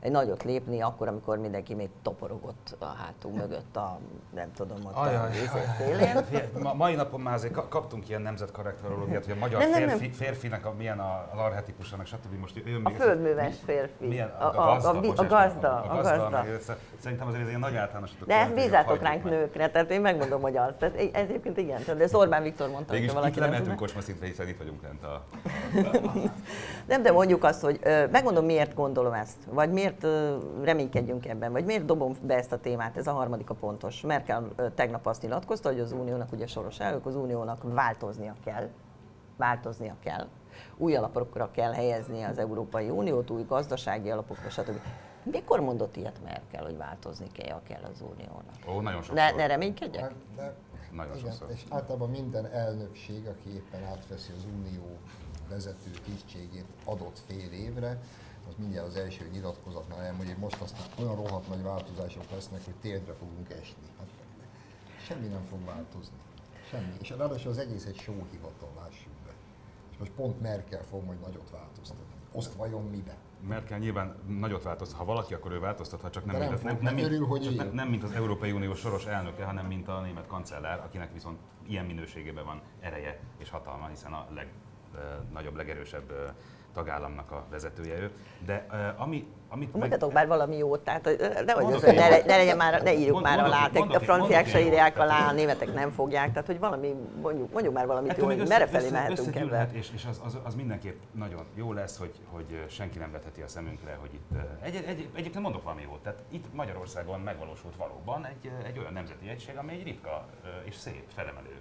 egy 0.00 0.10
nagyot 0.10 0.42
lépni 0.42 0.80
akkor, 0.80 1.08
amikor 1.08 1.38
mindenki 1.38 1.74
még 1.74 1.88
toporogott 2.02 2.76
a 2.78 2.84
hátunk 2.84 3.36
mögött 3.36 3.76
a, 3.76 3.98
nem 4.34 4.52
tudom, 4.52 4.78
ott 4.84 4.94
ajaj, 4.94 5.16
a 5.16 5.30
szélén. 5.78 6.24
Ma, 6.62 6.74
mai 6.74 6.94
napon 6.94 7.20
már 7.20 7.34
azért 7.34 7.68
kaptunk 7.68 8.08
ilyen 8.08 8.22
nemzetkarakterológiát, 8.22 9.24
hogy 9.24 9.34
a 9.34 9.38
magyar 9.38 9.60
nem, 9.60 9.72
férfi, 9.72 10.06
nem. 10.06 10.12
férfinek 10.12 10.66
a, 10.66 10.72
milyen 10.76 10.98
a, 10.98 11.28
az 11.32 11.38
arhetikusanak, 11.38 12.06
stb. 12.06 12.40
Most 12.40 12.62
jön 12.64 12.84
A 12.84 12.90
földműves 12.90 13.54
férfi. 13.64 14.06
Milyen, 14.06 14.28
a, 14.28 14.44
a, 14.44 14.48
a, 14.48 14.52
gazda, 14.52 14.88
a, 14.88 14.92
a, 14.92 15.12
a 15.16 15.26
gazda. 15.26 15.82
A 15.82 15.94
gazda. 15.94 16.26
A 16.26 16.30
gazda. 16.30 16.76
Szerintem 16.98 17.26
azért 17.26 17.42
ez 17.42 17.48
ilyen 17.48 17.60
nagy 17.60 17.76
általánosított. 17.76 18.28
De 18.28 18.34
ezt 18.34 18.54
bízátok 18.54 19.02
ránk 19.02 19.24
nőkre, 19.24 19.70
tehát 19.70 19.90
én 19.90 20.00
megmondom, 20.00 20.40
hogy 20.40 20.56
az. 20.56 20.74
Tehát 20.78 20.96
ez 20.96 21.08
egyébként 21.12 21.56
igen, 21.56 21.82
de 21.86 22.02
ez 22.02 22.14
Orbán 22.14 22.42
Viktor 22.42 22.68
mondta, 22.68 22.92
hogy 22.92 23.12
valaki 23.12 23.38
nem 23.38 23.50
mentünk 23.50 23.76
kocsmaszintre, 23.76 24.26
hiszen 24.26 24.48
itt 24.48 24.58
vagyunk 24.58 24.82
lent 24.82 25.04
a... 25.04 25.24
nem, 26.88 27.02
de 27.02 27.12
mondjuk 27.12 27.44
azt, 27.44 27.60
hogy 27.62 27.80
megmondom, 28.10 28.44
miért 28.44 28.74
gondolom 28.74 29.12
ezt, 29.12 29.36
vagy 29.50 29.72
miért 29.72 29.87
miért 29.88 30.34
reménykedjünk 30.64 31.26
ebben, 31.26 31.52
vagy 31.52 31.64
miért 31.64 31.84
dobom 31.84 32.14
be 32.22 32.34
ezt 32.34 32.52
a 32.52 32.58
témát, 32.58 32.96
ez 32.96 33.06
a 33.06 33.12
harmadik 33.12 33.50
a 33.50 33.54
pontos. 33.54 34.00
Merkel 34.00 34.48
tegnap 34.74 35.06
azt 35.06 35.22
nyilatkozta, 35.22 35.68
hogy 35.68 35.80
az 35.80 35.92
uniónak, 35.92 36.32
ugye 36.32 36.46
soros 36.46 36.80
elnök, 36.80 37.06
az 37.06 37.16
uniónak 37.16 37.62
változnia 37.62 38.34
kell, 38.44 38.68
változnia 39.36 39.96
kell. 40.00 40.26
Új 40.76 40.96
alapokra 40.96 41.50
kell 41.50 41.72
helyezni 41.72 42.22
az 42.22 42.38
Európai 42.38 42.88
Uniót, 42.90 43.30
új 43.30 43.44
gazdasági 43.48 44.10
alapokra, 44.10 44.50
stb. 44.50 44.80
Mikor 45.22 45.60
mondott 45.60 45.96
ilyet 45.96 46.20
Merkel, 46.24 46.64
hogy 46.64 46.76
változni 46.76 47.26
kell, 47.32 47.60
kell 47.62 47.82
az 47.92 48.02
uniónak? 48.12 48.54
Ó, 48.68 48.80
nagyon 48.80 49.02
sokszor. 49.02 49.14
Ne, 49.14 49.30
ne 49.30 49.46
reménykedjek? 49.46 50.02
Hát, 50.02 50.14
de, 50.36 50.54
nagyon 50.92 51.16
igen, 51.16 51.30
sokszor. 51.30 51.50
És 51.50 51.64
általában 51.70 52.10
minden 52.10 52.46
elnökség, 52.46 53.26
aki 53.26 53.54
éppen 53.54 53.84
átveszi 53.84 54.32
az 54.36 54.46
unió 54.58 54.96
vezető 55.48 55.90
tisztségét 56.04 56.66
adott 56.84 57.20
fél 57.26 57.52
évre, 57.52 57.98
az 58.48 58.54
mindjárt 58.58 58.86
az 58.86 58.96
első 58.96 59.28
nyilatkozatnál 59.32 60.00
elmondja, 60.00 60.32
hogy 60.34 60.42
most 60.42 60.60
aztán 60.60 60.86
olyan 60.98 61.16
rohadt 61.16 61.48
nagy 61.48 61.62
változások 61.62 62.30
lesznek, 62.30 62.64
hogy 62.64 62.74
térdre 62.74 63.12
fogunk 63.12 63.50
esni. 63.50 63.82
Hát, 63.98 64.08
semmi 65.06 65.26
nem 65.26 65.44
fog 65.44 65.64
változni. 65.64 66.16
Semmi. 66.68 66.92
És 67.00 67.10
ráadásul 67.10 67.50
az 67.50 67.58
egész 67.58 67.86
egy 67.86 67.96
sóhivatal, 67.96 68.68
lássuk 68.76 69.12
be. 69.24 69.32
És 69.90 69.98
most 69.98 70.10
pont 70.10 70.40
Merkel 70.40 70.84
fog 70.84 71.04
majd 71.04 71.20
nagyot 71.20 71.50
változtatni. 71.50 72.16
Azt 72.32 72.54
vajon 72.54 72.84
mibe? 72.84 73.16
Merkel 73.48 73.78
nyilván 73.78 74.16
nagyot 74.38 74.62
változtat. 74.62 74.98
Ha 74.98 75.04
valaki, 75.04 75.34
akkor 75.34 75.52
ő 75.52 75.58
változtathat, 75.58 76.12
csak 76.12 76.24
nem, 76.24 76.38
nem, 76.38 76.48
mint, 76.48 76.62
nem, 76.62 76.78
nem, 76.80 76.94
nem, 76.94 77.04
örül, 77.04 77.26
hogy 77.26 77.42
csak 77.42 77.54
nem, 77.54 77.70
nem, 77.72 77.88
mint 77.88 78.02
az 78.02 78.12
Európai 78.12 78.52
Unió 78.52 78.74
soros 78.74 79.06
elnöke, 79.06 79.44
hanem 79.44 79.66
mint 79.66 79.88
a 79.88 80.00
német 80.00 80.26
kancellár, 80.26 80.80
akinek 80.80 81.12
viszont 81.12 81.38
ilyen 81.66 81.84
minőségében 81.84 82.44
van 82.44 82.60
ereje 82.80 83.20
és 83.38 83.50
hatalma, 83.50 83.86
hiszen 83.86 84.12
a 84.12 84.26
legnagyobb, 84.34 85.56
legerősebb 85.56 86.34
tagállamnak 86.74 87.30
a 87.30 87.44
vezetője 87.50 87.98
ő. 87.98 88.10
De 88.46 88.66
uh, 88.70 89.02
ami, 89.02 89.26
amit 89.48 89.74
Mondjatok 89.74 90.12
már 90.12 90.26
valami 90.26 90.56
jót, 90.56 90.80
tehát 90.80 91.04
nehogy 91.46 91.72
az, 91.72 91.82
ne, 91.82 92.08
ne, 92.08 92.36
legyen 92.36 92.56
már, 92.56 92.82
ne 92.82 92.94
írjuk 92.94 93.22
már 93.22 93.38
alá, 93.38 93.70
a 93.74 93.98
franciák 94.00 94.46
se 94.46 94.60
írják 94.60 94.98
alá, 94.98 95.28
a 95.28 95.32
németek 95.32 95.74
nem 95.74 95.90
fogják, 95.90 96.32
tehát 96.32 96.46
hogy 96.46 96.58
valami, 96.58 96.94
mondjuk, 97.22 97.52
mondjuk 97.52 97.74
már 97.74 97.86
valamit 97.86 98.16
jó, 98.16 98.24
hogy 98.24 98.48
merre 98.48 98.66
felé 98.66 98.90
mehetünk 98.90 99.36
ebben. 99.36 99.74
És, 99.74 99.90
és 99.94 100.04
az, 100.10 100.20
az, 100.24 100.38
az, 100.44 100.54
mindenképp 100.54 101.00
nagyon 101.12 101.44
jó 101.54 101.72
lesz, 101.72 101.98
hogy, 101.98 102.14
hogy 102.30 102.64
senki 102.68 102.98
nem 102.98 103.12
vetheti 103.12 103.40
a 103.40 103.48
szemünkre, 103.48 103.96
hogy 104.00 104.14
itt, 104.14 104.30
egy, 104.62 104.74
egy, 104.74 104.84
egy, 104.84 105.08
egyébként 105.14 105.42
mondok 105.42 105.62
valami 105.62 105.82
jót, 105.82 106.02
tehát 106.02 106.22
itt 106.28 106.54
Magyarországon 106.54 107.20
megvalósult 107.20 107.76
valóban 107.76 108.26
egy, 108.26 108.50
egy 108.66 108.78
olyan 108.78 108.92
nemzeti 108.92 109.28
egység, 109.28 109.56
ami 109.56 109.72
egy 109.72 109.82
ritka 109.82 110.26
és 110.64 110.74
szép 110.74 111.04
felemelő 111.14 111.60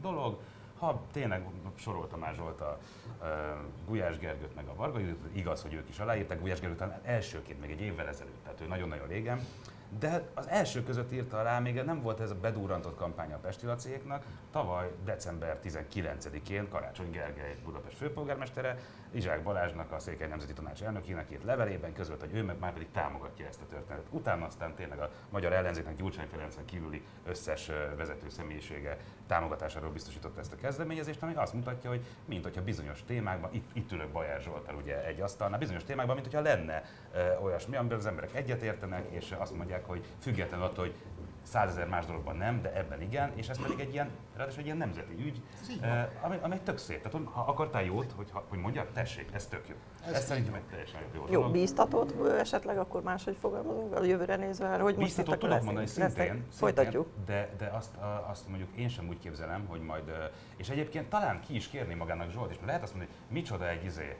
dolog, 0.00 0.38
ha 0.80 1.02
tényleg 1.12 1.46
sorolta 1.74 2.16
már 2.16 2.34
Zsolt 2.34 2.60
a, 2.60 2.70
a 2.70 2.78
Gulyás 3.86 4.18
Gergőt 4.18 4.54
meg 4.54 4.66
a 4.66 4.74
Varga 4.74 5.00
igaz, 5.32 5.62
hogy 5.62 5.74
ők 5.74 5.88
is 5.88 5.98
aláírták, 5.98 6.40
Gulyás 6.40 6.60
Gergőt 6.60 6.82
elsőként 7.02 7.60
még 7.60 7.70
egy 7.70 7.80
évvel 7.80 8.08
ezelőtt, 8.08 8.42
tehát 8.42 8.60
ő 8.60 8.66
nagyon-nagyon 8.66 9.06
régen, 9.06 9.40
de 9.98 10.28
az 10.34 10.48
első 10.48 10.82
között 10.82 11.12
írta 11.12 11.42
rá, 11.42 11.58
még 11.58 11.74
nem 11.74 12.02
volt 12.02 12.20
ez 12.20 12.30
a 12.30 12.34
bedúrantott 12.34 12.96
kampánya 12.96 13.34
a 13.34 13.38
Pesti 13.38 13.66
Lacéknak, 13.66 14.24
tavaly 14.52 14.90
december 15.04 15.58
19-én 15.64 16.68
Karácsony 16.68 17.10
Gergely 17.10 17.56
Budapest 17.64 17.96
főpolgármestere, 17.96 18.78
Izsák 19.10 19.42
Balázsnak, 19.42 19.92
a 19.92 19.98
Székely 19.98 20.28
Nemzeti 20.28 20.52
Tanács 20.52 20.82
elnökének 20.82 21.30
írt 21.30 21.44
levelében 21.44 21.92
közölt, 21.92 22.20
hogy 22.20 22.34
ő 22.34 22.42
meg 22.42 22.58
már 22.58 22.72
pedig 22.72 22.90
támogatja 22.92 23.46
ezt 23.46 23.60
a 23.60 23.66
történetet. 23.70 24.06
Utána 24.10 24.46
aztán 24.46 24.74
tényleg 24.74 24.98
a 24.98 25.10
magyar 25.30 25.52
ellenzéknek 25.52 25.96
Gyurcsány 25.96 26.26
Ferencen 26.30 26.64
kívüli 26.64 27.02
összes 27.26 27.70
vezető 27.96 28.28
személyisége 28.28 28.98
támogatásáról 29.26 29.90
biztosította 29.90 30.40
ezt 30.40 30.52
a 30.52 30.56
kezdeményezést, 30.56 31.22
ami 31.22 31.34
azt 31.34 31.52
mutatja, 31.52 31.90
hogy 31.90 32.04
mint 32.24 32.44
hogyha 32.44 32.62
bizonyos 32.62 33.04
témákban, 33.04 33.50
itt, 33.52 33.70
itt 33.72 33.92
ülök 33.92 34.08
Bajár 34.08 34.40
Zsoltal 34.40 34.74
ugye 34.74 35.04
egy 35.06 35.20
asztalnál, 35.20 35.58
bizonyos 35.58 35.84
témákban, 35.84 36.14
mint 36.14 36.26
hogyha 36.26 36.42
lenne 36.42 36.82
e, 37.12 37.38
olyasmi, 37.42 37.76
amiben 37.76 37.98
az 37.98 38.06
emberek 38.06 38.34
egyetértenek, 38.34 39.10
és 39.10 39.34
azt 39.38 39.56
mondják, 39.56 39.79
hogy 39.86 40.04
független 40.18 40.60
attól, 40.60 40.84
hogy 40.84 40.94
százezer 41.42 41.88
más 41.88 42.06
dologban 42.06 42.36
nem, 42.36 42.62
de 42.62 42.74
ebben 42.74 43.02
igen, 43.02 43.32
és 43.34 43.48
ez 43.48 43.62
pedig 43.62 43.80
egy 43.80 43.92
ilyen, 43.92 44.10
ráadásul 44.36 44.58
egy 44.58 44.64
ilyen 44.64 44.76
nemzeti 44.76 45.14
ügy, 45.18 45.42
eh, 45.80 46.08
ami, 46.20 46.38
ami 46.42 46.60
tök 46.64 46.78
szép. 46.78 47.02
Tehát 47.02 47.28
ha 47.28 47.40
akartál 47.40 47.82
jót, 47.82 48.12
hogy, 48.16 48.30
hogy 48.48 48.58
mondja, 48.58 48.86
tessék, 48.92 49.28
ez 49.32 49.46
tök 49.46 49.68
jó. 49.68 49.74
Ez, 50.06 50.12
ez 50.12 50.24
szerintem 50.24 50.54
egy 50.54 50.62
teljesen 50.62 51.00
jó 51.14 51.24
Jó, 51.30 51.50
bíztatót 51.50 52.28
esetleg 52.38 52.78
akkor 52.78 53.02
máshogy 53.02 53.36
fogalmazunk 53.40 53.94
a 53.94 54.04
jövőre 54.04 54.36
nézve, 54.36 54.68
hogy 54.68 54.94
most 54.94 55.06
Bíztatót 55.06 55.38
tudok 55.38 55.62
mondani, 55.62 55.86
szintén, 55.86 56.10
szintén, 56.10 56.44
folytatjuk. 56.50 57.06
De, 57.26 57.54
de 57.58 57.66
azt, 57.66 57.96
azt 58.30 58.48
mondjuk 58.48 58.68
én 58.76 58.88
sem 58.88 59.08
úgy 59.08 59.18
képzelem, 59.18 59.66
hogy 59.66 59.80
majd, 59.80 60.12
és 60.56 60.68
egyébként 60.68 61.08
talán 61.08 61.40
ki 61.40 61.54
is 61.54 61.68
kérni 61.68 61.94
magának 61.94 62.30
Zsolt, 62.30 62.50
és 62.50 62.56
lehet 62.66 62.82
azt 62.82 62.94
mondani, 62.94 63.16
hogy 63.26 63.36
micsoda 63.36 63.68
egy 63.68 63.84
izé, 63.84 64.16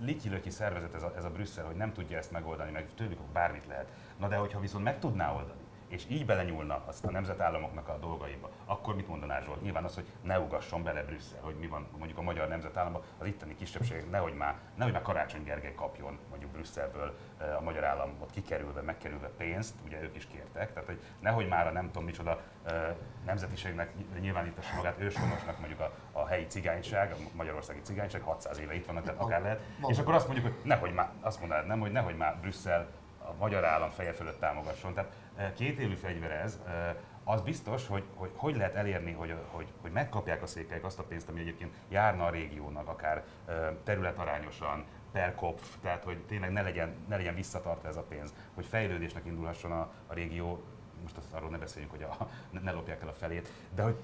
lityi 0.00 0.50
szervezet 0.50 0.94
ez 0.94 1.02
a, 1.02 1.12
ez 1.16 1.24
a 1.24 1.30
Brüsszel, 1.30 1.64
hogy 1.64 1.76
nem 1.76 1.92
tudja 1.92 2.18
ezt 2.18 2.30
megoldani, 2.30 2.70
meg 2.70 2.88
tőlük 2.94 3.18
bármit 3.32 3.66
lehet. 3.66 3.88
Na 4.16 4.28
de 4.28 4.36
hogyha 4.36 4.60
viszont 4.60 4.84
meg 4.84 4.98
tudná 4.98 5.34
oldani, 5.34 5.60
és 5.88 6.04
így 6.08 6.26
belenyúlna 6.26 6.82
azt 6.86 7.04
a 7.04 7.10
nemzetállamoknak 7.10 7.88
a 7.88 7.98
dolgaiba, 7.98 8.50
akkor 8.64 8.94
mit 8.94 9.08
mondaná 9.08 9.40
Zsolt? 9.40 9.62
Nyilván 9.62 9.84
az, 9.84 9.94
hogy 9.94 10.06
ne 10.22 10.40
ugasson 10.40 10.82
bele 10.82 11.02
Brüsszel, 11.02 11.40
hogy 11.40 11.54
mi 11.54 11.66
van 11.66 11.86
mondjuk 11.96 12.18
a 12.18 12.22
magyar 12.22 12.48
nemzetállamban, 12.48 13.02
az 13.18 13.26
itteni 13.26 13.54
kisebbség 13.54 14.04
nehogy 14.10 14.34
már, 14.34 14.54
nehogy 14.74 14.92
már 14.92 15.02
Karácsony 15.02 15.42
Gergely 15.44 15.74
kapjon 15.74 16.18
mondjuk 16.28 16.50
Brüsszelből 16.50 17.16
eh, 17.38 17.56
a 17.56 17.60
magyar 17.60 17.84
államot 17.84 18.30
kikerülve, 18.30 18.80
megkerülve 18.80 19.28
pénzt, 19.28 19.74
ugye 19.84 20.02
ők 20.02 20.16
is 20.16 20.26
kértek, 20.26 20.72
tehát 20.72 20.88
hogy 20.88 21.00
nehogy 21.20 21.48
már 21.48 21.66
a 21.66 21.70
nem 21.70 21.86
tudom 21.86 22.04
micsoda 22.04 22.40
eh, 22.64 22.94
nemzetiségnek 23.24 23.92
nyilvánítassa 24.20 24.76
magát 24.76 25.00
őshonosnak 25.00 25.58
mondjuk 25.58 25.80
a, 25.80 25.92
a 26.12 26.26
helyi 26.26 26.46
cigányság, 26.46 27.12
a 27.12 27.16
magyarországi 27.36 27.80
cigányság, 27.80 28.22
600 28.22 28.58
éve 28.58 28.74
itt 28.74 28.86
vannak, 28.86 29.04
tehát 29.04 29.20
akár 29.20 29.42
lehet, 29.42 29.60
és 29.86 29.98
akkor 29.98 30.14
azt 30.14 30.26
mondjuk, 30.28 30.52
hogy 30.52 30.64
nehogy 30.64 30.92
már, 30.92 31.10
azt 31.20 31.40
mondanád 31.40 31.66
nem, 31.66 31.80
hogy 31.80 31.92
nehogy 31.92 32.16
már 32.16 32.38
Brüsszel 32.40 32.88
a 33.28 33.34
magyar 33.38 33.64
állam 33.64 33.90
feje 33.90 34.12
fölött 34.12 34.38
támogasson. 34.38 34.94
Tehát 34.94 35.12
e, 35.36 35.52
két 35.52 35.78
élő 35.78 35.94
fegyver 35.94 36.30
ez, 36.30 36.60
e, 36.66 36.96
az 37.24 37.40
biztos, 37.40 37.86
hogy, 37.86 38.04
hogy 38.14 38.30
hogy 38.34 38.56
lehet 38.56 38.74
elérni, 38.74 39.12
hogy, 39.12 39.34
hogy, 39.50 39.66
hogy 39.80 39.90
megkapják 39.90 40.42
a 40.42 40.46
székelyek 40.46 40.84
azt 40.84 40.98
a 40.98 41.02
pénzt, 41.02 41.28
ami 41.28 41.40
egyébként 41.40 41.74
járna 41.88 42.24
a 42.24 42.30
régiónak, 42.30 42.88
akár 42.88 43.24
e, 43.46 43.52
területarányosan, 43.84 44.84
per 45.12 45.34
kopf, 45.34 45.76
tehát 45.82 46.04
hogy 46.04 46.18
tényleg 46.18 46.52
ne 46.52 46.62
legyen, 46.62 46.94
ne 47.08 47.16
legyen 47.16 47.34
visszatartva 47.34 47.88
ez 47.88 47.96
a 47.96 48.02
pénz, 48.02 48.34
hogy 48.54 48.66
fejlődésnek 48.66 49.26
indulhasson 49.26 49.72
a, 49.72 49.92
a 50.06 50.14
régió, 50.14 50.62
most 51.02 51.16
azt 51.16 51.32
arról 51.32 51.50
ne 51.50 51.58
beszéljünk, 51.58 51.92
hogy 51.92 52.02
a, 52.02 52.28
ne 52.62 52.72
lopják 52.72 53.02
el 53.02 53.08
a 53.08 53.12
felét, 53.12 53.48
de 53.74 53.82
hogy 53.82 53.96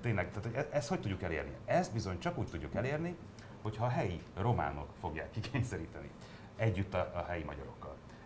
tényleg, 0.00 0.30
tehát, 0.30 0.44
hogy 0.44 0.66
ezt 0.72 0.88
hogy 0.88 1.00
tudjuk 1.00 1.22
elérni? 1.22 1.52
Ezt 1.64 1.92
bizony 1.92 2.18
csak 2.18 2.38
úgy 2.38 2.46
tudjuk 2.46 2.74
elérni, 2.74 3.16
hogyha 3.62 3.84
a 3.84 3.88
helyi 3.88 4.22
románok 4.36 4.88
fogják 5.00 5.30
kikényszeríteni 5.30 6.10
együtt 6.56 6.94
a, 6.94 7.10
a 7.14 7.24
helyi 7.28 7.42
magyarokkal. 7.42 7.73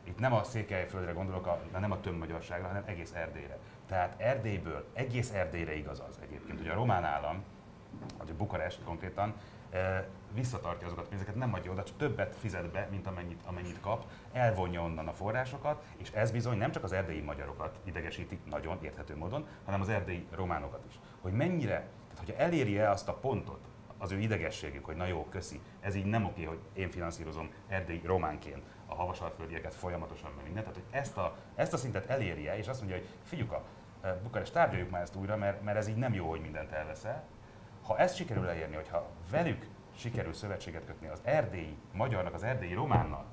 Itt 0.09 0.19
nem 0.19 0.33
a 0.33 0.43
Székelyföldre 0.43 1.13
gondolok, 1.13 1.47
a, 1.47 1.61
nem 1.79 1.93
a 1.93 2.01
tömbmagyarságra, 2.01 2.67
hanem 2.67 2.83
egész 2.87 3.13
Erdélyre. 3.15 3.59
Tehát 3.87 4.21
Erdélyből, 4.21 4.85
egész 4.93 5.33
Erdélyre 5.33 5.77
igaz 5.77 6.03
az 6.09 6.19
egyébként. 6.23 6.61
Ugye 6.61 6.71
a 6.71 6.75
román 6.75 7.05
állam, 7.05 7.43
vagy 8.19 8.31
a 8.31 8.37
Bukarest 8.37 8.85
konkrétan, 8.85 9.35
e, 9.71 10.09
visszatartja 10.35 10.87
azokat 10.87 11.05
a 11.05 11.09
pénzeket, 11.09 11.35
nem 11.35 11.55
adja 11.55 11.73
oda, 11.73 11.83
csak 11.83 11.97
többet 11.97 12.37
fizet 12.37 12.71
be, 12.71 12.89
mint 12.91 13.07
amennyit, 13.07 13.41
amennyit 13.45 13.81
kap, 13.81 14.05
elvonja 14.33 14.83
onnan 14.83 15.09
a 15.09 15.13
forrásokat, 15.13 15.83
és 15.97 16.11
ez 16.11 16.31
bizony 16.31 16.59
nem 16.59 16.71
csak 16.71 16.85
az 16.85 16.93
erdélyi 16.93 17.21
magyarokat 17.21 17.79
idegesíti 17.85 18.39
nagyon 18.51 18.79
érthető 18.83 19.17
módon, 19.17 19.47
hanem 19.65 19.81
az 19.81 19.89
erdélyi 19.89 20.27
románokat 20.31 20.85
is. 20.89 20.99
Hogy 21.21 21.33
mennyire, 21.33 21.87
tehát 22.09 22.19
hogyha 22.19 22.43
eléri-e 22.43 22.91
azt 22.91 23.09
a 23.09 23.15
pontot, 23.15 23.69
az 23.99 24.13
ő 24.13 24.19
idegességük, 24.19 24.85
hogy 24.85 24.97
na 24.97 25.07
jó, 25.07 25.27
köszi, 25.31 25.61
ez 25.81 25.95
így 25.95 26.05
nem 26.05 26.25
oké, 26.25 26.45
hogy 26.45 26.59
én 26.73 26.91
finanszírozom 26.91 27.51
erdélyi 27.69 28.03
románként 28.05 28.63
a 28.89 28.95
havasalföldieket 28.95 29.75
folyamatosan, 29.75 30.31
meg 30.37 30.45
mindent. 30.45 30.67
Tehát, 30.67 30.83
hogy 30.83 30.99
ezt 30.99 31.17
a, 31.17 31.37
ezt 31.55 31.73
a 31.73 31.77
szintet 31.77 32.07
elérje, 32.07 32.57
és 32.57 32.69
azt 32.69 32.81
mondja, 32.81 32.99
hogy 32.99 33.09
figyük 33.23 33.53
a 33.53 33.63
e, 34.01 34.15
Bukarest, 34.15 34.53
tárgyaljuk 34.53 34.91
már 34.91 35.03
ezt 35.03 35.17
újra, 35.17 35.37
mert, 35.37 35.63
mert 35.63 35.77
ez 35.77 35.89
így 35.89 35.97
nem 35.97 36.15
jó, 36.15 36.29
hogy 36.29 36.41
mindent 36.41 36.73
elveszel. 36.73 37.25
Ha 37.83 37.99
ezt 37.99 38.17
sikerül 38.17 38.49
elérni, 38.49 38.75
hogyha 38.75 39.07
velük 39.31 39.67
sikerül 39.97 40.33
szövetséget 40.33 40.85
kötni 40.85 41.07
az 41.07 41.21
erdélyi 41.25 41.77
magyarnak, 41.93 42.35
az 42.35 42.43
erdélyi 42.43 42.75
románnal, 42.75 43.25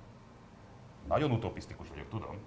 nagyon 1.07 1.31
utopisztikus 1.31 1.89
vagyok, 1.89 2.09
tudom, 2.09 2.39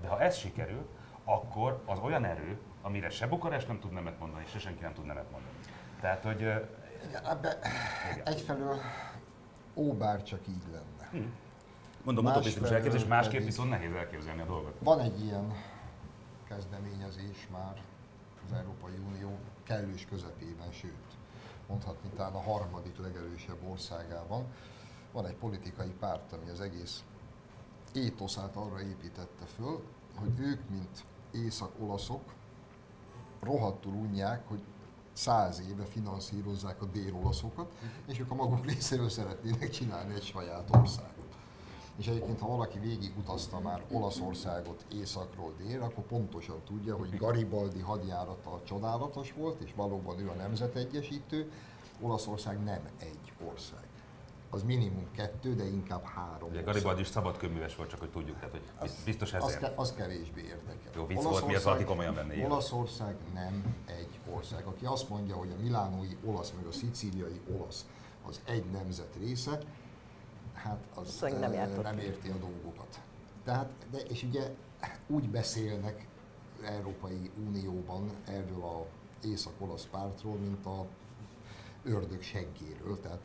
de 0.00 0.08
ha 0.08 0.20
ez 0.20 0.36
sikerül, 0.36 0.88
akkor 1.24 1.82
az 1.84 1.98
olyan 1.98 2.24
erő, 2.24 2.58
amire 2.82 3.10
se 3.10 3.26
Bukarest 3.26 3.68
nem 3.68 3.80
tud 3.80 3.92
nemet 3.92 4.18
mondani, 4.18 4.44
se 4.46 4.58
senki 4.58 4.82
nem 4.82 4.92
tud 4.92 5.04
nemet 5.04 5.30
mondani. 5.30 5.54
Tehát, 6.00 6.22
hogy... 6.22 6.40
Igen, 6.40 7.26
ebbe 7.26 7.58
egyfelől 8.24 8.76
ó, 9.74 9.92
bár 9.92 10.22
csak 10.22 10.40
így 10.48 10.64
lenne. 10.72 11.08
Hm. 11.10 11.28
Mondom, 12.04 12.24
utopisztikus 12.24 12.70
elképzelés, 12.70 13.06
másképp 13.06 13.44
viszont 13.44 13.70
nehéz 13.70 13.92
elképzelni 13.92 14.40
a 14.40 14.44
dolgot. 14.44 14.74
Van 14.78 15.00
egy 15.00 15.24
ilyen 15.24 15.52
kezdeményezés 16.48 17.48
már 17.52 17.82
az 18.46 18.56
Európai 18.56 18.94
Unió 19.08 19.38
kellős 19.62 20.06
közepében, 20.10 20.72
sőt, 20.72 21.16
mondhatni 21.66 22.08
talán 22.16 22.34
a 22.34 22.40
harmadik 22.40 22.98
legerősebb 22.98 23.68
országában. 23.70 24.44
Van 25.12 25.26
egy 25.26 25.34
politikai 25.34 25.92
párt, 26.00 26.32
ami 26.32 26.50
az 26.50 26.60
egész 26.60 27.04
étoszát 27.92 28.56
arra 28.56 28.80
építette 28.80 29.44
föl, 29.56 29.82
hogy 30.14 30.38
ők, 30.38 30.68
mint 30.70 31.04
észak-olaszok, 31.32 32.22
rohadtul 33.40 33.92
unják, 33.92 34.48
hogy 34.48 34.62
száz 35.12 35.62
éve 35.70 35.84
finanszírozzák 35.84 36.82
a 36.82 36.86
dél-olaszokat, 36.86 37.72
és 38.06 38.18
ők 38.18 38.30
a 38.30 38.34
maguk 38.34 38.66
részéről 38.70 39.08
szeretnének 39.08 39.70
csinálni 39.70 40.14
egy 40.14 40.24
saját 40.24 40.68
országot 40.76 41.13
és 41.96 42.06
egyébként 42.06 42.40
ha 42.40 42.46
valaki 42.46 42.78
végigutazta 42.78 43.60
már 43.60 43.82
Olaszországot 43.90 44.84
északról 44.92 45.52
délre, 45.58 45.84
akkor 45.84 46.04
pontosan 46.04 46.62
tudja, 46.66 46.96
hogy 46.96 47.16
Garibaldi 47.16 47.80
hadjárata 47.80 48.60
csodálatos 48.64 49.32
volt, 49.32 49.60
és 49.60 49.72
valóban 49.76 50.18
ő 50.18 50.28
a 50.28 50.34
nemzetegyesítő, 50.34 51.50
Olaszország 52.00 52.62
nem 52.62 52.88
egy 52.98 53.32
ország. 53.48 53.82
Az 54.50 54.62
minimum 54.62 55.10
kettő, 55.12 55.54
de 55.54 55.64
inkább 55.64 56.04
három. 56.04 56.48
Ugye 56.50 56.62
Garibaldi 56.62 57.00
is 57.00 57.06
szabadkőműves 57.06 57.76
volt, 57.76 57.88
csak 57.88 57.98
hogy 57.98 58.10
tudjuk, 58.10 58.38
tehát 58.38 58.60
hogy 58.78 58.90
biztos 59.04 59.32
ez. 59.32 59.42
Az, 59.42 59.56
ke- 59.56 59.78
az 59.78 59.92
kevésbé 59.92 60.40
érdekel. 60.42 60.92
Jó, 60.94 61.06
vicc 61.06 61.22
volt, 61.22 61.46
miért 61.46 61.62
valaki 61.62 61.84
komolyan 61.84 62.14
venni 62.14 62.44
Olaszország 62.44 63.16
nem 63.34 63.76
egy 63.86 64.20
ország. 64.34 64.66
Aki 64.66 64.84
azt 64.84 65.08
mondja, 65.08 65.34
hogy 65.34 65.50
a 65.58 65.62
milánói 65.62 66.16
olasz, 66.24 66.52
meg 66.56 66.66
a 66.66 66.72
szicíliai 66.72 67.40
olasz 67.58 67.86
az 68.26 68.40
egy 68.44 68.64
nemzet 68.70 69.16
része, 69.20 69.58
hát 70.64 70.78
az 70.94 71.10
szóval 71.10 71.38
nem, 71.38 71.80
nem 71.82 71.98
érti 71.98 72.28
a 72.28 72.36
dolgokat. 72.36 73.00
Tehát, 73.44 73.72
de, 73.90 73.98
és 73.98 74.22
ugye 74.22 74.54
úgy 75.06 75.30
beszélnek 75.30 76.06
Európai 76.64 77.30
Unióban 77.46 78.10
erről 78.24 78.62
a 78.62 78.86
észak-olasz 79.26 79.88
pártról, 79.90 80.36
mint 80.36 80.66
a 80.66 80.86
ördög 81.82 82.22
seggéről, 82.22 83.00
tehát 83.00 83.20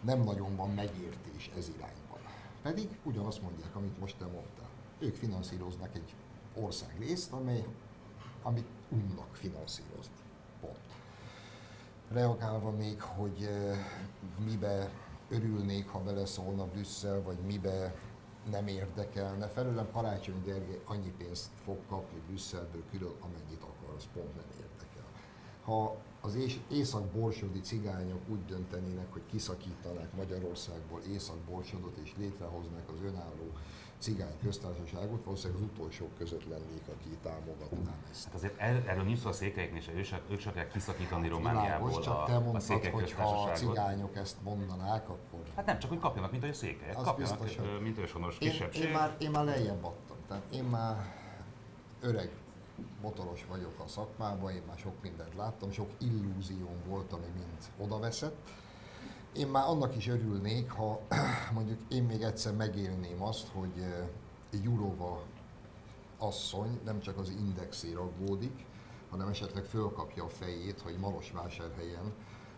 nem 0.00 0.22
nagyon 0.22 0.56
van 0.56 0.70
megértés 0.70 1.50
ez 1.56 1.68
irányban. 1.68 2.18
Pedig 2.62 2.98
ugyanazt 3.02 3.42
mondják, 3.42 3.76
amit 3.76 3.98
most 4.00 4.16
te 4.16 4.24
mondtál. 4.24 4.68
Ők 4.98 5.14
finanszíroznak 5.14 5.94
egy 5.94 6.14
országrészt, 6.54 7.32
amely, 7.32 7.64
amit 8.42 8.68
unnak 8.88 9.34
finanszírozni. 9.34 10.14
Pont. 10.60 10.78
Reagálva 12.08 12.70
még, 12.70 13.00
hogy 13.00 13.48
mibe 14.44 14.90
örülnék, 15.30 15.88
ha 15.88 15.98
beleszólna 15.98 16.64
Brüsszel, 16.64 17.22
vagy 17.22 17.38
mibe 17.46 17.94
nem 18.50 18.66
érdekelne. 18.66 19.46
Felőlem 19.46 19.90
Karácsony 19.92 20.42
Gergely 20.44 20.80
annyi 20.84 21.12
pénzt 21.18 21.50
fog 21.64 21.78
kapni 21.88 22.20
Brüsszelből 22.26 22.82
külön, 22.90 23.12
amennyit 23.20 23.62
akar, 23.62 23.94
az 23.96 24.08
pont 24.14 24.34
nem 24.34 24.44
érdekel. 24.60 25.04
Ha 25.62 25.96
az 26.20 26.38
észak-borsodi 26.68 27.60
cigányok 27.60 28.20
úgy 28.28 28.44
döntenének, 28.44 29.12
hogy 29.12 29.22
kiszakítanák 29.26 30.16
Magyarországból 30.16 31.00
észak-borsodot 31.00 31.96
és 31.96 32.14
létrehoznák 32.16 32.88
az 32.88 33.02
önálló 33.02 33.52
cigány 34.00 34.38
köztársaságot, 34.42 35.24
valószínűleg 35.24 35.62
az 35.62 35.68
utolsók 35.72 36.14
között 36.18 36.48
lennék, 36.48 36.82
aki 36.88 37.08
támogatná 37.22 37.94
ezt. 38.10 38.24
Hát 38.24 38.34
azért 38.34 38.58
er, 38.58 38.84
erről 38.86 39.04
nincs 39.04 39.18
szó 39.18 39.28
a 39.28 39.32
székelyeknél, 39.32 39.82
ők 39.96 40.04
se, 40.04 40.20
ők 40.30 40.40
se 40.40 40.68
kiszakítani 40.72 41.22
hát, 41.22 41.30
Romániából 41.30 41.88
világos, 41.88 42.04
csak 42.04 42.26
te 42.26 42.32
mondtad, 42.32 42.54
a 42.54 42.60
székely 42.60 42.90
hogy 42.90 43.12
ha 43.12 43.42
a 43.42 43.52
cigányok 43.52 44.16
ezt 44.16 44.36
mondanák, 44.42 45.08
akkor... 45.08 45.40
Hát 45.56 45.66
nem, 45.66 45.78
csak 45.78 45.90
hogy 45.90 45.98
kapjanak, 45.98 46.30
mint 46.30 46.42
hogy 46.42 46.52
a 46.52 46.56
székelyek. 46.56 46.98
Az 46.98 47.04
kapjanak, 47.04 47.38
biztos, 47.38 47.56
hogy... 47.56 47.80
mint 47.82 47.98
őshonos 47.98 48.38
kisebbség. 48.38 48.82
Én, 48.82 48.88
én, 48.88 48.94
már, 48.94 49.16
én 49.18 49.30
már 49.30 49.44
lejjebb 49.44 49.84
adtam. 49.84 50.16
Tehát 50.28 50.44
én 50.52 50.64
már 50.64 51.14
öreg 52.00 52.30
motoros 53.02 53.46
vagyok 53.48 53.80
a 53.84 53.88
szakmában, 53.88 54.52
én 54.52 54.62
már 54.66 54.78
sok 54.78 54.94
mindent 55.02 55.34
láttam, 55.34 55.70
sok 55.70 55.90
illúzióm 55.98 56.82
volt, 56.86 57.12
ami 57.12 57.26
mind 57.34 57.58
oda 57.78 57.98
veszett 57.98 58.36
én 59.32 59.46
már 59.46 59.68
annak 59.68 59.96
is 59.96 60.08
örülnék, 60.08 60.70
ha 60.70 61.00
mondjuk 61.54 61.78
én 61.88 62.02
még 62.02 62.22
egyszer 62.22 62.54
megélném 62.54 63.22
azt, 63.22 63.48
hogy 63.48 63.84
Jurova 64.62 65.22
asszony 66.18 66.80
nem 66.84 67.00
csak 67.00 67.18
az 67.18 67.30
indexért 67.30 67.96
aggódik, 67.96 68.64
hanem 69.10 69.28
esetleg 69.28 69.64
fölkapja 69.64 70.24
a 70.24 70.28
fejét, 70.28 70.80
hogy 70.80 70.98
Marosvásárhelyen 70.98 72.12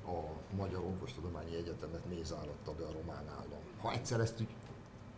a 0.07 0.19
Magyar 0.57 0.81
Orvostudományi 0.85 1.57
Egyetemet 1.57 2.09
mézáratta 2.09 2.73
be 2.73 2.85
a 2.85 2.93
román 2.93 3.29
állam. 3.29 3.61
Ha 3.81 3.93
egyszer 3.93 4.21
ezt 4.21 4.41
úgy 4.41 4.49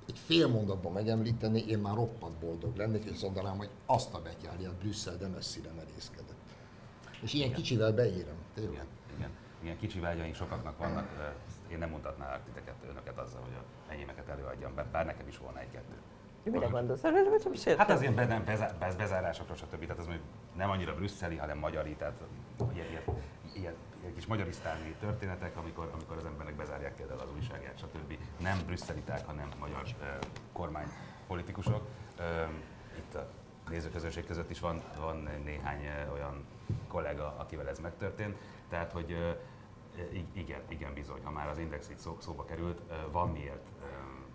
egy 0.07 0.19
fél 0.19 0.49
mondatban 0.49 0.93
megemlíteni, 0.93 1.65
én 1.69 1.79
már 1.79 1.95
roppant 1.95 2.35
boldog 2.39 2.77
lennék, 2.77 3.05
és 3.05 3.21
mondanám, 3.21 3.57
hogy 3.57 3.71
azt 3.87 4.15
a 4.15 4.23
betyárját 4.23 4.75
Brüsszel 4.75 5.17
de 5.17 5.27
messzire 5.27 5.71
merészkedett. 5.77 6.35
És 7.23 7.33
ilyen 7.33 7.49
Igen. 7.49 7.61
kicsivel 7.61 7.93
beírem, 7.93 8.37
tényleg. 8.55 8.73
Igen. 8.73 8.87
Ilyen 9.65 9.79
kicsi 9.79 10.01
vágyaink 10.01 10.35
sokaknak 10.35 10.79
vannak, 10.79 11.09
én 11.69 11.79
nem 11.79 11.91
mutatnálak 11.91 12.45
titeket, 12.45 12.75
önöket 12.91 13.19
azzal, 13.19 13.41
hogy 13.41 13.55
a 13.59 13.93
enyémeket 13.93 14.29
előadjam, 14.29 14.73
bár 14.93 15.05
nekem 15.07 15.29
is 15.29 15.39
volna 15.39 15.61
egy-kettő. 15.61 15.95
Mire 16.43 16.67
gondolsz? 16.67 17.03
Hát 17.77 17.91
az 17.91 18.01
ilyen 18.01 18.15
be, 18.15 18.43
bez, 18.79 18.95
bezárásokról, 18.97 19.57
stb. 19.57 19.81
Tehát 19.81 19.99
az 19.99 20.07
mondjuk 20.07 20.27
nem 20.57 20.71
annyira 20.71 20.95
brüsszeli, 20.95 21.37
hanem 21.37 21.59
magyari, 21.59 21.95
tehát 21.95 22.13
ilyen, 22.73 22.87
ilyen, 22.89 23.03
ilyen, 23.55 23.75
ilyen 24.01 24.15
kis 24.15 24.27
magyarisztáni 24.27 24.95
történetek, 25.01 25.57
amikor, 25.57 25.91
amikor 25.93 26.17
az 26.17 26.25
emberek 26.25 26.55
bezárják 26.55 26.95
például 26.95 27.21
az 27.21 27.31
újságját, 27.37 27.79
stb. 27.79 28.19
Nem 28.41 28.59
brüsszeliták, 28.67 29.27
hanem 29.27 29.49
magyar 29.59 29.83
eh, 30.03 30.19
kormánypolitikusok. 30.53 31.89
Eh, 32.19 32.49
itt 32.99 33.15
a 33.15 33.29
nézőközönség 33.69 34.27
között 34.27 34.51
is 34.51 34.61
van, 34.61 34.83
van 35.01 35.29
néhány 35.45 35.85
eh, 35.85 36.13
olyan 36.13 36.45
kollega, 36.89 37.35
akivel 37.39 37.69
ez 37.69 37.79
megtörtént. 37.79 38.37
Tehát, 38.69 38.93
hogy 38.93 39.13
eh, 39.13 39.37
igen, 40.33 40.61
igen 40.69 40.95
bizony, 40.95 41.21
ha 41.25 41.31
már 41.31 41.49
az 41.49 41.59
index 41.59 41.89
itt 41.91 41.99
szó, 41.99 42.17
szóba 42.21 42.45
került, 42.45 42.81
van 43.13 43.29
miért 43.29 43.67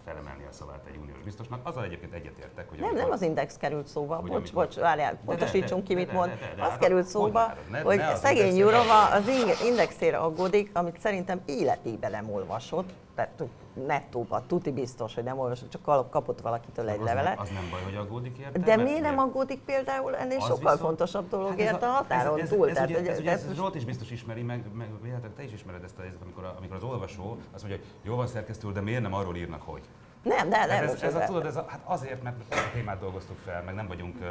felemelni 0.05 0.45
a 0.49 0.51
szavát 0.51 0.85
egy 0.87 0.97
uniós 1.01 1.21
biztosnak. 1.23 1.67
Azzal 1.67 1.83
egyébként 1.83 2.13
egyetértek, 2.13 2.69
hogy... 2.69 2.79
Nem, 2.79 2.95
nem 2.95 3.11
az 3.11 3.21
index 3.21 3.57
került 3.57 3.87
szóba, 3.87 4.15
hogy 4.15 4.29
bocs, 4.29 4.37
amikor... 4.37 4.65
bocs, 4.65 4.75
várjál, 4.75 5.19
pontosítsunk 5.25 5.83
ki, 5.83 5.95
mit 5.95 6.11
mond. 6.11 6.31
Az 6.59 6.77
került 6.79 7.05
szóba, 7.05 7.53
hogy 7.83 8.01
szegény 8.15 8.55
Jurova 8.55 9.05
az 9.05 9.27
indexére 9.65 10.17
aggódik, 10.17 10.69
amit 10.73 10.99
szerintem 10.99 11.41
életében 11.45 12.11
nem 12.11 12.29
olvasott, 12.29 12.89
tehát 13.19 13.43
nettóban, 13.87 14.43
tuti 14.47 14.71
biztos, 14.71 15.15
hogy 15.15 15.23
nem 15.23 15.39
olvasott, 15.39 15.69
csak 15.69 16.09
kapott 16.09 16.41
valakitől 16.41 16.89
egy 16.89 16.99
az 16.99 17.05
levelet. 17.05 17.35
Nem, 17.35 17.43
az 17.43 17.49
nem 17.49 17.69
baj, 17.71 17.81
hogy 17.83 17.95
aggódik 17.95 18.37
érte? 18.37 18.59
De 18.59 18.75
miért 18.75 19.01
nem 19.01 19.19
aggódik 19.19 19.59
például 19.59 20.15
ennél 20.15 20.37
az 20.37 20.43
sokkal 20.43 20.57
viszont, 20.59 20.79
fontosabb 20.79 21.29
dolog 21.29 21.49
hát 21.49 21.59
érte 21.59 21.87
a 21.87 21.91
határon 21.91 22.39
ez, 22.39 22.43
ez, 22.43 22.49
túl? 22.49 22.69
Ez, 22.69 22.77
ez, 22.77 22.89
ez, 22.89 23.07
ez, 23.07 23.19
ugye, 23.19 23.31
ez, 23.31 23.45
Zsolt 23.53 23.75
is 23.75 23.85
biztos 23.85 24.11
ismeri, 24.11 24.41
meg, 24.41 24.63
meg 24.73 24.89
te 25.35 25.43
is 25.43 25.53
ismered 25.53 25.83
ezt 25.83 25.97
a 25.97 26.01
helyzetet, 26.01 26.25
amikor, 26.25 26.53
amikor 26.57 26.75
az 26.75 26.83
olvasó 26.83 27.37
azt 27.53 27.63
mondja, 27.63 27.79
hogy 27.79 27.87
jó 28.01 28.15
van 28.15 28.27
szerkesztő, 28.27 28.71
de 28.71 28.81
miért 28.81 29.01
nem 29.01 29.13
arról 29.13 29.35
írnak, 29.35 29.61
hogy? 29.61 29.81
Nem, 30.23 30.49
de 30.49 30.65
nem. 30.65 30.83
Ez, 30.83 31.01
ez, 31.01 31.15
a, 31.15 31.19
tudod, 31.25 31.45
ez 31.45 31.55
a, 31.55 31.65
hát 31.67 31.81
azért, 31.83 32.23
mert 32.23 32.53
a 32.53 32.55
témát 32.73 32.99
dolgoztuk 32.99 33.37
fel, 33.37 33.63
meg 33.63 33.75
nem 33.75 33.87
vagyunk 33.87 34.15
uh, 34.19 34.27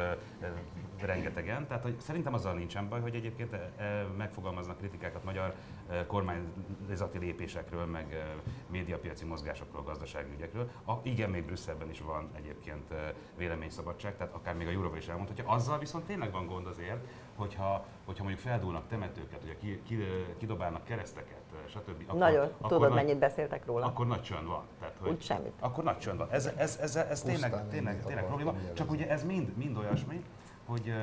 rengetegen, 1.01 1.67
tehát 1.67 1.83
hogy 1.83 1.99
szerintem 1.99 2.33
azzal 2.33 2.53
nincsen 2.53 2.89
baj, 2.89 3.01
hogy 3.01 3.15
egyébként 3.15 3.53
uh, 3.53 3.59
megfogalmaznak 4.17 4.77
kritikákat 4.77 5.23
magyar 5.23 5.53
uh, 5.89 6.05
kormányzati 6.05 7.17
lépésekről, 7.17 7.85
meg 7.85 8.05
uh, 8.09 8.17
médiapiaci 8.67 9.25
mozgásokról, 9.25 9.83
gazdasági 9.83 10.31
ügyekről. 10.33 10.69
A, 10.85 10.91
igen, 11.01 11.29
még 11.29 11.45
Brüsszelben 11.45 11.89
is 11.89 12.01
van 12.01 12.29
egyébként 12.35 12.91
uh, 12.91 12.97
véleményszabadság, 13.37 14.17
tehát 14.17 14.33
akár 14.33 14.55
még 14.55 14.67
a 14.67 14.71
Jurova 14.71 14.97
is 14.97 15.07
elmondhatja. 15.07 15.43
Azzal 15.47 15.79
viszont 15.79 16.05
tényleg 16.05 16.31
van 16.31 16.45
gond 16.47 16.65
azért, 16.67 17.05
hogyha, 17.39 17.85
hogyha 18.05 18.23
mondjuk 18.23 18.45
feldúlnak 18.45 18.87
temetőket, 18.87 19.43
ugye 19.43 19.57
ki, 19.57 19.81
ki, 19.83 19.97
kidobálnak 20.37 20.83
kereszteket, 20.83 21.41
stb. 21.67 22.03
Akkor, 22.07 22.19
Nagyon, 22.19 22.43
akkor 22.43 22.69
tudod, 22.69 22.89
nagy, 22.89 23.03
mennyit 23.03 23.17
beszéltek 23.17 23.65
róla. 23.65 23.85
Akkor 23.85 24.07
nagy 24.07 24.21
csönd 24.21 24.47
van. 24.47 24.63
Tehát, 24.79 24.97
hogy, 24.99 25.09
Úgy 25.09 25.21
semmit. 25.21 25.53
Akkor 25.59 25.83
nagy 25.83 25.97
csönd 25.97 26.17
van. 26.17 26.27
Ez, 26.31 26.45
ez, 26.45 26.77
ez, 26.81 26.95
ez 26.95 27.21
tényleg, 27.21 27.67
tényleg, 27.67 28.03
tényleg 28.03 28.25
probléma. 28.25 28.53
Csak 28.73 28.91
ugye 28.91 29.09
ez 29.09 29.23
mind, 29.23 29.57
mind 29.57 29.77
olyasmi, 29.77 30.23
hogy, 30.65 30.93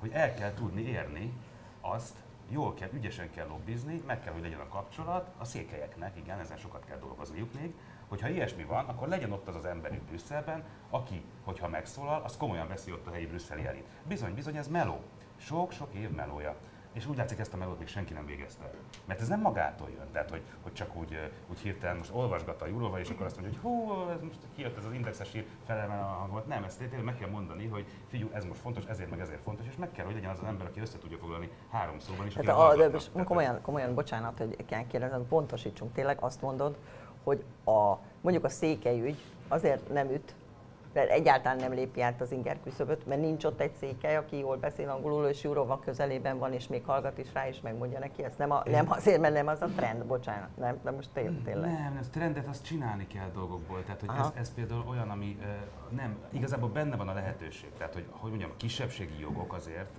hogy 0.00 0.10
el 0.12 0.34
kell 0.34 0.54
tudni 0.54 0.82
érni 0.82 1.32
azt, 1.80 2.14
jól 2.48 2.74
kell, 2.74 2.88
ügyesen 2.92 3.30
kell 3.30 3.46
lobbizni, 3.46 4.02
meg 4.06 4.20
kell, 4.20 4.32
hogy 4.32 4.42
legyen 4.42 4.60
a 4.60 4.68
kapcsolat, 4.68 5.30
a 5.38 5.44
székelyeknek, 5.44 6.16
igen, 6.16 6.38
ezen 6.38 6.56
sokat 6.56 6.84
kell 6.84 6.98
dolgozniuk 6.98 7.54
még, 7.60 7.74
hogyha 8.08 8.28
ilyesmi 8.28 8.64
van, 8.64 8.84
akkor 8.84 9.08
legyen 9.08 9.32
ott 9.32 9.48
az 9.48 9.56
az 9.56 9.64
ember 9.64 9.92
itt 9.92 10.02
Brüsszelben, 10.02 10.64
aki, 10.90 11.24
hogyha 11.44 11.68
megszólal, 11.68 12.22
az 12.24 12.36
komolyan 12.36 12.68
veszi 12.68 12.92
ott 12.92 13.06
a 13.06 13.10
helyi 13.10 13.26
brüsszeli 13.26 13.66
elit. 13.66 13.86
Bizony, 14.06 14.34
bizony, 14.34 14.56
ez 14.56 14.68
meló. 14.68 15.00
Sok-sok 15.38 15.94
év 15.94 16.10
melója. 16.10 16.54
És 16.92 17.06
úgy 17.06 17.16
látszik, 17.16 17.38
ezt 17.38 17.54
a 17.54 17.56
melót 17.56 17.78
még 17.78 17.88
senki 17.88 18.12
nem 18.12 18.26
végezte. 18.26 18.70
Mert 19.04 19.20
ez 19.20 19.28
nem 19.28 19.40
magától 19.40 19.88
jön, 19.90 20.06
tehát 20.12 20.30
hogy, 20.30 20.42
hogy 20.62 20.72
csak 20.72 20.96
úgy, 20.96 21.30
úgy 21.50 21.58
hirtelen 21.58 21.96
most 21.96 22.10
olvasgatta 22.12 22.64
a 22.64 22.68
Jurova, 22.68 22.98
és 22.98 23.10
akkor 23.10 23.26
azt 23.26 23.40
mondja, 23.40 23.60
hogy 23.60 23.70
hú, 23.70 23.92
ez 24.10 24.20
most 24.22 24.38
kijött 24.54 24.76
ez 24.76 24.84
az 24.84 24.92
indexes 24.92 25.34
ír, 25.34 25.46
felemel 25.66 26.02
a 26.02 26.06
hangot. 26.06 26.46
Nem, 26.46 26.64
ezt 26.64 26.78
tényleg 26.78 27.04
meg 27.04 27.16
kell 27.16 27.28
mondani, 27.28 27.66
hogy 27.66 27.86
figyelj, 28.08 28.30
ez 28.32 28.44
most 28.44 28.60
fontos, 28.60 28.84
ezért 28.84 29.10
meg 29.10 29.20
ezért 29.20 29.42
fontos, 29.42 29.66
és 29.66 29.76
meg 29.76 29.92
kell, 29.92 30.04
hogy 30.04 30.14
legyen 30.14 30.30
az 30.30 30.38
az 30.38 30.46
ember, 30.46 30.66
aki 30.66 30.80
össze 30.80 30.98
tudja 30.98 31.18
foglalni 31.18 31.50
három 31.70 31.98
szóban 31.98 32.26
is. 32.26 32.34
Hát 32.34 32.48
a, 32.48 32.76
de 32.76 32.88
most 32.88 33.10
komolyan, 33.24 33.60
komolyan, 33.60 33.94
bocsánat, 33.94 34.38
hogy 34.38 34.64
kell 34.66 34.86
kérdezem, 34.86 35.26
pontosítsunk, 35.28 35.92
tényleg 35.92 36.16
azt 36.20 36.42
mondod, 36.42 36.76
hogy 37.24 37.44
a, 37.64 37.94
mondjuk 38.20 38.44
a 38.44 38.48
székelyügy 38.48 39.22
azért 39.48 39.92
nem 39.92 40.10
üt, 40.10 40.34
mert 40.92 41.10
egyáltalán 41.10 41.56
nem 41.56 41.72
lépi 41.72 42.02
át 42.02 42.20
az 42.20 42.32
inger 42.32 42.60
küszöböt, 42.62 43.06
mert 43.06 43.20
nincs 43.20 43.44
ott 43.44 43.60
egy 43.60 43.74
székely, 43.74 44.16
aki 44.16 44.38
jól 44.38 44.56
beszél 44.56 44.88
angolul, 44.88 45.26
és 45.26 45.42
Jurova 45.42 45.78
közelében 45.78 46.38
van, 46.38 46.52
és 46.52 46.66
még 46.66 46.84
hallgat 46.84 47.18
is 47.18 47.32
rá, 47.32 47.48
és 47.48 47.60
megmondja 47.60 47.98
neki 47.98 48.24
ezt. 48.24 48.38
Nem, 48.38 48.50
a, 48.50 48.62
nem 48.64 48.90
azért, 48.90 49.20
mert 49.20 49.34
nem 49.34 49.46
az 49.46 49.62
a 49.62 49.68
trend, 49.76 50.04
bocsánat, 50.04 50.56
nem, 50.56 50.78
de 50.82 50.90
most 50.90 51.08
tényleg. 51.12 51.70
Nem, 51.70 51.96
ez 52.00 52.08
trendet 52.08 52.46
azt 52.46 52.64
csinálni 52.64 53.06
kell 53.06 53.30
dolgokból. 53.32 53.82
Tehát, 53.84 54.00
hogy 54.00 54.10
ez, 54.18 54.30
ez, 54.34 54.54
például 54.54 54.84
olyan, 54.88 55.10
ami 55.10 55.38
nem, 55.88 56.16
igazából 56.30 56.68
benne 56.68 56.96
van 56.96 57.08
a 57.08 57.12
lehetőség. 57.12 57.70
Tehát, 57.78 57.94
hogy, 57.94 58.06
hogy 58.10 58.30
mondjam, 58.30 58.50
a 58.50 58.56
kisebbségi 58.56 59.20
jogok 59.20 59.52
azért, 59.52 59.98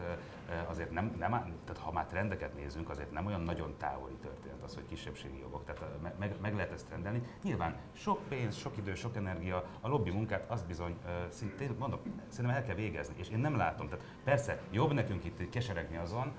azért 0.68 0.92
nem, 0.92 1.16
nem, 1.18 1.32
tehát 1.66 1.82
ha 1.82 1.92
már 1.92 2.06
trendeket 2.06 2.56
nézünk, 2.56 2.90
azért 2.90 3.12
nem 3.12 3.26
olyan 3.26 3.42
nagyon 3.42 3.76
távoli 3.78 4.16
történet 4.22 4.64
az, 4.64 4.76
hogy 4.76 4.86
kisebbségi 4.86 5.40
jogok. 5.40 5.66
Tehát 5.66 5.82
meg, 6.20 6.36
meg 6.42 6.56
lehet 6.56 6.72
ezt 6.72 6.90
rendelni. 6.90 7.22
Nyilván 7.44 7.76
sok 7.94 8.20
pénz, 8.28 8.56
sok 8.56 8.78
idő, 8.78 8.96
sok 8.96 9.16
energia, 9.16 9.64
a 9.82 9.88
lobby 9.88 10.12
munkát 10.12 10.52
az 10.52 10.64
bizony, 10.64 10.98
szintén 11.30 11.76
mondom, 11.80 12.00
szerintem 12.28 12.60
el 12.60 12.66
kell 12.66 12.76
végezni. 12.76 13.14
És 13.18 13.30
én 13.30 13.40
nem 13.40 13.58
látom. 13.58 13.88
Tehát 13.88 14.06
persze 14.24 14.62
jobb 14.72 14.94
nekünk 14.94 15.26
itt 15.26 15.50
keseregni 15.50 15.98
azon, 15.98 16.34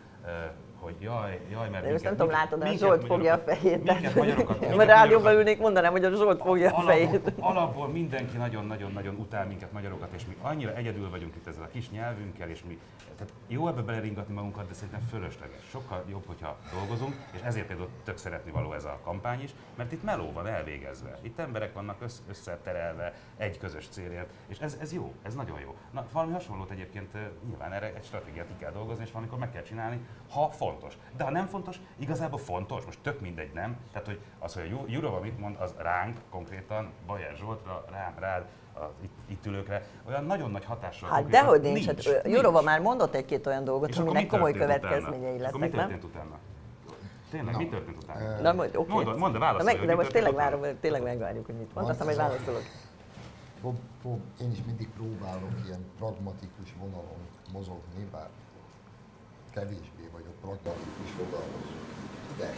hogy 0.81 0.95
jaj, 1.01 1.41
jaj, 1.51 1.69
mert 1.69 1.85
De 1.85 1.91
most 1.91 2.05
nem 2.05 2.17
tudom, 2.17 2.31
látod, 2.31 2.63
a 2.63 2.73
Zsolt 2.73 3.05
fogja 3.05 3.35
a 3.35 3.39
fejét. 3.39 3.83
Minket 3.85 4.15
magyarokat. 4.15 4.77
Mert 4.77 4.89
rádióban 4.89 5.35
ülnék, 5.35 5.59
mondanám, 5.59 5.93
hogy 5.93 6.05
a 6.05 6.11
Zsolt 6.11 6.43
fogja 6.43 6.77
a 6.77 6.81
fejét. 6.81 7.33
Alapból 7.39 7.89
mindenki 7.89 8.37
nagyon-nagyon-nagyon 8.37 9.15
utál 9.15 9.47
minket 9.47 9.73
magyarokat, 9.73 10.09
és 10.15 10.27
mi 10.27 10.37
annyira 10.43 10.75
egyedül 10.75 11.11
vagyunk 11.11 11.37
itt 11.37 11.47
ezzel 11.47 11.63
a 11.63 11.69
kis 11.73 11.91
nyelvünkkel, 11.91 12.49
és 12.49 12.63
mi, 12.69 12.79
tehát 13.17 13.33
jó 13.47 13.69
ebbe 13.69 13.83
beleringatni 13.83 14.35
magunkat, 14.35 14.69
de 14.69 14.75
szerintem 14.75 15.01
fölösleges. 15.11 15.61
Sokkal 15.71 16.05
jobb, 16.11 16.27
hogyha 16.27 16.57
dolgozunk, 16.73 17.15
és 17.33 17.41
ezért 17.45 17.67
például 17.67 17.89
tök 18.05 18.17
szeretni 18.17 18.51
való 18.51 18.73
ez 18.73 18.85
a 18.85 18.99
kampány 19.05 19.43
is, 19.43 19.51
mert 19.77 19.93
itt 19.93 20.03
meló 20.03 20.33
van 20.33 20.47
elvégezve. 20.47 21.19
Itt 21.23 21.39
emberek 21.39 21.73
vannak 21.73 22.05
összeterelve 22.29 23.15
egy 23.37 23.59
közös 23.59 23.89
célért, 23.89 24.29
és 24.47 24.59
ez, 24.59 24.77
ez 24.81 24.93
jó, 24.93 25.15
ez 25.23 25.35
nagyon 25.35 25.61
jó. 25.61 25.77
Na, 25.91 26.07
valami 26.13 26.33
hasonlót 26.33 26.71
egyébként 26.71 27.17
nyilván 27.49 27.73
erre 27.73 27.93
egy 27.97 28.05
stratégiát 28.05 28.47
ki 28.47 28.55
kell 28.59 28.73
dolgozni, 28.73 29.05
és 29.05 29.11
valamikor 29.11 29.39
meg 29.39 29.53
kell 29.53 29.63
csinálni, 29.63 30.01
ha 30.31 30.51
fontos. 30.51 30.99
De 31.17 31.25
ha 31.25 31.31
nem 31.31 31.47
fontos, 31.47 31.81
igazából 31.97 32.39
fontos, 32.39 32.85
most 32.85 32.99
tök 33.03 33.21
mindegy, 33.21 33.53
nem? 33.53 33.77
Tehát, 33.93 34.07
hogy 34.07 34.21
az, 34.39 34.55
hogy 34.55 34.73
a 34.73 34.85
Jurova 34.87 35.21
mit 35.21 35.39
mond, 35.39 35.57
az 35.59 35.75
ránk 35.79 36.19
konkrétan, 36.31 36.93
Bajer 37.07 37.37
Zsoltra, 37.37 37.85
rám, 37.91 38.15
rád, 38.19 38.45
az 38.75 38.89
itt, 39.03 39.13
itt 39.27 39.47
ülőkre, 39.47 39.87
olyan 40.09 40.25
nagyon 40.25 40.51
nagy 40.51 40.65
hatással. 40.65 41.09
Hát 41.09 41.27
dehogy 41.27 41.61
nincs, 41.61 41.87
nincs, 41.87 42.09
hát 42.09 42.29
Jurova 42.29 42.63
már 42.63 42.81
mondott 42.81 43.15
egy-két 43.15 43.47
olyan 43.47 43.65
dolgot, 43.65 43.97
aminek 43.97 44.27
komoly 44.27 44.53
következményei 44.53 45.39
lesznek, 45.39 45.61
nem? 45.61 45.71
mi 45.71 45.77
történt 45.77 46.05
utána? 46.05 46.39
Tényleg, 47.31 47.57
mi 47.57 47.69
történt 47.69 47.97
utána? 48.03 48.41
Na, 48.41 48.53
majd, 48.53 48.77
oké. 48.77 48.93
Mondd, 48.93 49.19
mondd, 49.19 49.39
válaszolj, 49.39 49.77
meg, 49.77 49.87
de 49.87 49.95
most 49.95 50.13
tényleg 50.13 50.33
utána. 50.33 50.59
várom, 50.59 50.79
tényleg 50.81 51.03
megvárjuk, 51.03 51.47
hogy 51.47 51.55
mit 51.55 51.75
mond, 51.75 51.89
aztán 51.89 52.07
majd 52.07 52.19
válaszolok. 52.19 52.63
Prób, 53.61 53.79
prób, 54.03 54.21
én 54.41 54.51
is 54.51 54.59
mindig 54.67 54.89
próbálok 54.89 55.51
ilyen 55.67 55.85
pragmatikus 55.99 56.75
vonalon 56.79 57.19
mozogni, 57.53 58.09
bár 58.13 58.29
kevésbé 59.55 60.05
vagyok 60.13 60.35
pragmatikus 60.41 61.11
fogalmazó. 61.17 61.77
De 62.39 62.55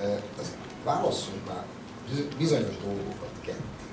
e, 0.00 0.22
az, 0.40 0.56
válasszunk 0.84 1.46
már 1.46 1.64
biz- 2.08 2.36
bizonyos 2.36 2.76
dolgokat 2.76 3.34
ketté. 3.40 3.86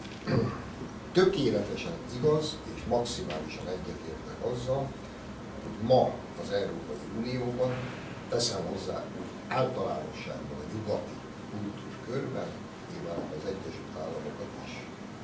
Tökéletesen 1.11 1.91
igaz 2.17 2.57
és 2.75 2.81
maximálisan 2.87 3.67
egyetértek 3.67 4.45
azzal, 4.53 4.87
hogy 5.63 5.87
ma 5.87 6.13
az 6.41 6.51
Európai 6.51 7.05
Unióban 7.17 7.71
teszem 8.29 8.65
hozzá 8.65 9.03
általánosságban 9.47 10.57
a 10.59 10.73
nyugati 10.73 11.15
kultúrkörben, 11.51 12.47
nyilván 12.91 13.19
az 13.37 13.45
Egyesült 13.45 13.93
Államokat 13.97 14.51
is 14.65 14.73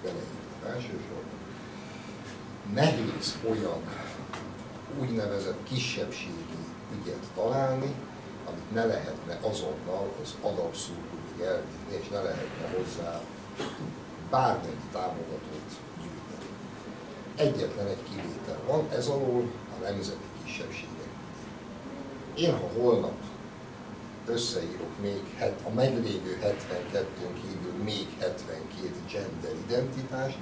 beleírtam 0.02 0.74
elsősorban, 0.74 1.38
nehéz 2.74 3.38
olyan 3.50 3.82
úgynevezett 5.00 5.64
kisebbségi 5.64 6.58
ügyet 7.00 7.26
találni, 7.36 7.96
amit 8.48 8.74
ne 8.74 8.86
lehetne 8.86 9.40
azonnal 9.42 10.14
az 10.22 10.36
ad 10.42 10.58
abszurdumig 10.58 11.40
elvinni, 11.42 12.02
és 12.02 12.08
ne 12.08 12.22
lehetne 12.22 12.78
hozzá 12.78 13.22
bármennyi 14.30 14.90
támogatót 14.92 15.72
gyűjteni. 15.98 16.50
Egyetlen 17.36 17.88
egy 17.88 18.04
kivétel 18.10 18.60
van, 18.68 18.88
ez 18.92 19.08
alól 19.08 19.52
a 19.80 19.84
nemzeti 19.84 20.28
kisebbségek. 20.44 20.96
Én, 22.36 22.58
ha 22.58 22.82
holnap 22.82 23.18
összeírok 24.26 25.00
még 25.02 25.22
het, 25.38 25.60
a 25.66 25.70
meglévő 25.70 26.40
72-n 26.44 27.34
kívül 27.42 27.84
még 27.84 28.08
72 28.20 28.92
gender 29.12 29.52
identitást, 29.68 30.38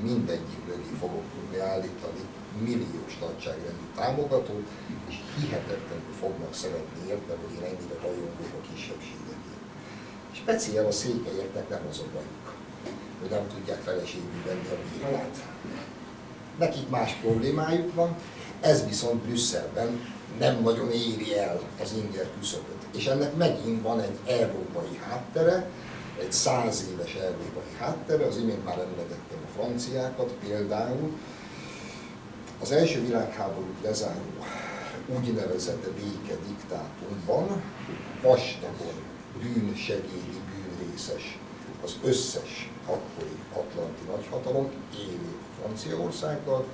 mindegyik 0.00 0.66
mögé 0.66 0.92
fogok 1.00 1.24
tudni 1.34 1.58
állítani 1.58 2.22
milliós 2.58 3.18
nagyságrendű 3.20 3.86
támogatót, 3.94 4.66
és 5.08 5.14
hihetetlenül 5.38 6.14
fognak 6.20 6.54
szeretni 6.54 7.00
értem, 7.08 7.36
hogy 7.44 7.54
én 7.56 7.64
ennyire 7.64 7.96
rajongok 8.02 8.52
a 8.58 8.66
kisebbségekért. 8.72 9.64
Speciál 10.32 10.86
a 10.86 10.92
székelyeknek 10.92 11.68
nem 11.68 11.82
az 11.90 11.98
a 11.98 12.08
bajuk, 12.12 12.46
hogy 13.20 13.30
nem 13.30 13.48
tudják 13.54 13.80
feleségül 13.80 14.42
venni 14.46 14.68
a 14.70 14.78
bírát. 14.92 15.36
Nekik 16.58 16.88
más 16.88 17.12
problémájuk 17.12 17.94
van, 17.94 18.16
ez 18.60 18.86
viszont 18.86 19.22
Brüsszelben 19.22 20.00
nem 20.38 20.62
nagyon 20.62 20.90
éri 20.90 21.38
el 21.38 21.60
az 21.82 21.92
inger 21.92 22.26
küszöböt. 22.38 22.86
És 22.96 23.06
ennek 23.06 23.36
megint 23.36 23.82
van 23.82 24.00
egy 24.00 24.18
európai 24.26 25.00
háttere, 25.08 25.70
egy 26.22 26.32
száz 26.32 26.86
éves 26.92 27.14
európai 27.14 27.74
háttere, 27.78 28.26
az 28.26 28.36
imént 28.36 28.64
már 28.64 28.78
emlegettem 28.78 29.38
a 29.44 29.52
franciákat 29.54 30.32
például. 30.46 31.10
Az 32.60 32.72
első 32.72 33.00
világháborút 33.00 33.82
lezáró 33.82 34.44
úgynevezett 35.06 35.90
béke 35.90 36.36
diktátumban 36.46 37.62
vastagon 38.22 38.94
bűnsegédi, 39.42 40.40
bűnrészes 40.50 41.38
az 41.84 41.96
összes 42.04 42.70
akkori 42.86 43.36
atlanti 43.52 44.02
nagyhatalom, 44.10 44.70
élő 44.98 45.34
Franciaországgal, 45.60 46.64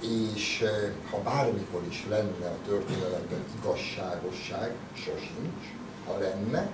és 0.00 0.60
eh, 0.60 0.92
ha 1.10 1.18
bármikor 1.18 1.82
is 1.88 2.06
lenne 2.08 2.46
a 2.46 2.66
történelemben 2.66 3.44
igazságosság, 3.60 4.74
sosincs, 4.94 5.64
ha 6.06 6.18
lenne, 6.18 6.70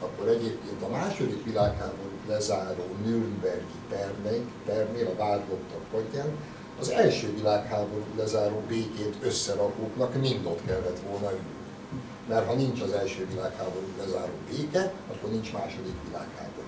akkor 0.00 0.28
egyébként 0.28 0.82
a 0.82 0.88
második 0.88 1.44
világháborút 1.44 2.26
lezáró 2.28 2.84
Nürnbergi 3.04 3.78
pernél, 3.88 4.42
pernél 4.64 5.06
a 5.06 5.16
vádlottak 5.16 5.82
padján 5.90 6.30
az 6.80 6.90
első 6.90 7.34
világháborút 7.34 8.16
lezáró 8.16 8.62
békét 8.68 9.16
összerakóknak 9.20 10.20
mind 10.20 10.46
ott 10.46 10.64
kellett 10.66 11.00
volna 11.10 11.30
ülni. 11.30 11.56
Mert 12.28 12.46
ha 12.46 12.54
nincs 12.54 12.80
az 12.80 12.92
első 12.92 13.26
világháborút 13.26 13.96
lezáró 13.98 14.32
béke, 14.50 14.92
akkor 15.12 15.30
nincs 15.30 15.52
második 15.52 15.94
világháború. 16.06 16.66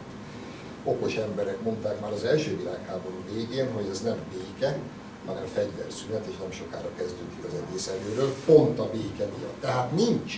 Okos 0.85 1.17
emberek 1.17 1.63
mondták 1.63 2.01
már 2.01 2.13
az 2.13 2.25
első 2.25 2.57
világháború 2.57 3.17
végén, 3.33 3.73
hogy 3.73 3.87
ez 3.91 4.01
nem 4.01 4.19
béke, 4.33 4.79
hanem 5.27 5.45
fegyverszünet, 5.45 6.27
és 6.27 6.37
nem 6.37 6.51
sokára 6.51 6.89
kezdődik 6.97 7.45
az 7.47 7.53
egész 7.67 7.89
előről, 7.89 8.35
pont 8.45 8.79
a 8.79 8.91
béke 8.91 9.25
miatt. 9.39 9.61
Tehát 9.61 9.93
nincs. 9.93 10.35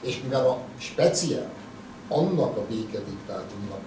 És 0.00 0.20
mivel 0.22 0.48
a 0.48 0.58
speciál 0.78 1.50
annak 2.08 2.56
a 2.56 2.66
békediktátumnak 2.68 3.80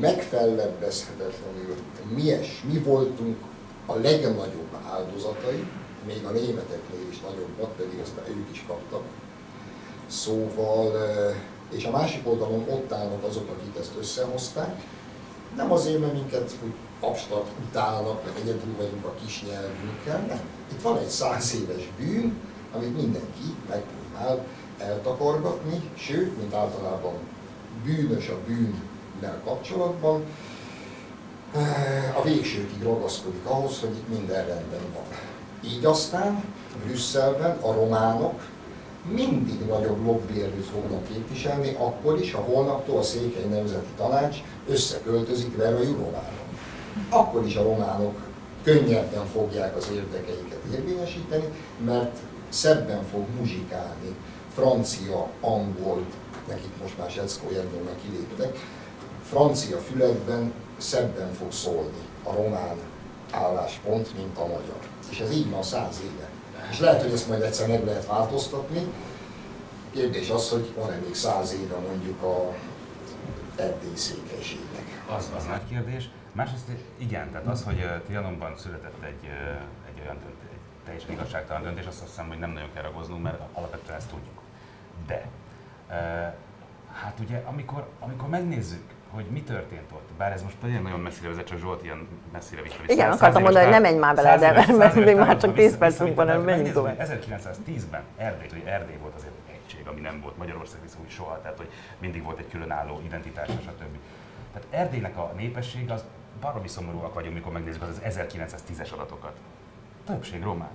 megfellebbezhetetlenül 0.00 1.76
mies, 2.14 2.62
mi 2.72 2.78
voltunk 2.78 3.36
a 3.86 3.94
legnagyobb 3.94 4.76
áldozatai, 4.90 5.66
még 6.06 6.24
a 6.24 6.30
németeknél 6.30 7.08
is 7.10 7.20
nagyobbak, 7.20 7.76
pedig 7.76 7.98
aztán 8.02 8.24
ők 8.28 8.50
is 8.52 8.64
kaptak. 8.66 9.02
Szóval, 10.06 10.96
eh, 10.96 11.36
és 11.70 11.84
a 11.84 11.90
másik 11.90 12.28
oldalon 12.28 12.66
ott 12.68 12.92
állnak 12.92 13.24
azok, 13.24 13.48
akik 13.50 13.76
ezt 13.80 13.92
összehozták, 13.98 14.82
nem 15.56 15.72
azért, 15.72 16.00
mert 16.00 16.12
minket 16.12 16.54
úgy 16.64 16.74
abstrakt 17.00 17.50
utálnak, 17.68 18.24
meg 18.24 18.32
egyedül 18.42 18.76
vagyunk 18.76 19.04
a 19.04 19.14
kis 19.24 19.42
nyelvünkkel, 19.42 20.20
nem. 20.28 20.40
Itt 20.72 20.82
van 20.82 20.98
egy 20.98 21.08
száz 21.08 21.54
éves 21.54 21.88
bűn, 21.98 22.36
amit 22.74 22.96
mindenki 22.96 23.56
megpróbál 23.68 24.46
eltakargatni, 24.82 25.90
sőt, 25.94 26.38
mint 26.38 26.54
általában 26.54 27.12
bűnös 27.84 28.28
a 28.28 28.38
bűnnel 28.46 29.40
kapcsolatban, 29.44 30.24
eh, 31.54 32.18
a 32.18 32.22
végsőkig 32.22 32.82
ragaszkodik 32.82 33.44
ahhoz, 33.44 33.80
hogy 33.80 33.90
itt 33.90 34.08
minden 34.08 34.46
rendben 34.46 34.92
van. 34.94 35.04
Így 35.64 35.84
aztán 35.84 36.44
Brüsszelben 36.84 37.56
a 37.60 37.72
románok 37.72 38.40
mindig 39.10 39.66
nagyobb 39.68 40.04
lobbyerőt 40.04 40.66
fognak 40.66 41.06
képviselni, 41.08 41.76
akkor 41.78 42.20
is, 42.20 42.32
ha 42.32 42.40
holnaptól 42.40 42.98
a 42.98 43.02
Székely 43.02 43.44
Nemzeti 43.44 43.90
Tanács 43.96 44.36
összeköltözik 44.68 45.56
vele 45.56 45.76
a 45.76 45.82
Jurováron. 45.82 46.48
Akkor 47.08 47.46
is 47.46 47.56
a 47.56 47.62
románok 47.62 48.14
könnyebben 48.62 49.26
fogják 49.26 49.76
az 49.76 49.90
érdekeiket 49.94 50.60
érvényesíteni, 50.72 51.44
mert 51.84 52.16
szebben 52.48 53.04
fog 53.12 53.24
muzsikálni 53.38 54.16
francia, 54.54 55.28
angol, 55.40 56.06
nekik 56.48 56.80
most 56.82 56.98
már 56.98 57.10
Secko 57.10 57.50
Jennyónak 57.50 58.00
kiléptek, 58.02 58.58
francia 59.22 59.78
fülekben 59.78 60.52
szebben 60.76 61.32
fog 61.32 61.52
szólni 61.52 62.02
a 62.22 62.34
román 62.34 62.76
álláspont, 63.30 64.16
mint 64.16 64.38
a 64.38 64.46
magyar. 64.46 64.78
És 65.10 65.20
ez 65.20 65.32
így 65.32 65.50
van 65.50 65.62
száz 65.62 66.00
éve. 66.04 66.28
És 66.70 66.78
lehet, 66.78 67.02
hogy 67.02 67.12
ezt 67.12 67.28
majd 67.28 67.42
egyszer 67.42 67.68
meg 67.68 67.84
lehet 67.84 68.06
változtatni. 68.06 68.86
Kérdés 69.92 70.30
az, 70.30 70.48
hogy 70.48 70.72
van-e 70.76 70.96
még 70.96 71.14
száz 71.14 71.52
éve 71.52 71.76
mondjuk 71.76 72.22
a 72.22 72.54
erdélyi 73.56 73.96
székelységnek. 73.96 75.04
Az, 75.16 75.30
az 75.36 75.44
nagy 75.44 75.66
kérdés. 75.68 76.10
Másrészt 76.32 76.64
igen, 76.96 77.30
tehát 77.30 77.46
az, 77.46 77.62
hogy 77.62 77.78
uh, 77.78 78.02
Trianonban 78.04 78.56
született 78.56 79.02
egy, 79.02 79.28
egy 79.88 80.00
olyan 80.04 80.18
döntés, 80.18 80.50
egy 80.52 80.84
teljesen 80.84 81.10
igazságtalan 81.10 81.62
döntés, 81.62 81.86
azt 81.86 82.02
hiszem, 82.04 82.28
hogy 82.28 82.38
nem 82.38 82.50
nagyon 82.50 82.72
kell 82.74 82.82
ragoznunk, 82.82 83.22
mert 83.22 83.40
alapvetően 83.52 83.98
ezt 83.98 84.08
tudjuk. 84.08 84.41
De, 85.06 85.26
hát 86.92 87.18
ugye, 87.20 87.42
amikor, 87.44 87.88
amikor 88.00 88.28
megnézzük, 88.28 88.82
hogy 89.10 89.24
mi 89.24 89.42
történt 89.42 89.92
ott, 89.92 90.08
bár 90.18 90.32
ez 90.32 90.42
most 90.42 90.56
tényleg 90.56 90.82
nagyon 90.82 91.00
messzire 91.00 91.28
vezet, 91.28 91.46
csak 91.46 91.58
Zsolt 91.58 91.82
ilyen 91.82 92.08
messzire 92.32 92.62
vissza. 92.62 92.76
Igen, 92.86 93.10
akartam 93.10 93.42
mondani, 93.42 93.64
hogy 93.64 93.72
nem 93.74 93.82
menj 93.82 93.98
már 93.98 94.14
bele, 94.14 94.38
de- 94.38 94.72
mert 94.76 94.94
még 94.94 95.16
már 95.16 95.36
csak 95.36 95.54
10 95.54 95.64
vissza- 95.64 95.78
percünk 95.78 96.14
van, 96.14 96.26
visszavitt, 96.26 96.46
menjünk 96.46 96.72
tovább. 96.74 96.96
hogy 96.96 97.18
1910-ben 97.18 98.02
Erdély, 98.16 98.48
hogy 98.48 98.62
Erdély 98.66 98.96
volt 98.96 99.14
azért 99.14 99.32
egy 99.48 99.54
egység, 99.64 99.86
ami 99.86 100.00
nem 100.00 100.20
volt 100.20 100.36
Magyarország 100.38 100.80
viszont 100.82 101.04
úgy 101.04 101.10
soha, 101.10 101.40
tehát 101.42 101.56
hogy 101.56 101.68
mindig 101.98 102.22
volt 102.22 102.38
egy 102.38 102.48
különálló 102.50 103.00
identitása, 103.04 103.52
stb. 103.60 103.96
Tehát 104.52 104.68
Erdélynek 104.70 105.16
a 105.16 105.32
népesség 105.36 105.90
az 105.90 106.04
baromi 106.40 106.68
szomorúak 106.68 107.14
vagyunk, 107.14 107.34
mikor 107.34 107.52
megnézzük 107.52 107.82
az 107.82 108.00
1910-es 108.04 108.92
adatokat. 108.92 109.32
Többség 110.06 110.42
román. 110.42 110.70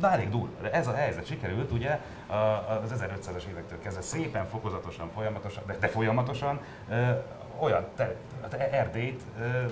De 0.00 0.08
elég 0.08 0.30
durva. 0.30 0.48
De 0.62 0.72
ez 0.72 0.86
a 0.86 0.94
helyzet 0.94 1.26
sikerült 1.26 1.70
ugye 1.72 1.98
az 2.26 2.92
1500-as 2.94 3.44
évektől 3.50 3.78
kezdve 3.78 4.02
szépen, 4.02 4.46
fokozatosan, 4.46 5.10
folyamatosan, 5.14 5.62
de, 5.66 5.76
de 5.80 5.88
folyamatosan 5.88 6.60
olyan 7.58 7.86
ter, 7.96 8.16
hát 8.42 8.54
Erdélyt 8.54 9.22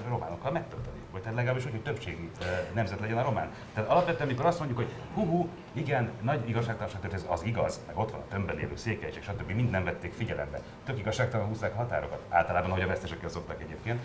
románokkal 0.09 0.53
megtölteni. 0.53 1.01
Vagy 1.13 1.21
tehát 1.21 1.37
legalábbis 1.37 1.67
úgy, 1.67 1.71
hogy 1.71 1.83
többségi 1.83 2.31
nemzet 2.73 3.01
legyen 3.01 3.19
a 3.19 3.23
román. 3.23 3.51
Tehát 3.75 3.91
alapvetően, 3.91 4.29
amikor 4.29 4.47
azt 4.47 4.59
mondjuk, 4.59 4.79
hogy 4.79 4.93
hú, 5.15 5.49
igen, 5.73 6.11
nagy 6.21 6.49
igazságtalanság 6.49 7.01
történt, 7.01 7.23
ez 7.23 7.29
az 7.31 7.43
igaz, 7.45 7.81
meg 7.87 7.99
ott 7.99 8.11
van 8.11 8.21
a 8.21 8.29
tömbben 8.31 8.57
lévő 8.57 8.77
székelyek, 8.77 9.23
stb. 9.23 9.51
mind 9.51 9.71
nem 9.71 9.85
vették 9.85 10.13
figyelembe. 10.13 10.61
Tök 10.85 10.99
igazságtalan 10.99 11.47
húzták 11.47 11.75
határokat. 11.75 12.21
Általában, 12.29 12.71
hogy 12.71 12.83
a 12.83 12.87
vesztesekkel 12.87 13.29
szoktak 13.29 13.63
egyébként. 13.63 14.01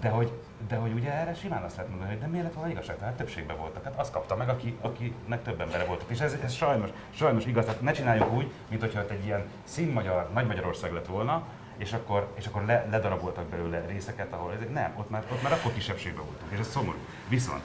De 0.00 0.08
hogy, 0.08 0.32
de 0.68 0.76
hogy 0.76 0.92
ugye 0.92 1.12
erre 1.12 1.34
simán 1.34 1.62
azt 1.62 1.76
lehet 1.76 1.90
mondani, 1.90 2.10
hogy 2.10 2.20
de 2.20 2.26
miért 2.26 2.44
lett 2.44 2.54
volna 2.54 2.70
igazságtalan? 2.70 3.08
Hát 3.08 3.18
többségben 3.18 3.56
voltak. 3.56 3.84
Hát 3.84 3.98
azt 3.98 4.12
kapta 4.12 4.36
meg, 4.36 4.48
aki, 4.48 4.76
akinek 4.80 5.42
több 5.42 5.60
embere 5.60 5.84
voltak. 5.84 6.10
És 6.10 6.20
ez, 6.20 6.36
ez 6.44 6.52
sajnos, 6.52 6.90
sajnos 7.10 7.46
igaz. 7.46 7.64
Tehát 7.64 7.80
ne 7.80 7.92
csináljuk 7.92 8.32
úgy, 8.32 8.52
mint 8.68 8.80
hogyha 8.80 9.04
egy 9.08 9.24
ilyen 9.24 9.44
színmagyar, 9.64 10.30
nagy 10.32 10.46
Magyarország 10.46 10.92
lett 10.92 11.06
volna, 11.06 11.42
és 11.76 11.92
akkor, 11.92 12.32
és 12.34 12.46
akkor 12.46 12.64
le, 12.64 12.86
ledaraboltak 12.90 13.44
belőle 13.44 13.84
részeket, 13.86 14.32
ahol 14.32 14.52
ezek 14.52 14.72
nem, 14.72 14.94
ott 14.96 15.10
már, 15.10 15.24
ott 15.32 15.42
már 15.42 15.52
akkor 15.52 15.72
kisebbségben 15.72 16.24
voltunk, 16.24 16.52
és 16.52 16.58
ez 16.58 16.68
szomorú. 16.68 16.98
Viszont, 17.28 17.62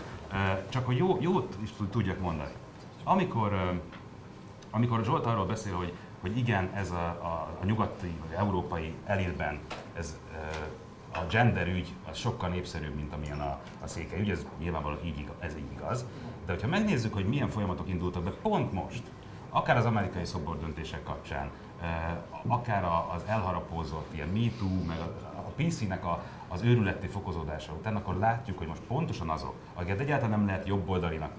csak 0.69 0.85
hogy 0.85 0.97
jó, 0.97 1.17
jót 1.21 1.57
is 1.63 1.69
tudjak 1.91 2.19
mondani. 2.19 2.53
Amikor, 3.03 3.81
amikor 4.69 5.03
Zsolt 5.03 5.25
arról 5.25 5.45
beszél, 5.45 5.73
hogy, 5.73 5.93
hogy 6.21 6.37
igen, 6.37 6.69
ez 6.73 6.91
a, 6.91 7.05
a, 7.05 7.57
a 7.61 7.65
nyugati 7.65 8.17
vagy 8.27 8.37
európai 8.37 8.93
elitben 9.05 9.59
ez 9.93 10.17
a 11.13 11.19
gender 11.29 11.67
ügy 11.67 11.93
az 12.09 12.17
sokkal 12.17 12.49
népszerűbb, 12.49 12.95
mint 12.95 13.13
amilyen 13.13 13.39
a, 13.39 13.59
a 13.83 13.87
székely 13.87 14.19
ügy, 14.19 14.29
ez 14.29 14.45
nyilvánvalóan 14.59 15.05
így, 15.05 15.29
ez 15.39 15.55
így 15.55 15.71
igaz. 15.71 16.05
De 16.45 16.51
hogyha 16.51 16.67
megnézzük, 16.67 17.13
hogy 17.13 17.25
milyen 17.25 17.49
folyamatok 17.49 17.89
indultak 17.89 18.23
be 18.23 18.31
pont 18.31 18.73
most, 18.73 19.03
akár 19.49 19.77
az 19.77 19.85
amerikai 19.85 20.25
szobor 20.25 20.59
döntések 20.59 21.03
kapcsán, 21.03 21.49
akár 22.47 22.83
az 23.15 23.23
elharapózott 23.25 24.13
ilyen 24.13 24.27
MeToo, 24.27 24.83
meg 24.87 24.97
a 25.35 25.51
PC-nek 25.55 26.05
a, 26.05 26.23
az 26.47 26.61
őrületi 26.61 27.07
fokozódása 27.07 27.73
után, 27.73 27.95
akkor 27.95 28.15
látjuk, 28.15 28.57
hogy 28.57 28.67
most 28.67 28.81
pontosan 28.81 29.29
azok, 29.29 29.53
akiket 29.73 29.99
egyáltalán 29.99 30.37
nem 30.37 30.47
lehet 30.47 30.67
jobboldalinak 30.67 31.31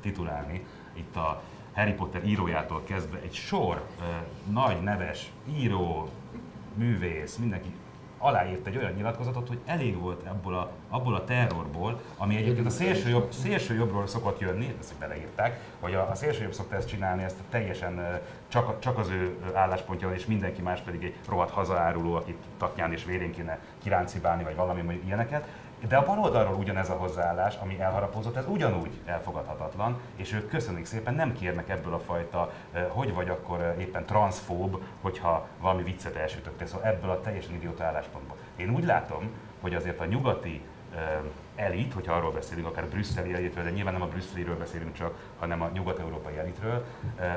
titulálni, 0.00 0.64
itt 0.92 1.16
a 1.16 1.42
Harry 1.74 1.92
Potter 1.92 2.24
írójától 2.24 2.82
kezdve 2.84 3.18
egy 3.18 3.34
sor 3.34 3.86
nagy 4.50 4.82
neves 4.82 5.32
író, 5.48 6.08
művész, 6.74 7.36
mindenki 7.36 7.74
aláírt 8.22 8.66
egy 8.66 8.76
olyan 8.76 8.92
nyilatkozatot, 8.92 9.48
hogy 9.48 9.58
elég 9.64 9.98
volt 9.98 10.26
abból 10.26 10.54
a, 10.54 10.70
abból 10.88 11.14
a 11.14 11.24
terrorból, 11.24 12.00
ami 12.16 12.36
egyébként 12.36 12.66
a 12.66 12.70
szélső, 12.70 13.08
jobb, 13.08 13.32
szélső 13.32 13.74
jobbról 13.74 14.06
szokott 14.06 14.40
jönni, 14.40 14.74
ezt 14.80 14.94
beleírták, 14.98 15.60
hogy 15.80 15.94
a, 15.94 16.10
a 16.10 16.14
szélső 16.14 16.42
jobb 16.42 16.52
szokta 16.52 16.76
ezt 16.76 16.88
csinálni, 16.88 17.22
ezt 17.22 17.36
teljesen 17.50 18.20
csak, 18.48 18.78
csak 18.78 18.98
az 18.98 19.08
ő 19.08 19.36
álláspontja, 19.54 20.12
és 20.14 20.26
mindenki 20.26 20.62
más 20.62 20.80
pedig 20.80 21.04
egy 21.04 21.14
rohadt 21.28 21.50
hazaáruló, 21.50 22.14
akit 22.14 22.38
taknyán 22.58 22.92
és 22.92 23.04
vérén 23.04 23.32
kéne 23.32 23.58
kiráncibálni, 23.82 24.42
vagy 24.42 24.56
valami 24.56 25.00
ilyeneket. 25.04 25.46
De 25.88 25.96
a 25.96 26.04
baloldalról 26.04 26.54
ugyanez 26.54 26.90
a 26.90 26.94
hozzáállás, 26.94 27.56
ami 27.56 27.80
elharapózott, 27.80 28.36
ez 28.36 28.46
ugyanúgy 28.46 29.00
elfogadhatatlan, 29.04 30.00
és 30.16 30.32
ők 30.32 30.48
köszönjük 30.48 30.86
szépen, 30.86 31.14
nem 31.14 31.32
kérnek 31.32 31.68
ebből 31.68 31.94
a 31.94 31.98
fajta, 31.98 32.52
hogy 32.88 33.14
vagy 33.14 33.28
akkor 33.28 33.74
éppen 33.78 34.06
transzfób, 34.06 34.82
hogyha 35.00 35.46
valami 35.58 35.82
viccet 35.82 36.16
elsütöttél, 36.16 36.66
szóval 36.66 36.86
ebből 36.86 37.10
a 37.10 37.20
teljesen 37.20 37.54
idióta 37.54 37.84
álláspontból. 37.84 38.36
Én 38.56 38.70
úgy 38.70 38.84
látom, 38.84 39.30
hogy 39.60 39.74
azért 39.74 40.00
a 40.00 40.04
nyugati 40.04 40.62
elit, 41.54 41.92
hogyha 41.92 42.14
arról 42.14 42.32
beszélünk, 42.32 42.66
akár 42.66 42.86
brüsszeli 42.86 43.34
elitről, 43.34 43.64
de 43.64 43.70
nyilván 43.70 43.92
nem 43.92 44.02
a 44.02 44.06
brüsszeliről 44.06 44.58
beszélünk 44.58 44.92
csak, 44.92 45.14
hanem 45.38 45.62
a 45.62 45.70
nyugat-európai 45.72 46.38
elitről, 46.38 46.84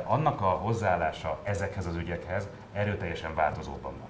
annak 0.04 0.42
a 0.42 0.50
hozzáállása 0.50 1.40
ezekhez 1.44 1.86
az 1.86 1.96
ügyekhez 1.96 2.48
erőteljesen 2.74 3.36
változóban 3.36 3.94
van 4.00 4.10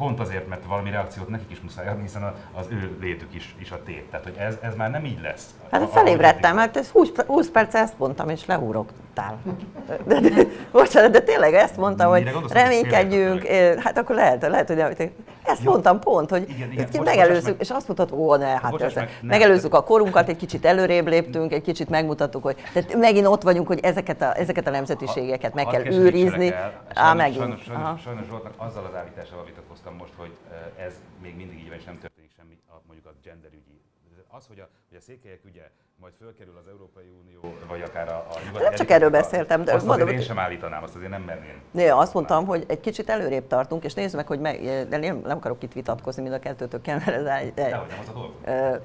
pont 0.00 0.20
azért, 0.20 0.48
mert 0.48 0.64
valami 0.64 0.90
reakciót 0.90 1.28
nekik 1.28 1.50
is 1.50 1.60
muszáj 1.60 1.88
adni, 1.88 2.02
hiszen 2.02 2.34
az 2.52 2.66
ő 2.70 2.96
létük 3.00 3.34
is, 3.34 3.54
is 3.58 3.70
a 3.70 3.82
tét. 3.82 4.04
Tehát, 4.10 4.24
hogy 4.24 4.36
ez, 4.36 4.58
ez 4.62 4.74
már 4.74 4.90
nem 4.90 5.04
így 5.04 5.20
lesz. 5.20 5.54
Hát 5.70 5.90
felébredtem, 5.90 6.56
hát 6.56 6.76
ez 6.76 6.88
20, 6.88 7.08
20 7.26 7.48
perc 7.48 7.74
ezt 7.74 7.98
mondtam, 7.98 8.28
és 8.28 8.46
leúrogtál. 8.46 9.38
De, 10.04 10.20
de, 10.20 10.30
bocsánat, 10.72 11.10
de 11.10 11.20
tényleg 11.20 11.54
ezt 11.54 11.76
mondtam, 11.76 12.12
Mire 12.12 12.30
hogy 12.30 12.50
reménykedjünk, 12.52 13.46
hát 13.78 13.98
akkor 13.98 14.14
lehet, 14.14 14.42
lehet, 14.48 14.66
hogy 14.66 14.76
nem, 14.76 14.92
ezt 15.42 15.62
Jó. 15.62 15.70
mondtam 15.70 16.00
pont, 16.00 16.30
hogy 16.30 16.48
igen, 16.48 16.72
igen, 16.72 16.88
bocs, 16.92 17.04
megelőzzük, 17.04 17.52
meg. 17.52 17.60
és 17.60 17.70
azt 17.70 17.88
mutattuk, 17.88 18.18
ó, 18.18 18.36
ne, 18.36 18.46
hát 18.46 18.70
bocsás, 18.70 18.94
meg, 18.94 19.08
megelőzzük 19.22 19.74
a 19.74 19.84
korunkat, 19.84 20.28
egy 20.28 20.36
kicsit 20.36 20.64
előrébb 20.64 21.06
léptünk, 21.06 21.52
egy 21.52 21.62
kicsit 21.62 21.88
megmutattuk, 21.88 22.42
hogy 22.42 22.56
tehát 22.72 22.94
megint 22.94 23.26
ott 23.26 23.42
vagyunk, 23.42 23.66
hogy 23.66 23.80
ezeket 23.82 24.22
a, 24.22 24.36
ezeket 24.36 24.66
a 24.66 24.70
nemzetiségeket 24.70 25.54
meg 25.54 25.66
kell 25.66 25.86
őrizni. 25.86 26.54
Á, 26.94 27.14
megint. 27.14 27.38
Sajnos, 27.38 27.62
sajnos, 27.62 28.00
sajnos 28.00 28.26
Zsoltnak 28.26 28.52
azzal 28.56 28.84
az 28.84 28.94
állítással 28.98 29.44
vitatkoztam 29.44 29.94
most, 29.94 30.12
hogy 30.16 30.30
ez 30.76 30.92
még 31.22 31.36
mindig 31.36 31.58
így 31.58 31.68
van, 31.68 31.78
és 31.78 31.84
nem 31.84 31.98
történik 32.00 32.30
semmi 32.36 32.58
a, 32.68 32.74
mondjuk 32.86 33.06
a 33.06 33.12
gender 33.24 33.50
ügyi. 33.52 33.69
Az, 34.30 34.46
hogy 34.46 34.60
a, 34.60 34.68
hogy 34.88 34.96
a 34.96 35.00
székelyek 35.00 35.44
ügye 35.44 35.70
majd 36.00 36.12
fölkerül 36.18 36.56
az 36.56 36.68
Európai 36.68 37.04
Unió, 37.22 37.54
vagy 37.68 37.82
akár 37.82 38.08
a, 38.08 38.26
a 38.30 38.38
nyugati 38.44 38.64
Nem 38.64 38.74
csak 38.74 38.90
erről 38.90 39.10
beszéltem, 39.10 39.64
de 39.64 39.74
azt 39.74 39.86
mondom, 39.86 40.08
én 40.08 40.20
sem 40.20 40.38
állítanám, 40.38 40.82
azt 40.82 40.94
azért 40.94 41.10
nem 41.10 41.22
merném. 41.22 41.62
Né, 41.70 41.88
azt 41.88 42.14
mondtam, 42.14 42.46
hogy 42.46 42.64
egy 42.68 42.80
kicsit 42.80 43.10
előrébb 43.10 43.46
tartunk, 43.46 43.84
és 43.84 43.94
nézzük 43.94 44.16
meg, 44.16 44.26
hogy 44.26 44.40
meg, 44.40 44.60
de 44.88 44.96
nem, 44.96 45.20
nem 45.24 45.36
akarok 45.36 45.62
itt 45.62 45.72
vitatkozni, 45.72 46.22
mind 46.22 46.34
a 46.34 46.38
kettőtök 46.38 46.82
kellene. 46.82 47.22
De, 47.22 47.22
de, 47.22 47.50
de, 47.54 47.68
nem 47.68 47.98
az 48.00 48.08
a 48.08 48.12
dolog. 48.12 48.32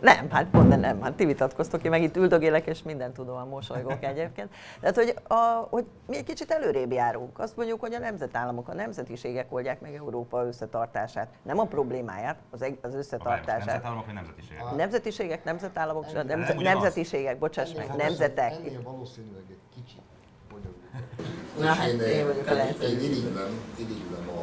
Nem, 0.01 0.30
hát 0.32 0.45
pont 0.45 0.80
nem, 0.80 1.01
hát 1.01 1.13
ti 1.13 1.26
vitatkoztok, 1.26 1.84
én 1.84 1.89
meg 1.89 2.01
itt 2.01 2.18
üldögélek, 2.18 2.68
és 2.68 2.84
mindent 2.84 3.13
tudom, 3.13 3.47
mosolygok 3.47 4.03
egyébként. 4.03 4.49
Tehát, 4.80 4.95
hogy, 4.95 5.16
a, 5.28 5.68
hogy 5.70 5.86
mi 6.07 6.18
egy 6.18 6.24
kicsit 6.24 6.51
előrébb 6.51 6.91
járunk. 6.91 7.39
Azt 7.39 7.57
mondjuk, 7.57 7.80
hogy 7.80 7.93
a 7.93 7.99
nemzetállamok, 7.99 8.68
a 8.68 8.74
nemzetiségek 8.74 9.53
oldják 9.53 9.82
meg 9.82 9.93
Európa 9.93 10.45
összetartását. 10.45 11.28
Nem 11.41 11.59
a 11.59 11.63
problémáját, 11.63 12.38
az, 12.51 12.66
az 12.82 12.95
összetartását. 12.95 13.61
A 13.61 13.66
nemzetállamok 13.66 14.05
vagy 14.05 14.13
nemzetiségek? 14.13 14.66
A 14.72 14.76
nemzetiségek, 14.76 15.43
nemzetállamok, 15.43 16.13
nemzet, 16.13 16.57
nemzetiségek, 17.06 17.39
bocsáss 17.39 17.74
meg, 17.74 17.95
nemzetek. 17.95 18.51
Ennél 18.51 18.82
valószínűleg 18.84 19.43
egy 19.49 19.66
kicsit 19.76 20.03
Na, 21.60 21.66
hát 21.66 21.88
én, 21.88 21.99
én, 21.99 22.26
vagyok 22.26 22.47
a 22.47 22.84
én 22.84 22.99
irigylem, 23.08 23.53
irigylem 23.84 24.28
a, 24.39 24.41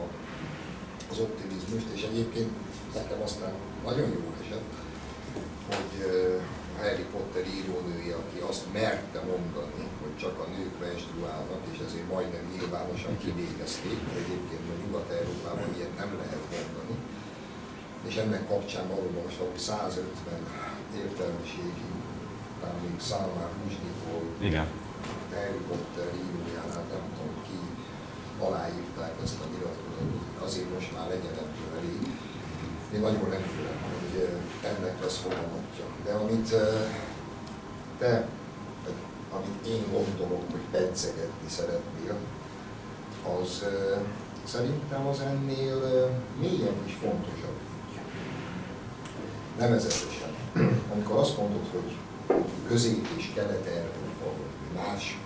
az 1.10 1.18
optimizmust, 1.18 1.88
és 1.94 2.02
egyébként 2.02 2.50
nekem 2.94 3.20
aztán 3.22 3.52
nagyon 3.84 4.08
jó 4.16 4.22
esett, 4.42 4.70
hogy 5.70 5.92
Harry 6.80 7.06
Potter 7.12 7.44
írónője, 7.58 8.14
aki 8.22 8.38
azt 8.50 8.64
merte 8.72 9.20
mondani, 9.32 9.82
hogy 10.02 10.16
csak 10.22 10.36
a 10.44 10.46
nők 10.56 10.74
menstruálnak, 10.86 11.62
és 11.72 11.78
ezért 11.86 12.08
majdnem 12.14 12.44
nyilvánosan 12.54 13.14
kivégezték, 13.24 13.98
mert 14.06 14.20
egyébként 14.24 14.64
a 14.72 14.74
Nyugat-Európában 14.82 15.68
ilyet 15.76 15.96
nem 16.02 16.10
lehet 16.20 16.44
mondani. 16.54 16.94
És 18.08 18.14
ennek 18.16 18.48
kapcsán 18.48 18.88
valóban 18.88 19.22
most 19.24 19.40
150 19.56 20.02
értelmiségi 21.02 21.86
talán 22.62 22.80
még 22.84 23.00
Szálmár 23.00 23.50
Rusdikból, 23.62 24.24
Igen. 24.48 24.66
Potter 25.68 26.08
írójánál, 26.22 26.84
nem 26.92 27.04
tudom 27.16 27.34
ki, 27.46 27.58
aláírták 28.46 29.14
ezt 29.24 29.40
a 29.44 29.46
nyilatkozatot, 29.52 30.42
azért 30.46 30.74
most 30.74 30.90
már 30.96 31.06
legyen 31.08 31.36
ebből 31.42 31.70
elég. 31.78 32.02
Én 32.94 33.00
nagyon 33.00 33.26
remélem, 33.34 33.78
hogy 33.92 34.12
ennek 34.70 35.00
lesz 35.02 35.18
fogalmatja. 35.18 35.84
De 36.04 36.12
amit 36.12 36.54
te, 37.98 38.28
amit 39.36 39.66
én 39.66 39.82
gondolok, 39.92 40.44
hogy 40.50 40.64
pedzegetni 40.70 41.48
szeretnél, 41.48 42.16
az 43.38 43.64
szerintem 44.44 45.06
az 45.06 45.20
ennél 45.20 45.78
mélyen 46.40 46.76
is 46.86 46.94
fontosabb 46.94 47.58
ügy. 47.64 48.00
Nevezetesen. 49.58 50.34
Amikor 50.92 51.16
azt 51.18 51.36
mondod, 51.36 51.66
hogy 51.72 51.96
közép- 52.68 53.06
és 53.16 53.30
kelet-európa, 53.34 54.28
más 54.74 55.18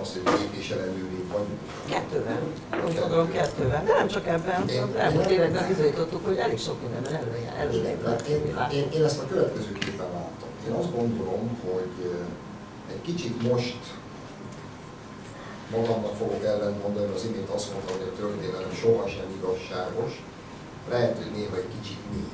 azt, 0.00 0.12
hogy 0.12 0.40
lépéssel 0.40 0.78
előrébb 0.80 1.28
vagyunk. 1.32 1.58
Kettővel. 1.88 2.40
Úgy 2.86 2.98
gondolom 2.98 3.32
kettővel. 3.32 3.84
De 3.84 3.92
nem 3.92 4.08
csak 4.08 4.26
ebben. 4.26 4.68
Én, 4.68 4.82
az 4.82 4.94
elmúlt 4.96 5.30
években 5.30 5.68
bizonyítottuk, 5.68 6.26
hogy 6.26 6.36
elég 6.36 6.58
sok 6.58 6.80
mindenben 6.82 7.14
előre, 7.14 7.54
előre 7.58 7.88
én, 8.28 8.34
én, 8.46 8.56
én, 8.72 8.86
én 8.92 9.04
ezt 9.04 9.20
a 9.22 9.26
következőképpen 9.26 10.06
látom. 10.12 10.48
Én 10.66 10.72
azt 10.72 10.92
gondolom, 10.96 11.58
hogy 11.64 12.10
egy 12.90 13.00
kicsit 13.02 13.42
most 13.50 13.78
magamnak 15.70 16.16
fogok 16.16 16.44
ellentmondani, 16.44 17.12
az 17.14 17.24
imént 17.24 17.48
azt 17.48 17.72
mondtam, 17.72 17.96
hogy 17.96 18.10
a 18.14 18.18
történelem 18.20 18.72
sohasem 18.82 19.28
igazságos, 19.38 20.22
lehet, 20.90 21.16
hogy 21.16 21.30
néha 21.36 21.56
egy 21.56 21.70
kicsit 21.80 21.98
még 22.12 22.24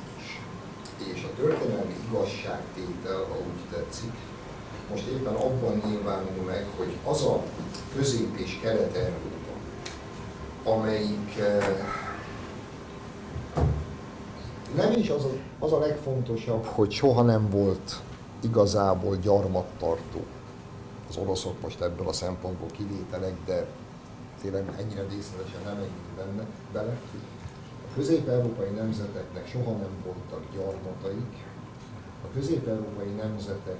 és 1.13 1.23
a 1.23 1.41
történelmi 1.41 1.95
igazságtétel, 2.09 3.23
ha 3.29 3.37
úgy 3.37 3.69
tetszik, 3.71 4.11
most 4.89 5.07
éppen 5.07 5.33
abban 5.33 5.81
nyilvánul 5.85 6.43
meg, 6.45 6.65
hogy 6.77 6.97
az 7.05 7.21
a 7.21 7.43
közép- 7.95 8.39
és 8.39 8.59
kelet-európa, 8.61 9.51
amelyik 10.63 11.37
eh, 11.39 11.85
nem 14.75 14.91
is 14.91 15.09
az 15.09 15.23
a, 15.23 15.29
az 15.59 15.73
a 15.73 15.79
legfontosabb, 15.79 16.65
hogy 16.65 16.91
soha 16.91 17.21
nem 17.21 17.49
volt 17.49 18.01
igazából 18.39 19.15
gyarmattartó. 19.15 20.23
Az 21.09 21.17
oroszok 21.17 21.61
most 21.61 21.81
ebből 21.81 22.07
a 22.07 22.13
szempontból 22.13 22.69
kivételek, 22.71 23.33
de 23.45 23.67
tényleg 24.41 24.63
ennyire 24.79 25.05
részletesen 25.09 25.61
nem 25.65 25.73
menjünk 25.73 26.15
benne, 26.15 26.45
bele. 26.73 26.97
Közép-európai 27.95 28.69
nemzeteknek 28.69 29.47
soha 29.47 29.71
nem 29.71 30.03
voltak 30.05 30.43
gyarmataik, 30.53 31.45
a 32.23 32.33
közép-európai 32.33 33.09
nemzetek 33.09 33.79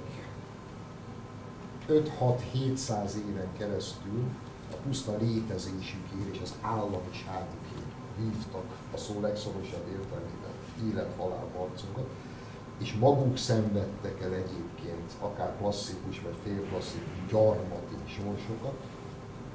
5-6-700 1.88 3.14
éven 3.28 3.48
keresztül 3.58 4.22
a 4.70 4.74
puszta 4.86 5.16
létezésükért 5.16 6.32
és 6.32 6.38
az 6.42 6.54
államiságukért 6.60 7.92
vívtak 8.18 8.64
a 8.94 8.96
szó 8.96 9.20
legszorosabb 9.20 9.86
értelmében 9.88 10.54
élet-halál 10.88 11.46
harcokat, 11.56 12.08
és 12.78 12.92
maguk 12.92 13.36
szenvedtek 13.36 14.20
el 14.20 14.32
egyébként 14.32 15.12
akár 15.20 15.56
klasszikus 15.58 16.20
vagy 16.20 16.36
félklasszikus 16.42 17.16
gyarmati 17.30 17.96
sorsokat. 18.06 18.76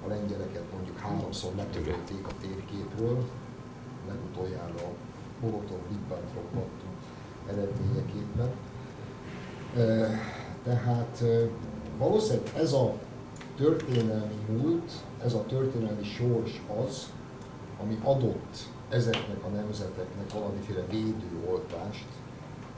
A 0.05 0.07
lengyeleket 0.07 0.63
mondjuk 0.73 0.97
háromszor 0.97 1.51
letörölték 1.55 2.27
a 2.27 2.31
térképről, 2.41 3.25
legutoljára 4.07 4.73
a 4.73 4.91
Molotov-Ribbentrop 5.41 6.47
paktum 6.53 6.91
eredményeképpen. 7.49 8.49
Tehát 10.63 11.23
valószínűleg 11.97 12.51
ez 12.55 12.73
a 12.73 12.93
történelmi 13.55 14.39
múlt, 14.49 14.91
ez 15.23 15.33
a 15.33 15.45
történelmi 15.45 16.03
sors 16.03 16.61
az, 16.85 17.11
ami 17.81 17.99
adott 18.03 18.57
ezeknek 18.89 19.43
a 19.43 19.47
nemzeteknek 19.47 20.33
valamiféle 20.33 20.83
védőoltást, 20.89 22.07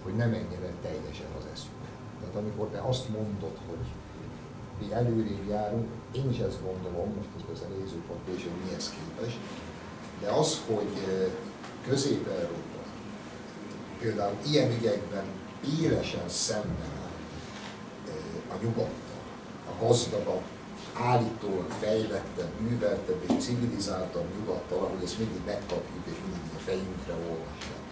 hogy 0.03 0.15
ne 0.15 0.25
menjen 0.25 0.63
el 0.63 0.73
teljesen 0.82 1.32
az 1.38 1.45
eszük. 1.53 1.80
Tehát 2.19 2.36
amikor 2.36 2.67
te 2.67 2.80
azt 2.80 3.09
mondod, 3.09 3.57
hogy 3.69 3.86
mi 4.80 4.93
előrébb 4.93 5.47
járunk, 5.49 5.88
én 6.11 6.30
is 6.30 6.39
ezt 6.39 6.63
gondolom, 6.63 7.13
most 7.17 7.30
ez 7.38 7.43
persze 7.47 7.65
nézőpont 7.77 8.27
és 8.36 8.43
hogy 8.43 8.65
mihez 8.65 8.89
képest, 8.89 9.38
de 10.22 10.30
az, 10.30 10.61
hogy 10.67 10.89
Közép-Európa 11.88 12.80
például 13.99 14.36
ilyen 14.45 14.72
ügyekben 14.72 15.26
élesen 15.80 16.30
szemben 16.30 16.91
áll 17.03 18.57
a 18.57 18.63
nyugattal, 18.63 19.20
a 19.67 19.86
gazdagabb, 19.86 20.43
állítólag 20.93 21.70
fejlettebb, 21.80 22.59
műveltebb 22.59 23.24
és 23.28 23.43
civilizáltabb 23.43 24.26
nyugattal, 24.39 24.78
ahogy 24.78 25.03
ezt 25.03 25.17
mindig 25.17 25.41
megkapjuk 25.45 26.03
és 26.05 26.17
mindig 26.24 26.51
a 26.55 26.59
fejünkre 26.65 27.13
olvasják. 27.13 27.84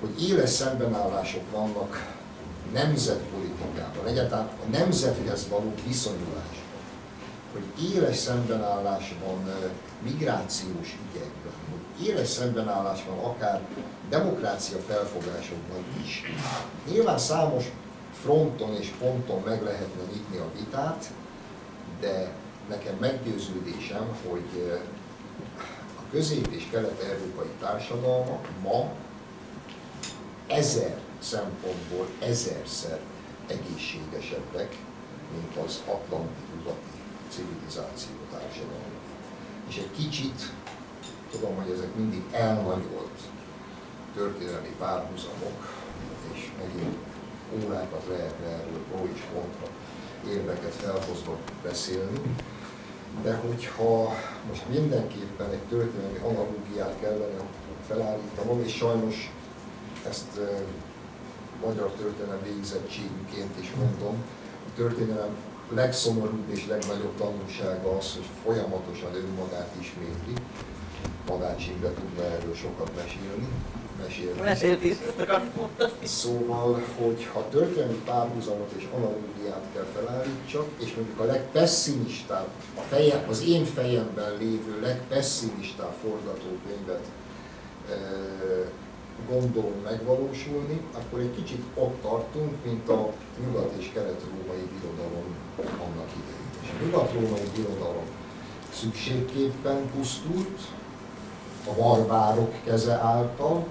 Hogy 0.00 0.28
éles 0.28 0.50
szembenállások 0.50 1.50
vannak 1.50 2.14
nemzetpolitikában, 2.72 4.06
egyáltalán 4.06 4.46
a 4.46 4.70
nemzethez 4.70 5.48
való 5.48 5.74
viszonyulásban, 5.86 6.63
hogy 7.54 7.94
éles 7.94 8.16
szembenállás 8.16 9.14
van 9.24 9.54
migrációs 10.02 10.98
ügyekben, 11.10 11.52
hogy 11.70 12.06
éles 12.06 12.28
szembenállás 12.28 13.04
van 13.08 13.18
akár 13.18 13.60
demokrácia 14.08 14.78
felfogásokban 14.78 15.84
is. 16.04 16.22
Nyilván 16.90 17.18
számos 17.18 17.64
fronton 18.22 18.74
és 18.74 18.92
ponton 18.98 19.42
meg 19.44 19.62
lehetne 19.62 20.02
nyitni 20.12 20.36
a 20.36 20.50
vitát, 20.58 21.10
de 22.00 22.32
nekem 22.68 22.96
meggyőződésem, 23.00 24.16
hogy 24.28 24.80
a 25.96 26.10
közép- 26.10 26.52
és 26.52 26.68
kelet-európai 26.70 27.50
társadalmak 27.60 28.48
ma 28.62 28.92
ezer 30.46 30.98
szempontból 31.18 32.06
ezerszer 32.20 33.00
egészségesebbek, 33.46 34.76
mint 35.32 35.66
az 35.66 35.82
atlanti 35.86 36.53
civilizáció 37.74 38.14
társadalma. 38.30 38.98
És 39.68 39.76
egy 39.76 39.90
kicsit, 39.96 40.52
tudom, 41.30 41.54
hogy 41.56 41.70
ezek 41.70 41.94
mindig 41.94 42.22
elnagyolt 42.32 43.18
történelmi 44.14 44.74
párhuzamok, 44.78 45.58
és 46.32 46.50
megint 46.58 46.96
órákat 47.64 48.04
lehetne 48.08 48.46
erről 48.46 48.82
pro 48.90 49.06
és 49.14 49.20
kontra 49.32 49.66
érveket 50.28 50.74
felhozva 50.74 51.38
beszélni, 51.62 52.20
de 53.22 53.34
hogyha 53.34 54.14
most 54.48 54.68
mindenképpen 54.68 55.50
egy 55.50 55.66
történelmi 55.68 56.18
analógiát 56.18 56.94
kellene 57.00 57.40
felállítanom, 57.86 58.62
és 58.64 58.74
sajnos 58.74 59.32
ezt 60.08 60.38
e, 60.38 60.62
magyar 61.66 61.90
történelem 61.90 62.42
végzettségüként 62.42 63.60
is 63.60 63.70
mondom, 63.78 64.24
a 64.66 64.74
történelem 64.76 65.36
legszomorúbb 65.68 66.50
és 66.50 66.66
legnagyobb 66.66 67.16
tanulsága 67.16 67.96
az, 67.96 68.12
hogy 68.12 68.26
folyamatosan 68.44 69.14
önmagát 69.14 69.70
ismétli. 69.80 70.32
Magács 71.28 71.66
Imre 71.66 71.92
tudna 71.92 72.24
erről 72.24 72.54
sokat 72.54 72.90
mesélni 72.96 73.48
mesélni. 74.02 74.40
Szóval, 76.02 76.82
hogy 76.96 77.28
ha 77.32 77.48
történelmi 77.48 78.00
párhuzamot 78.04 78.72
és 78.76 78.86
analógiát 78.94 79.64
kell 79.74 79.86
felállítsak, 79.94 80.66
és 80.84 80.94
mondjuk 80.94 81.20
a 81.20 81.24
legpesszimistább, 81.24 82.48
a 82.76 82.80
feje, 82.80 83.24
az 83.28 83.44
én 83.46 83.64
fejemben 83.64 84.36
lévő 84.38 84.80
legpesszimistább 84.80 85.92
forgatókönyvet 86.02 87.04
e, 87.90 87.94
gondolom 89.28 89.78
megvalósulni, 89.84 90.80
akkor 90.92 91.20
egy 91.20 91.34
kicsit 91.34 91.62
ott 91.74 92.02
tartunk, 92.02 92.52
mint 92.64 92.88
a 92.88 93.12
nyugat- 93.44 93.74
és 93.78 93.90
kelet-római 93.94 94.68
birodalom 94.72 95.26
annak 95.58 96.10
idején. 96.20 96.48
És 96.62 96.68
a 96.70 96.84
nyugat-római 96.84 97.48
birodalom 97.56 98.06
szükségképpen 98.72 99.90
pusztult, 99.96 100.60
a 101.66 101.82
barbárok 101.82 102.54
keze 102.64 102.92
által, 102.92 103.66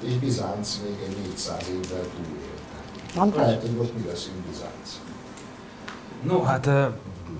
és 0.00 0.14
Bizánc 0.14 0.80
még 0.84 0.96
egy 1.08 1.16
400 1.26 1.68
évvel 1.68 2.04
túlélte. 2.16 3.36
Lehet, 3.36 3.60
hogy 3.60 3.70
most 3.70 3.94
mi 3.94 4.06
leszünk 4.06 4.36
Bizánc. 4.36 5.00
No, 6.22 6.42
hát 6.42 6.70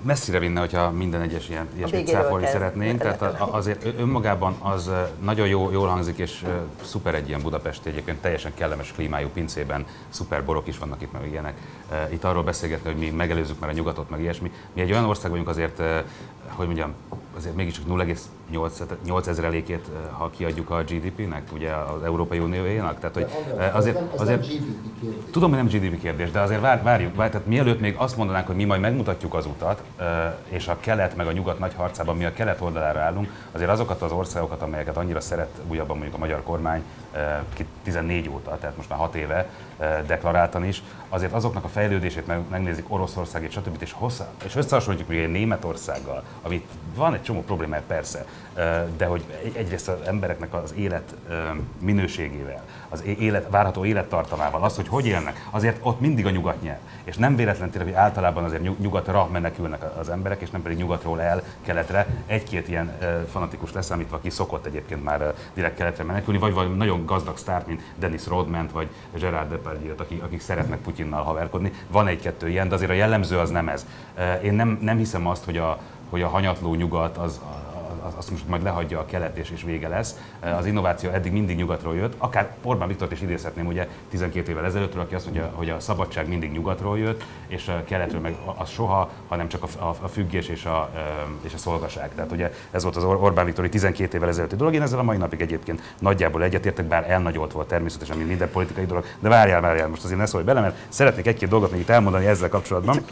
messzire 0.01 0.39
vinne, 0.39 0.59
hogyha 0.59 0.91
minden 0.91 1.21
egyes 1.21 1.49
ilyen, 1.49 1.67
ilyesmit 1.75 2.07
cáfolni 2.07 2.45
szeretnénk. 2.45 3.01
Tehát 3.01 3.21
azért 3.39 3.85
önmagában 3.99 4.55
az 4.59 4.91
nagyon 5.21 5.47
jó, 5.47 5.71
jól 5.71 5.87
hangzik, 5.87 6.17
és 6.17 6.45
szuper 6.83 7.15
egy 7.15 7.27
ilyen 7.27 7.41
Budapesti 7.41 7.89
egyébként 7.89 8.21
teljesen 8.21 8.53
kellemes 8.53 8.91
klímájú 8.91 9.27
pincében, 9.27 9.85
szuper 10.09 10.45
borok 10.45 10.67
is 10.67 10.77
vannak 10.77 11.01
itt, 11.01 11.11
meg 11.11 11.27
ilyenek. 11.27 11.53
Itt 12.11 12.23
arról 12.23 12.43
beszélgetni, 12.43 12.91
hogy 12.91 12.99
mi 12.99 13.09
megelőzzük 13.09 13.59
már 13.59 13.69
a 13.69 13.73
nyugatot, 13.73 14.09
meg 14.09 14.21
ilyesmi. 14.21 14.51
Mi 14.73 14.81
egy 14.81 14.91
olyan 14.91 15.05
ország 15.05 15.31
vagyunk 15.31 15.49
azért, 15.49 15.81
hogy 16.47 16.65
mondjam, 16.65 16.93
azért 17.37 17.55
mégiscsak 17.55 17.87
0,8 18.53 19.27
ezrelékét, 19.27 19.85
ha 20.11 20.29
kiadjuk 20.29 20.69
a 20.69 20.83
GDP-nek, 20.83 21.43
ugye 21.53 21.71
az 21.71 22.03
Európai 22.03 22.39
Unióénak. 22.39 22.99
Tehát, 22.99 23.15
hogy 23.15 23.27
azért, 23.73 24.17
azért, 24.17 24.47
tudom, 25.31 25.49
hogy 25.49 25.57
nem 25.57 25.67
GDP 25.67 25.99
kérdés, 26.01 26.31
de 26.31 26.39
azért 26.39 26.61
vár, 26.61 26.83
várjuk, 26.83 27.15
vár, 27.15 27.29
tehát 27.29 27.47
mielőtt 27.47 27.79
még 27.79 27.95
azt 27.97 28.17
mondanánk, 28.17 28.47
hogy 28.47 28.55
mi 28.55 28.63
majd 28.63 28.81
megmutatjuk 28.81 29.33
az 29.33 29.45
utat, 29.45 29.83
és 30.49 30.67
a 30.67 30.77
kelet 30.79 31.15
meg 31.15 31.27
a 31.27 31.31
nyugat 31.31 31.59
nagy 31.59 31.73
harcában 31.73 32.17
mi 32.17 32.25
a 32.25 32.33
kelet 32.33 32.61
oldalára 32.61 32.99
állunk, 32.99 33.31
azért 33.51 33.69
azokat 33.69 34.01
az 34.01 34.11
országokat, 34.11 34.61
amelyeket 34.61 34.97
annyira 34.97 35.19
szeret 35.19 35.61
újabban 35.67 35.95
mondjuk 35.95 36.15
a 36.15 36.19
magyar 36.19 36.43
kormány, 36.43 36.83
14 37.83 38.29
óta, 38.29 38.57
tehát 38.59 38.77
most 38.77 38.89
már 38.89 38.99
6 38.99 39.15
éve 39.15 39.49
deklaráltan 40.05 40.65
is, 40.65 40.83
azért 41.09 41.33
azoknak 41.33 41.63
a 41.63 41.67
fejlődését 41.67 42.49
megnézik 42.49 42.85
Oroszországét, 42.87 43.51
stb. 43.51 43.81
és, 43.81 43.91
hosszá, 43.91 44.27
és 44.45 44.55
összehasonlítjuk 44.55 45.09
még 45.09 45.27
Németországgal, 45.27 46.23
amit 46.41 46.67
van 46.95 47.13
egy 47.13 47.21
csomó 47.21 47.43
problémája 47.43 47.83
persze, 47.87 48.25
de 48.97 49.05
hogy 49.05 49.23
egyrészt 49.53 49.87
az 49.87 50.07
embereknek 50.07 50.53
az 50.53 50.73
élet 50.75 51.15
minőségével, 51.81 52.63
az 52.89 53.03
élet, 53.03 53.47
várható 53.49 53.85
élettartamával, 53.85 54.63
az, 54.63 54.75
hogy 54.75 54.87
hogy 54.87 55.05
élnek, 55.05 55.47
azért 55.49 55.77
ott 55.81 55.99
mindig 55.99 56.25
a 56.25 56.29
nyugat 56.29 56.61
nyer. 56.61 56.79
És 57.03 57.17
nem 57.17 57.35
véletlen 57.35 57.69
tényleg, 57.69 57.93
hogy 57.93 58.03
általában 58.03 58.43
azért 58.43 58.79
nyugatra 58.79 59.27
menekülnek 59.31 59.83
az 59.99 60.09
emberek, 60.09 60.41
és 60.41 60.49
nem 60.49 60.61
pedig 60.61 60.77
nyugatról 60.77 61.21
el 61.21 61.43
keletre. 61.61 62.07
Egy-két 62.25 62.67
ilyen 62.67 62.97
fanatikus 63.31 63.73
leszámítva, 63.73 64.15
aki 64.15 64.29
szokott 64.29 64.65
egyébként 64.65 65.03
már 65.03 65.33
direkt 65.53 65.75
keletre 65.75 66.03
menekülni, 66.03 66.39
vagy, 66.39 66.53
vagy 66.53 66.75
nagyon 66.75 67.05
gazdag 67.05 67.37
sztárt, 67.37 67.67
mint 67.67 67.81
Dennis 67.95 68.27
Rodman 68.27 68.69
vagy 68.73 68.89
Gerard 69.19 69.49
depardieu 69.49 69.93
akik, 69.97 70.23
akik 70.23 70.41
szeretnek 70.41 70.79
Putyinnal 70.79 71.23
haverkodni. 71.23 71.71
Van 71.87 72.07
egy-kettő 72.07 72.49
ilyen, 72.49 72.67
de 72.69 72.75
azért 72.75 72.91
a 72.91 72.93
jellemző 72.93 73.37
az 73.37 73.49
nem 73.49 73.69
ez. 73.69 73.85
Én 74.43 74.53
nem, 74.53 74.77
nem 74.81 74.97
hiszem 74.97 75.27
azt, 75.27 75.45
hogy 75.45 75.57
a, 75.57 75.79
hogy 76.09 76.21
a 76.21 76.27
hanyatló 76.27 76.75
nyugat 76.75 77.17
az, 77.17 77.41
azt 78.15 78.31
most 78.31 78.47
majd 78.47 78.63
lehagyja 78.63 78.99
a 78.99 79.05
kelet 79.05 79.37
és, 79.37 79.49
és 79.49 79.63
vége 79.63 79.87
lesz. 79.87 80.15
Az 80.39 80.65
innováció 80.65 81.09
eddig 81.09 81.31
mindig 81.31 81.57
nyugatról 81.57 81.95
jött, 81.95 82.13
akár 82.17 82.55
Orbán 82.63 82.87
Viktort 82.87 83.11
is 83.11 83.21
idézhetném 83.21 83.65
ugye 83.65 83.87
12 84.09 84.51
évvel 84.51 84.65
ezelőttről, 84.65 85.01
aki 85.01 85.15
azt 85.15 85.25
mondja, 85.25 85.51
hogy 85.53 85.69
a 85.69 85.79
szabadság 85.79 86.27
mindig 86.27 86.51
nyugatról 86.51 86.99
jött, 86.99 87.23
és 87.47 87.67
a 87.67 87.83
keletről 87.83 88.21
meg 88.21 88.37
az 88.55 88.69
soha, 88.69 89.09
hanem 89.27 89.47
csak 89.47 89.63
a, 89.63 89.83
a, 89.83 89.95
a 90.01 90.07
függés 90.07 90.47
és 90.47 90.65
a, 90.65 90.89
és 91.41 91.53
a 91.53 91.57
szolgaság. 91.57 92.15
Tehát 92.15 92.31
ugye 92.31 92.53
ez 92.71 92.83
volt 92.83 92.95
az 92.95 93.03
Orbán 93.03 93.45
Viktori 93.45 93.69
12 93.69 94.17
évvel 94.17 94.29
ezelőtti 94.29 94.55
dolog, 94.55 94.73
én 94.73 94.81
ezzel 94.81 94.99
a 94.99 95.03
mai 95.03 95.17
napig 95.17 95.41
egyébként 95.41 95.95
nagyjából 95.99 96.43
egyetértek, 96.43 96.85
bár 96.85 97.09
elnagyolt 97.09 97.51
volt 97.51 97.67
természetesen, 97.67 98.17
mint 98.17 98.29
minden 98.29 98.49
politikai 98.51 98.85
dolog, 98.85 99.05
de 99.19 99.29
várjál, 99.29 99.61
várjál, 99.61 99.87
most 99.87 100.03
azért 100.03 100.19
ne 100.19 100.25
szólj 100.25 100.43
bele, 100.43 100.61
mert 100.61 100.75
szeretnék 100.89 101.27
egy-két 101.27 101.49
dolgot 101.49 101.71
még 101.71 101.79
itt 101.79 101.89
elmondani 101.89 102.25
ezzel 102.25 102.49
kapcsolatban. 102.49 103.03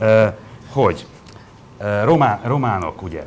Uh, 0.00 0.34
hogy 0.72 1.06
román, 2.04 2.40
románok, 2.44 3.02
ugye, 3.02 3.24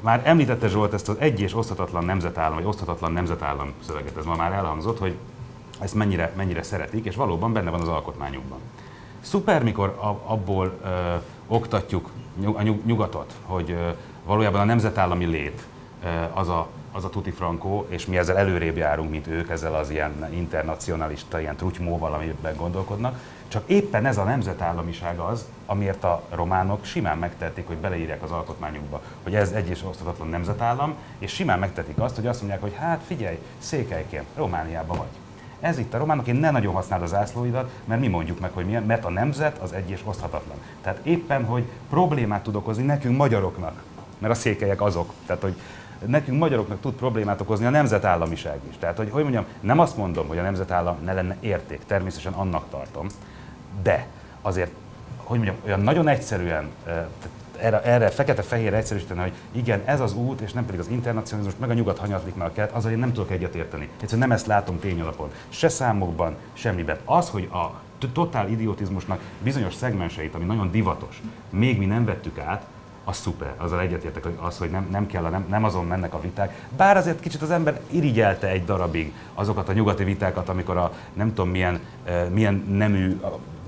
már 0.00 0.22
említette 0.24 0.68
Zsolt 0.68 0.92
ezt 0.92 1.08
az 1.08 1.16
egy 1.18 1.40
és 1.40 1.54
oszthatatlan 1.54 2.04
nemzetállam, 2.04 2.54
vagy 2.54 2.64
oszthatatlan 2.64 3.12
nemzetállam 3.12 3.72
szöveget, 3.86 4.16
ez 4.16 4.24
ma 4.24 4.36
már 4.36 4.52
elhangzott, 4.52 4.98
hogy 4.98 5.16
ezt 5.78 5.94
mennyire, 5.94 6.32
mennyire 6.36 6.62
szeretik, 6.62 7.04
és 7.04 7.16
valóban 7.16 7.52
benne 7.52 7.70
van 7.70 7.80
az 7.80 7.88
alkotmányukban. 7.88 8.58
Szuper, 9.20 9.62
mikor 9.62 9.98
abból 10.24 10.78
ö, 10.84 11.14
oktatjuk 11.46 12.10
a 12.44 12.62
nyugatot, 12.62 13.34
hogy 13.44 13.70
ö, 13.70 13.88
valójában 14.24 14.60
a 14.60 14.64
nemzetállami 14.64 15.24
lét 15.24 15.66
ö, 16.04 16.08
az 16.32 16.48
a 16.48 16.68
az 16.92 17.04
a 17.04 17.10
tuti 17.10 17.30
frankó, 17.30 17.86
és 17.88 18.06
mi 18.06 18.18
ezzel 18.18 18.36
előrébb 18.36 18.76
járunk, 18.76 19.10
mint 19.10 19.26
ők, 19.26 19.50
ezzel 19.50 19.74
az 19.74 19.90
ilyen 19.90 20.28
internacionalista, 20.32 21.40
ilyen 21.40 21.56
trutymóval, 21.56 22.12
amiben 22.12 22.56
gondolkodnak. 22.56 23.20
Csak 23.48 23.68
éppen 23.68 24.06
ez 24.06 24.18
a 24.18 24.24
nemzetállamiság 24.24 25.18
az, 25.18 25.44
amiért 25.66 26.04
a 26.04 26.22
románok 26.30 26.84
simán 26.84 27.18
megtehetik, 27.18 27.66
hogy 27.66 27.76
beleírják 27.76 28.22
az 28.22 28.30
alkotmányukba, 28.30 29.02
hogy 29.22 29.34
ez 29.34 29.50
egy 29.50 29.68
és 29.68 29.84
osztatatlan 29.84 30.28
nemzetállam, 30.28 30.94
és 31.18 31.32
simán 31.32 31.58
megtetik 31.58 31.98
azt, 31.98 32.14
hogy 32.14 32.26
azt 32.26 32.40
mondják, 32.40 32.60
hogy 32.60 32.74
hát 32.74 33.02
figyelj, 33.06 33.38
székelyként, 33.58 34.26
Romániában 34.36 34.96
vagy. 34.96 35.06
Ez 35.60 35.78
itt 35.78 35.94
a 35.94 35.98
románok, 35.98 36.26
én 36.26 36.34
ne 36.34 36.50
nagyon 36.50 36.74
használd 36.74 37.02
az 37.02 37.08
zászlóidat, 37.08 37.70
mert 37.84 38.00
mi 38.00 38.08
mondjuk 38.08 38.40
meg, 38.40 38.50
hogy 38.52 38.66
milyen, 38.66 38.82
mert 38.82 39.04
a 39.04 39.10
nemzet 39.10 39.58
az 39.58 39.72
egy 39.72 39.90
és 39.90 40.00
oszthatatlan. 40.04 40.56
Tehát 40.82 41.00
éppen, 41.02 41.44
hogy 41.44 41.64
problémát 41.90 42.42
tud 42.42 42.54
okozni 42.54 42.84
nekünk 42.84 43.16
magyaroknak, 43.16 43.82
mert 44.18 44.32
a 44.32 44.36
székelyek 44.36 44.80
azok. 44.80 45.12
Tehát, 45.26 45.42
hogy 45.42 45.56
nekünk 46.06 46.38
magyaroknak 46.38 46.80
tud 46.80 46.94
problémát 46.94 47.40
okozni 47.40 47.66
a 47.66 47.70
nemzetállamiság 47.70 48.58
is. 48.68 48.76
Tehát, 48.78 48.96
hogy, 48.96 49.10
hogy 49.10 49.22
mondjam, 49.22 49.44
nem 49.60 49.78
azt 49.78 49.96
mondom, 49.96 50.28
hogy 50.28 50.38
a 50.38 50.42
nemzetállam 50.42 50.96
ne 51.04 51.12
lenne 51.12 51.36
érték, 51.40 51.80
természetesen 51.86 52.32
annak 52.32 52.64
tartom, 52.70 53.06
de 53.82 54.06
azért, 54.42 54.70
hogy 55.16 55.38
mondjam, 55.38 55.58
olyan 55.64 55.80
nagyon 55.80 56.08
egyszerűen, 56.08 56.68
erre, 57.60 57.82
erre 57.82 58.08
fekete-fehér 58.08 58.74
egyszerűsíteni, 58.74 59.20
hogy 59.20 59.32
igen, 59.52 59.82
ez 59.84 60.00
az 60.00 60.14
út, 60.14 60.40
és 60.40 60.52
nem 60.52 60.66
pedig 60.66 60.80
az 60.80 60.88
internacionalizmus, 60.88 61.60
meg 61.60 61.70
a 61.70 61.74
nyugat 61.74 61.98
hanyatlik 61.98 62.34
meg 62.34 62.46
a 62.46 62.52
kelet, 62.52 62.72
azzal 62.72 62.90
én 62.90 62.98
nem 62.98 63.12
tudok 63.12 63.30
egyetérteni. 63.30 63.88
Egyszerűen 64.00 64.28
nem 64.28 64.36
ezt 64.36 64.46
látom 64.46 64.78
tényalapon. 64.78 65.30
Se 65.48 65.68
számokban, 65.68 66.36
semmiben. 66.52 66.98
Az, 67.04 67.28
hogy 67.28 67.48
a 67.52 67.80
totál 68.12 68.48
idiotizmusnak 68.48 69.20
bizonyos 69.42 69.74
szegmenseit, 69.74 70.34
ami 70.34 70.44
nagyon 70.44 70.70
divatos, 70.70 71.22
még 71.50 71.78
mi 71.78 71.86
nem 71.86 72.04
vettük 72.04 72.38
át, 72.38 72.66
az 73.04 73.16
szuper, 73.16 73.54
azzal 73.56 73.80
egyetértek, 73.80 74.22
hogy 74.22 74.38
az, 74.40 74.58
hogy 74.58 74.70
nem, 74.70 74.86
nem 74.90 75.06
kell, 75.06 75.22
nem, 75.22 75.46
nem 75.48 75.64
azon 75.64 75.86
mennek 75.86 76.14
a 76.14 76.20
viták. 76.20 76.66
Bár 76.76 76.96
azért 76.96 77.20
kicsit 77.20 77.42
az 77.42 77.50
ember 77.50 77.80
irigyelte 77.90 78.48
egy 78.48 78.64
darabig 78.64 79.12
azokat 79.34 79.68
a 79.68 79.72
nyugati 79.72 80.04
vitákat, 80.04 80.48
amikor 80.48 80.76
a 80.76 80.92
nem 81.12 81.28
tudom 81.28 81.50
milyen, 81.50 81.80
milyen 82.30 82.64
nemű 82.68 83.20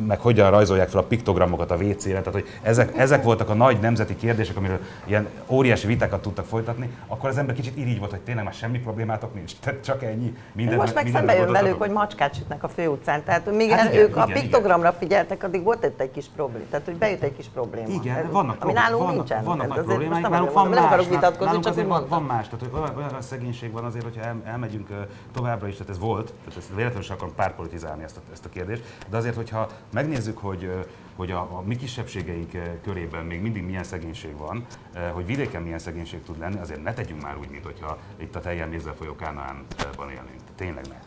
meg 0.07 0.21
hogyan 0.21 0.51
rajzolják 0.51 0.89
fel 0.89 1.01
a 1.01 1.05
piktogramokat 1.05 1.71
a 1.71 1.75
WC-re, 1.75 2.19
tehát 2.19 2.33
hogy 2.33 2.47
ezek, 2.63 2.97
ezek 2.97 3.23
voltak 3.23 3.49
a 3.49 3.55
nagy 3.55 3.79
nemzeti 3.81 4.17
kérdések, 4.17 4.57
amiről 4.57 4.79
ilyen 5.05 5.29
óriási 5.47 5.87
vitákat 5.87 6.23
tudtak 6.23 6.45
folytatni, 6.45 6.91
akkor 7.07 7.29
az 7.29 7.39
ember 7.39 7.55
kicsit 7.55 7.77
irigy 7.77 7.99
volt, 7.99 8.11
hogy 8.11 8.21
tényleg 8.21 8.45
már 8.45 8.53
semmi 8.53 8.79
problémátok 8.79 9.35
nincs, 9.35 9.53
tehát 9.61 9.85
csak 9.85 10.03
ennyi. 10.03 10.35
Minden, 10.53 10.77
Most 10.77 10.95
meg 10.95 11.09
szembe 11.13 11.35
jön 11.35 11.53
velük, 11.53 11.79
hogy 11.79 11.91
macskát 11.91 12.35
sütnek 12.35 12.63
a 12.63 12.69
főutcán, 12.69 13.25
tehát 13.25 13.51
míg 13.57 13.71
hát 13.71 13.93
igen, 13.93 14.03
ők 14.03 14.09
igen, 14.09 14.23
a 14.23 14.27
piktogramra 14.27 14.89
igen. 14.89 15.01
figyeltek, 15.01 15.43
addig 15.43 15.63
volt 15.63 15.85
itt 15.85 16.01
egy 16.01 16.11
kis 16.11 16.27
probléma, 16.37 16.65
tehát 16.71 16.87
hogy 16.87 16.97
bejött 16.97 17.23
egy 17.23 17.37
kis 17.37 17.47
probléma. 17.55 17.89
Igen, 17.89 18.17
ez, 18.17 18.31
vannak, 18.31 18.65
ami 18.65 18.73
nálunk 18.73 19.03
vannak, 19.03 19.17
nincsen. 19.17 19.45
vannak 19.45 19.69
nagy 19.69 19.85
problémáink, 19.85 20.29
nálunk 20.29 20.53
van 20.53 20.67
más. 20.67 20.75
Nem 20.75 20.85
akarok 20.85 21.09
vitatkozni, 21.09 21.61
csak 21.61 21.87
van, 21.87 22.07
van 22.09 22.23
más, 22.23 22.49
tehát 22.49 22.61
hogy 22.61 22.81
olyan, 22.81 22.97
olyan 22.97 23.23
szegénység 23.23 23.73
van 23.73 23.85
azért, 23.85 24.05
hogyha 24.05 24.23
el, 24.23 24.41
elmegyünk 24.45 24.89
továbbra 25.33 25.69
is, 25.69 25.73
tehát 25.73 25.89
ez 25.89 25.99
volt, 25.99 26.33
tehát 26.45 26.59
ezt 26.59 26.69
véletlenül 26.69 27.03
sem 27.03 27.17
akarom 27.17 27.35
párpolitizálni 27.35 28.03
ezt 28.03 28.17
a, 28.17 28.21
ezt 28.33 28.45
a 28.45 28.49
kérdést, 28.49 28.83
de 29.11 29.17
azért, 29.17 29.35
hogyha 29.35 29.69
megnézzük, 29.93 30.39
hogy 30.39 30.87
hogy 31.21 31.31
a, 31.31 31.57
a 31.57 31.61
mi 31.61 31.77
kisebbségeink 31.77 32.81
körében 32.83 33.25
még 33.25 33.41
mindig 33.41 33.63
milyen 33.63 33.85
szegénység 33.85 34.37
van, 34.37 34.67
hogy 35.13 35.27
vidéken 35.27 35.63
milyen 35.63 35.79
szegénység 35.79 36.23
tud 36.23 36.39
lenni, 36.39 36.59
azért 36.59 36.83
ne 36.83 36.95
tegyünk 36.95 37.23
már 37.23 37.37
úgy, 37.37 37.51
mint 37.51 37.65
hogyha 37.65 37.99
itt 38.17 38.37
a 38.37 38.41
teljen 38.41 38.69
mézzel 38.69 38.95
folyó 38.95 39.15
Kánaánban 39.17 40.11
élnénk. 40.11 40.41
Tényleg 40.55 40.87
ne. 40.89 40.99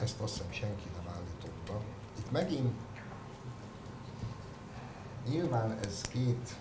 Ezt 0.00 0.20
azt 0.20 0.32
hiszem 0.32 0.52
senki 0.52 0.84
nem 0.96 1.14
állította. 1.14 1.80
Itt 2.18 2.30
megint 2.30 2.80
nyilván 5.28 5.78
ez 5.84 6.00
két 6.00 6.56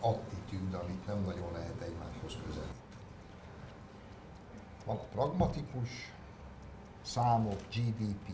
attitűd, 0.00 0.74
amit 0.74 1.06
nem 1.06 1.22
nagyon 1.26 1.52
lehet 1.52 1.80
egymáshoz 1.80 2.36
közelíteni. 2.46 2.78
Van 4.84 4.96
a 4.96 5.04
pragmatikus, 5.12 6.12
számok, 7.02 7.60
GDP, 7.72 8.28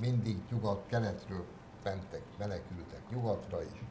mindig 0.00 0.36
nyugat-keletről 0.50 1.44
mentek, 1.84 2.22
menekültek 2.38 3.10
nyugatra 3.10 3.62
is, 3.62 3.82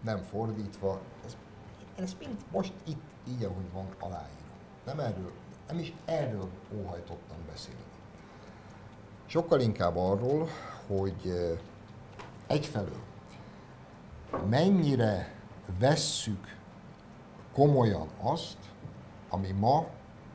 nem 0.00 0.22
fordítva. 0.22 1.00
Ez, 1.24 1.36
én 1.98 2.04
ezt 2.04 2.18
mind 2.18 2.36
most 2.50 2.72
itt, 2.84 3.02
így 3.28 3.44
ahogy 3.44 3.72
van, 3.72 3.86
aláírom. 3.98 4.48
Nem 4.84 5.00
erről, 5.00 5.32
nem 5.68 5.78
is 5.78 5.92
erről 6.04 6.48
óhajtottam 6.74 7.36
beszélni. 7.50 7.80
Sokkal 9.26 9.60
inkább 9.60 9.96
arról, 9.96 10.48
hogy 10.86 11.20
eh, 11.24 11.58
egyfelől 12.46 13.02
mennyire 14.48 15.34
vesszük 15.78 16.56
komolyan 17.52 18.08
azt, 18.20 18.58
ami 19.28 19.50
ma 19.50 19.86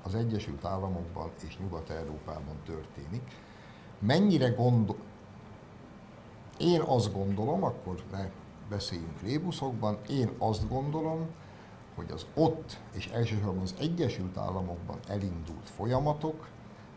az 0.03 0.15
Egyesült 0.15 0.65
Államokban 0.65 1.31
és 1.47 1.57
Nyugat-Európában 1.57 2.55
történik, 2.65 3.37
mennyire 3.99 4.49
gondol... 4.49 4.95
Én 6.57 6.81
azt 6.81 7.13
gondolom, 7.13 7.63
akkor 7.63 8.03
ne 8.11 8.29
beszéljünk 8.69 9.21
rébuszokban, 9.21 9.97
én 10.09 10.29
azt 10.37 10.69
gondolom, 10.69 11.27
hogy 11.95 12.11
az 12.11 12.25
ott, 12.35 12.77
és 12.93 13.07
elsősorban 13.07 13.61
az 13.61 13.75
Egyesült 13.79 14.37
Államokban 14.37 14.97
elindult 15.07 15.69
folyamatok, 15.75 16.47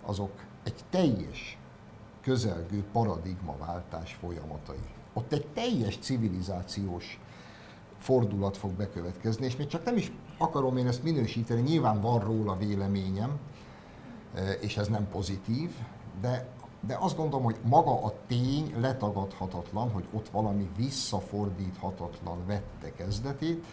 azok 0.03 0.30
egy 0.62 0.84
teljes 0.90 1.59
közelgő 2.20 2.84
paradigmaváltás 2.92 4.12
folyamatai. 4.14 4.84
Ott 5.12 5.32
egy 5.32 5.46
teljes 5.46 5.98
civilizációs 5.98 7.20
fordulat 7.98 8.57
fog 8.57 8.70
bekövetkezni, 8.70 9.44
és 9.44 9.57
még 9.57 9.66
csak 9.66 9.84
nem 9.84 9.96
is 9.96 10.12
akarom 10.38 10.76
én 10.76 10.86
ezt 10.86 11.03
minősíteni, 11.03 11.61
nyilván 11.61 12.00
van 12.00 12.20
róla 12.20 12.57
véleményem, 12.57 13.38
és 14.61 14.76
ez 14.76 14.88
nem 14.88 15.09
pozitív, 15.09 15.70
de 16.20 16.48
de 16.87 16.97
azt 17.01 17.16
gondolom, 17.16 17.45
hogy 17.45 17.57
maga 17.64 18.05
a 18.05 18.12
tény 18.26 18.74
letagadhatatlan, 18.80 19.91
hogy 19.91 20.05
ott 20.12 20.28
valami 20.28 20.70
visszafordíthatatlan 20.76 22.47
vette 22.47 22.93
kezdetét, 22.93 23.64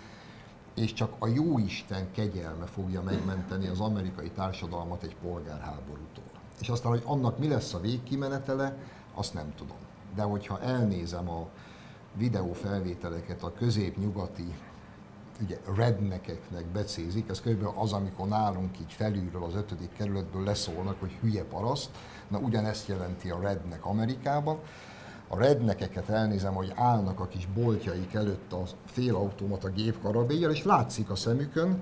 és 0.74 0.93
csak 0.93 1.16
a 1.20 1.28
jóisten 1.28 2.12
kegyelme 2.12 2.66
fogja 2.66 3.01
megmenteni 3.01 3.68
az 3.68 3.80
amerikai 3.80 4.30
társadalmat 4.30 5.03
egy 5.03 5.16
polgárháborútól. 5.16 6.24
És 6.60 6.70
aztán, 6.70 6.91
hogy 6.91 7.03
annak 7.05 7.38
mi 7.38 7.47
lesz 7.47 7.74
a 7.74 7.80
végkimenetele, 7.80 8.78
azt 9.14 9.34
nem 9.34 9.53
tudom. 9.55 9.78
De 10.16 10.22
hogyha 10.22 10.62
elnézem 10.62 11.30
a 11.30 11.47
videófelvételeket 12.14 13.43
a 13.43 13.53
középnyugati 13.53 14.55
ugye 15.41 15.60
rednekeknek 15.76 16.66
becézik, 16.66 17.30
ez 17.30 17.41
kb. 17.41 17.68
az, 17.76 17.93
amikor 17.93 18.28
nálunk 18.28 18.80
így 18.80 18.91
felülről 18.91 19.43
az 19.43 19.55
ötödik 19.55 19.93
kerületből 19.93 20.43
leszólnak, 20.43 20.99
hogy 20.99 21.12
hülye 21.22 21.43
paraszt, 21.43 21.89
na 22.30 22.38
ugyanezt 22.38 22.88
jelenti 22.88 23.30
a 23.30 23.39
rednek 23.41 23.86
Amerikában. 23.86 24.59
A 25.27 25.38
rednekeket 25.38 26.09
elnézem, 26.09 26.53
hogy 26.53 26.71
állnak 26.75 27.19
a 27.19 27.27
kis 27.27 27.47
boltjaik 27.53 28.13
előtt 28.13 28.53
a 28.53 28.63
félautomata 28.86 29.69
gépkarabélyjal, 29.69 30.51
és 30.51 30.63
látszik 30.63 31.09
a 31.09 31.15
szemükön, 31.15 31.80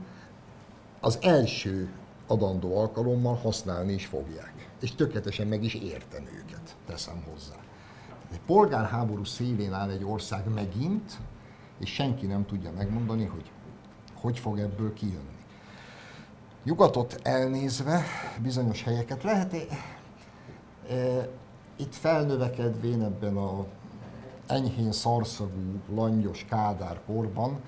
az 0.99 1.17
első 1.21 1.89
adandó 2.27 2.77
alkalommal 2.77 3.35
használni 3.35 3.93
is 3.93 4.05
fogják. 4.05 4.53
És 4.81 4.95
tökéletesen 4.95 5.47
meg 5.47 5.63
is 5.63 5.73
értem 5.73 6.23
őket, 6.23 6.75
teszem 6.85 7.23
hozzá. 7.31 7.55
Egy 8.31 8.41
polgárháború 8.45 9.23
szélén 9.23 9.73
áll 9.73 9.89
egy 9.89 10.03
ország 10.03 10.53
megint, 10.53 11.17
és 11.79 11.93
senki 11.93 12.25
nem 12.25 12.45
tudja 12.45 12.71
megmondani, 12.71 13.25
hogy 13.25 13.51
hogy 14.21 14.39
fog 14.39 14.59
ebből 14.59 14.93
kijönni. 14.93 15.37
Nyugatot 16.63 17.19
elnézve 17.23 18.03
bizonyos 18.41 18.83
helyeket 18.83 19.23
lehet 19.23 19.53
itt 21.75 21.95
felnövekedvén 21.95 23.01
ebben 23.01 23.37
a 23.37 23.65
enyhén 24.47 24.91
szarszagú, 24.91 25.81
langyos 25.93 26.45
Kádár 26.49 26.99
korban 27.05 27.61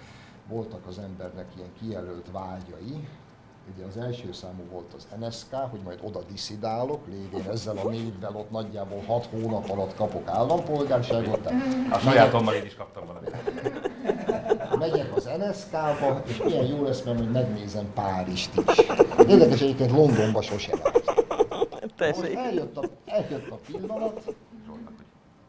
voltak 0.48 0.88
az 0.88 1.00
embernek 1.00 1.46
ilyen 1.56 1.70
kijelölt 1.80 2.26
vágyai, 2.32 3.08
Ugye 3.76 3.86
az 3.86 3.98
első 3.98 4.32
számú 4.32 4.64
volt 4.72 4.94
az 4.94 5.08
NSK, 5.20 5.54
hogy 5.70 5.80
majd 5.84 6.00
oda 6.04 6.22
diszidálok, 6.32 7.08
lévén 7.08 7.50
ezzel 7.52 7.78
a 7.78 7.90
névvel 7.90 8.36
ott 8.36 8.52
nagyjából 8.52 9.02
6 9.08 9.30
hónap 9.32 9.70
alatt 9.70 9.96
kapok 9.96 10.28
állampolgárságot. 10.28 11.52
A 11.92 11.98
sajátommal 11.98 12.54
én 12.54 12.66
is 12.66 12.76
kaptam 12.76 13.04
valamit. 13.06 13.32
Megyek 14.80 15.16
az 15.16 15.30
NSK-ba, 15.38 16.22
és 16.26 16.42
milyen 16.44 16.66
jó 16.66 16.84
lesz, 16.84 17.02
mert 17.02 17.18
hogy 17.18 17.32
megnézem 17.32 17.94
Párizst 17.94 18.50
is. 18.56 18.78
Érdekes 19.28 19.62
egyébként 19.62 19.92
Londonba 19.92 20.42
sose 20.42 20.72
Most 22.00 22.24
eljött 22.24 22.78
a, 22.78 22.84
eljött 23.06 23.50
a 23.50 23.56
pillanat, 23.66 24.36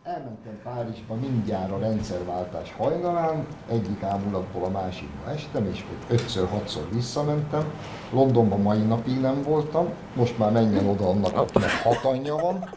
Elmentem 0.03 0.61
Párizsba 0.63 1.15
mindjárt 1.15 1.73
a 1.73 1.79
rendszerváltás 1.79 2.73
hajnalán, 2.73 3.47
egyik 3.69 4.03
ámulatból 4.03 4.65
a 4.65 4.69
másikba 4.69 5.31
estem, 5.31 5.67
és 5.67 5.85
ötször-hatszor 6.09 6.89
visszamentem. 6.93 7.73
Londonban 8.13 8.61
mai 8.61 8.79
napig 8.79 9.21
nem 9.21 9.43
voltam, 9.43 9.89
most 10.15 10.39
már 10.39 10.53
menjen 10.53 10.87
oda 10.87 11.09
annak, 11.09 11.37
akinek 11.37 11.83
hat 11.83 12.05
anyja 12.05 12.37
van, 12.37 12.71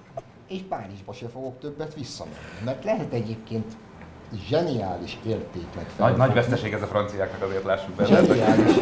és 0.48 0.62
Párizsba 0.62 1.14
se 1.14 1.28
fogok 1.28 1.60
többet 1.60 1.94
visszamenni. 1.94 2.38
Mert 2.66 2.84
lehet 2.84 3.14
egyébként 3.14 3.78
zseniális 4.48 5.18
értéknek 5.26 5.86
Nagy, 5.98 6.18
nagy 6.18 6.34
veszteség 6.34 6.74
ez 6.74 6.82
a 6.82 6.86
franciáknak 6.86 7.42
azért 7.42 7.64
lássuk 7.64 7.94
be. 7.96 8.06
Zseniális 8.06 8.76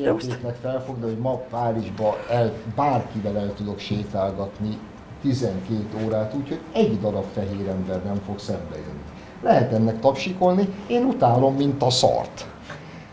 értéknek 0.00 0.54
felfogni, 0.62 1.04
hogy 1.04 1.18
ma 1.18 1.36
Párizsba 1.36 2.16
el, 2.30 2.52
bárkivel 2.74 3.38
el 3.38 3.54
tudok 3.54 3.78
sétálgatni 3.78 4.78
12 5.22 6.04
órát, 6.04 6.34
úgyhogy 6.34 6.60
egy 6.72 7.00
darab 7.00 7.24
fehér 7.32 7.68
ember 7.68 8.02
nem 8.04 8.20
fog 8.26 8.38
szembe 8.38 8.76
jönni. 8.76 9.02
Lehet 9.42 9.72
ennek 9.72 10.00
tapsikolni, 10.00 10.68
én 10.86 11.04
utálom, 11.04 11.54
mint 11.54 11.82
a 11.82 11.90
szart. 11.90 12.46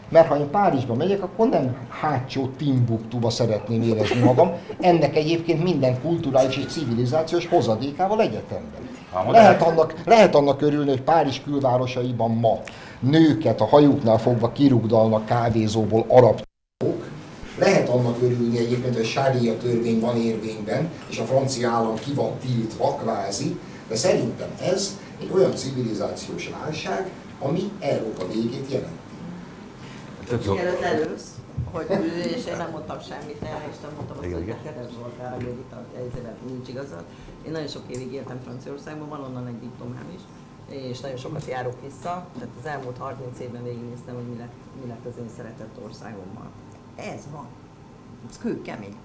Mert 0.10 0.28
ha 0.28 0.38
én 0.38 0.50
Párizsba 0.50 0.94
megyek, 0.94 1.24
akkor 1.24 1.50
nem 1.50 1.76
hátsó 1.90 2.50
Timbuktuba 2.58 3.30
szeretném 3.30 3.82
érezni 3.82 4.20
magam. 4.20 4.52
Ennek 4.80 5.16
egyébként 5.16 5.64
minden 5.64 6.02
kulturális 6.02 6.58
és 6.58 6.66
civilizációs 6.66 7.48
hozadékával 7.48 8.22
egyetemben. 8.22 8.90
Lehet 9.32 9.62
annak, 9.62 9.94
lehet 10.06 10.36
annak 10.36 10.62
örülni, 10.62 10.90
hogy 10.90 11.02
Párizs 11.02 11.42
külvárosaiban 11.44 12.32
ma 12.32 12.60
nőket 13.00 13.62
a 13.62 13.66
hajuknál 13.66 14.18
fogva 14.18 14.52
kirugdalnak 14.52 15.26
kávézóból 15.26 16.06
arab 16.08 16.42
lehet 17.62 17.90
annak 17.90 18.22
örülni 18.22 18.58
egyébként, 18.58 18.96
hogy 18.96 19.04
a 19.04 19.08
sária 19.08 19.58
törvény 19.58 20.00
van 20.00 20.18
érvényben, 20.18 20.92
és 21.10 21.20
a 21.20 21.24
francia 21.24 21.70
állam 21.70 21.96
ki 21.96 22.14
van 22.14 22.32
tiltva, 22.38 22.96
kvázi, 22.96 23.60
de 23.88 23.96
szerintem 23.96 24.50
ez 24.62 24.98
egy 25.22 25.32
olyan 25.34 25.56
civilizációs 25.56 26.50
válság, 26.60 27.10
ami 27.40 27.72
Európa 27.80 28.28
végét 28.28 28.72
jelenti. 28.72 29.00
Mielőtt 30.46 30.80
lelősz, 30.80 31.30
hogy 31.72 31.86
és 32.36 32.46
én 32.46 32.58
nem 32.58 32.70
mondtam 32.72 32.98
semmit 33.10 33.42
erre, 33.42 33.68
és 33.72 33.78
nem 33.82 33.92
mondtam 33.96 34.18
azt, 34.20 34.34
hogy 34.34 34.56
Keres 34.64 34.92
Zsoltár, 35.00 35.34
hogy 35.34 35.48
itt 35.48 35.74
ezzel 35.96 36.36
nincs 36.48 36.68
igazad. 36.68 37.04
Én 37.46 37.52
nagyon 37.52 37.68
sok 37.68 37.84
évig 37.88 38.12
éltem 38.14 38.40
Franciaországban, 38.44 39.10
van 39.10 39.24
onnan 39.24 39.48
egy 39.48 39.60
diplomám 39.60 40.12
is, 40.16 40.22
és 40.76 41.00
nagyon 41.00 41.18
sokat 41.18 41.46
járok 41.46 41.82
vissza, 41.82 42.28
tehát 42.34 42.50
az 42.60 42.66
elmúlt 42.66 42.98
30 42.98 43.40
évben 43.40 43.64
végignéztem, 43.64 44.16
hogy 44.16 44.28
mi 44.28 44.38
lett, 44.38 44.54
mi 44.82 44.88
lett 44.88 45.06
az 45.06 45.18
én 45.20 45.30
szeretett 45.36 45.80
országommal. 45.84 46.50
Ez 46.96 47.28
van. 47.32 47.48
Ez 48.30 48.38
kőkemény. 48.38 48.96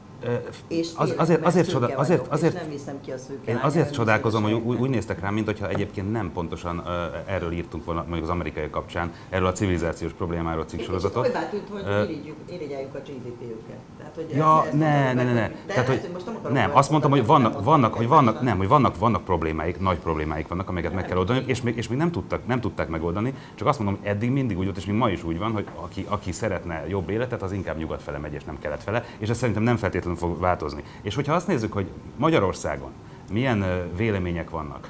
És 0.69 0.89
az, 0.97 1.15
azért, 1.17 1.45
azért, 1.45 1.69
csoda, 1.69 1.87
azért, 1.87 2.19
vagyok, 2.19 2.33
azért, 2.33 2.55
nem 2.55 2.69
viszem 2.69 3.01
ki 3.01 3.11
a 3.11 3.19
szőke 3.19 3.51
Én 3.51 3.57
azért 3.57 3.93
csodálkozom, 3.93 4.43
hogy 4.43 4.53
úgy, 4.53 4.79
úgy 4.79 4.91
néztek 4.91 5.21
rám, 5.21 5.35
mint 5.35 5.47
hogyha 5.47 5.69
egyébként 5.69 6.13
nem 6.13 6.33
pontosan 6.33 6.79
uh, 6.79 6.85
erről 7.27 7.53
írtunk 7.53 7.85
volna, 7.85 8.01
mondjuk 8.01 8.23
az 8.23 8.29
amerikai 8.29 8.71
kapcsán, 8.71 9.13
erről 9.29 9.47
a 9.47 9.53
civilizációs 9.53 10.13
problémáról 10.13 10.65
cikksorozatot. 10.65 11.27
És 11.27 11.33
tűnt, 11.51 11.69
hogy 11.71 11.83
uh, 11.83 12.55
irigyeljük 12.55 12.95
a 12.95 12.99
GDP-üket. 12.99 13.79
Tehát, 13.99 14.15
hogy 14.15 14.27
ja, 14.37 14.63
ez, 14.63 14.67
ez 14.69 14.79
ne, 14.79 15.13
ne, 15.13 15.25
ne, 15.25 15.33
ne. 15.33 15.51
Tehát, 15.67 15.87
hogy, 15.87 16.09
most 16.13 16.27
nem, 16.43 16.53
nem 16.53 16.71
azt 16.77 16.91
mondtam, 16.91 17.11
hogy 17.11 17.27
vannak, 17.27 17.65
vannak, 17.65 17.95
hogy 17.95 18.09
vannak, 18.09 18.41
nem, 18.41 18.57
hogy 18.57 18.69
vannak, 18.69 18.99
vannak 18.99 19.25
problémáik, 19.25 19.81
nagy 19.81 19.99
problémáik 19.99 20.49
vannak, 20.49 20.69
amiket 20.69 20.95
meg 20.95 21.07
kell 21.07 21.17
oldani, 21.17 21.43
és 21.47 21.63
még, 21.63 21.77
és 21.77 21.89
még 21.89 21.99
nem, 21.99 22.11
tudtak, 22.11 22.47
nem 22.47 22.61
tudták 22.61 22.89
megoldani, 22.89 23.35
csak 23.55 23.67
azt 23.67 23.79
mondom, 23.79 23.99
hogy 24.01 24.09
eddig 24.09 24.31
mindig 24.31 24.59
úgy 24.59 24.65
volt, 24.65 24.77
és 24.77 24.85
még 24.85 24.97
ma 24.97 25.11
is 25.11 25.25
úgy 25.25 25.39
van, 25.39 25.53
hogy 25.53 25.67
aki, 25.75 26.07
aki 26.09 26.33
szeretne 26.33 26.85
jobb 26.89 27.09
életet, 27.09 27.43
az 27.43 27.53
inkább 27.53 27.77
nyugat 27.77 28.03
fele 28.03 28.19
megy, 28.19 28.33
és 28.33 28.45
nem 28.45 28.59
kelet 28.59 28.83
fele, 28.83 29.05
és 29.19 29.29
ez 29.29 29.37
szerintem 29.37 29.63
nem 29.63 29.77
feltétlenül 29.77 30.06
fog 30.15 30.41
változni. 30.41 30.83
És 31.03 31.15
hogyha 31.15 31.35
azt 31.35 31.47
nézzük, 31.47 31.73
hogy 31.73 31.91
Magyarországon 32.17 32.91
milyen 33.33 33.91
vélemények 33.97 34.51
vannak, 34.51 34.89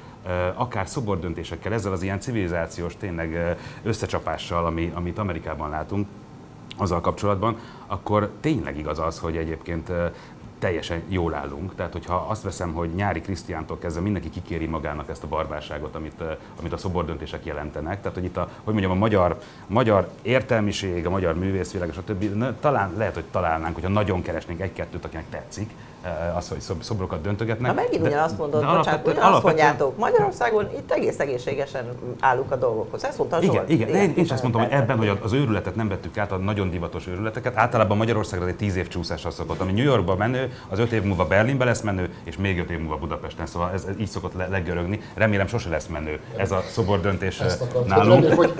akár 0.55 0.87
szobordöntésekkel, 0.87 1.73
ezzel 1.73 1.91
az 1.91 2.03
ilyen 2.03 2.19
civilizációs 2.19 2.95
tényleg 2.97 3.57
összecsapással, 3.83 4.65
ami, 4.65 4.91
amit 4.95 5.17
Amerikában 5.17 5.69
látunk, 5.69 6.07
azzal 6.77 7.01
kapcsolatban, 7.01 7.57
akkor 7.87 8.31
tényleg 8.39 8.77
igaz 8.77 8.99
az, 8.99 9.19
hogy 9.19 9.37
egyébként 9.37 9.91
teljesen 10.59 11.03
jól 11.07 11.33
állunk. 11.33 11.75
Tehát, 11.75 11.91
hogyha 11.91 12.25
azt 12.29 12.43
veszem, 12.43 12.73
hogy 12.73 12.89
nyári 12.95 13.21
Krisztiántól 13.21 13.77
kezdve 13.77 14.01
mindenki 14.01 14.29
kikéri 14.29 14.65
magának 14.65 15.09
ezt 15.09 15.23
a 15.23 15.27
barbárságot, 15.27 15.95
amit, 15.95 16.23
amit 16.59 16.73
a 16.73 16.77
szoborddöntések 16.77 17.45
jelentenek. 17.45 18.01
Tehát, 18.01 18.17
hogy 18.17 18.25
itt 18.25 18.37
a, 18.37 18.49
hogy 18.63 18.73
mondjam, 18.73 18.91
a 18.91 18.99
magyar, 18.99 19.39
magyar 19.67 20.09
értelmiség, 20.21 21.05
a 21.05 21.09
magyar 21.09 21.35
művészvilág, 21.35 21.89
és 21.89 21.97
a 21.97 22.03
többi, 22.03 22.31
talán 22.59 22.93
lehet, 22.97 23.13
hogy 23.13 23.25
találnánk, 23.31 23.73
hogyha 23.73 23.89
nagyon 23.89 24.21
keresnénk 24.21 24.61
egy-kettőt, 24.61 25.05
akinek 25.05 25.29
tetszik, 25.29 25.69
az, 26.35 26.49
hogy 26.49 26.77
szobrokat 26.79 27.21
döntögetnek. 27.21 27.75
Na 27.75 27.81
megint 27.81 28.07
ugyan 28.07 28.23
azt 28.23 28.37
mondod, 28.37 28.61
de 28.61 28.75
bocsánat, 28.75 29.07
ugyan 29.07 29.33
azt 29.33 29.43
mondjátok, 29.43 29.97
Magyarországon 29.97 30.69
itt 30.77 30.91
egész 30.91 31.19
egészségesen 31.19 31.85
állunk 32.19 32.51
a 32.51 32.55
dolgokhoz. 32.55 33.05
Ezt 33.05 33.17
mondta 33.17 33.41
Igen, 33.41 33.53
Zsolt. 33.53 33.69
igen. 33.69 33.87
igen. 33.87 34.01
Én, 34.01 34.13
is 34.15 34.31
azt 34.31 34.41
mondtam, 34.41 34.63
hogy 34.63 34.71
ebben, 34.71 34.97
hogy 34.97 35.19
az 35.21 35.33
őrületet 35.33 35.75
nem 35.75 35.87
vettük 35.87 36.17
át, 36.17 36.31
a 36.31 36.37
nagyon 36.37 36.69
divatos 36.69 37.07
őrületeket. 37.07 37.57
Általában 37.57 37.97
Magyarországra 37.97 38.47
egy 38.47 38.55
tíz 38.55 38.75
év 38.75 38.87
csúszásra 38.87 39.29
szokott, 39.29 39.59
ami 39.59 39.71
New 39.71 39.83
Yorkban 39.83 40.17
menő, 40.17 40.46
az 40.67 40.79
öt 40.79 40.91
év 40.91 41.03
múlva 41.03 41.25
Berlinbe 41.25 41.65
lesz 41.65 41.81
menő, 41.81 42.09
és 42.23 42.37
még 42.37 42.59
öt 42.59 42.69
év 42.69 42.79
múlva 42.79 42.97
Budapesten. 42.97 43.45
Szóval 43.45 43.71
ez, 43.73 43.83
ez 43.89 43.99
így 43.99 44.07
szokott 44.07 44.33
le, 44.33 44.47
leggörögni. 44.47 44.99
Remélem 45.13 45.47
sose 45.47 45.69
lesz 45.69 45.87
menő 45.87 46.19
ez 46.37 46.51
a 46.51 46.63
szobordöntés 46.71 47.41
nálunk. 47.85 48.23
Remélem, 48.23 48.35
hogy 48.35 48.53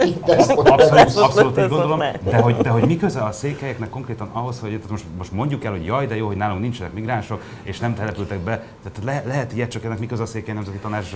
abszolút, 0.63 1.15
abszolút 1.15 1.57
így 1.57 1.67
gondolom. 1.67 2.03
De 2.23 2.38
hogy, 2.38 2.57
de 2.57 2.69
hogy 2.69 2.85
mi 2.85 2.97
köze 2.97 3.23
a 3.23 3.31
székelyeknek 3.31 3.89
konkrétan 3.89 4.29
ahhoz, 4.31 4.59
hogy 4.59 4.79
most, 4.89 5.05
most 5.17 5.31
mondjuk 5.31 5.63
el, 5.63 5.71
hogy 5.71 5.85
jaj, 5.85 6.05
de 6.05 6.15
jó, 6.15 6.27
hogy 6.27 6.38
nálunk 6.38 6.61
nincsenek 6.61 6.93
migránsok, 6.93 7.41
és 7.63 7.79
nem 7.79 7.95
települtek 7.95 8.39
be. 8.39 8.63
Tehát 8.83 9.03
le, 9.03 9.29
lehet 9.29 9.53
ilyet, 9.53 9.69
csak 9.71 9.83
ennek 9.83 9.99
mi 9.99 10.05
köze 10.05 10.21
a 10.21 10.25
Székely 10.25 10.53
Nemzeti 10.53 10.77
Tanács 10.77 11.09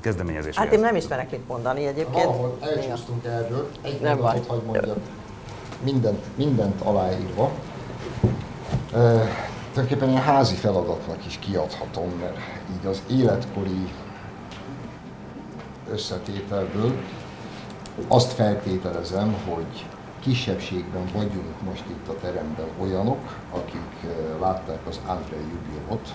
kezdeményezés. 0.00 0.56
Hát 0.56 0.72
én 0.72 0.80
nem 0.80 0.96
ismerek 0.96 1.30
mit 1.30 1.48
mondani 1.48 1.86
egyébként. 1.86 2.24
Ahol 2.24 2.58
elcsúsztunk 2.60 3.24
erről, 3.24 3.68
egy 3.82 4.00
nem 4.00 4.16
mondatot 4.16 4.46
hagy 4.46 4.62
mondjak, 4.66 4.96
mindent, 5.84 6.24
mindent 6.36 6.80
aláírva. 6.80 7.50
Tulajdonképpen 9.72 10.10
ilyen 10.10 10.22
házi 10.22 10.54
feladatnak 10.54 11.26
is 11.26 11.38
kiadhatom, 11.38 12.10
mert 12.20 12.36
így 12.78 12.86
az 12.86 13.02
életkori 13.10 13.88
összetételből 15.90 16.92
azt 18.08 18.32
feltételezem, 18.32 19.36
hogy 19.48 19.86
kisebbségben 20.20 21.04
vagyunk 21.14 21.62
most 21.64 21.84
itt 21.88 22.08
a 22.08 22.16
teremben 22.20 22.66
olyanok, 22.80 23.38
akik 23.50 23.90
eh, 24.04 24.10
látták 24.40 24.78
az 24.88 25.00
Andrei 25.06 25.40
Jubiovot, 25.40 26.14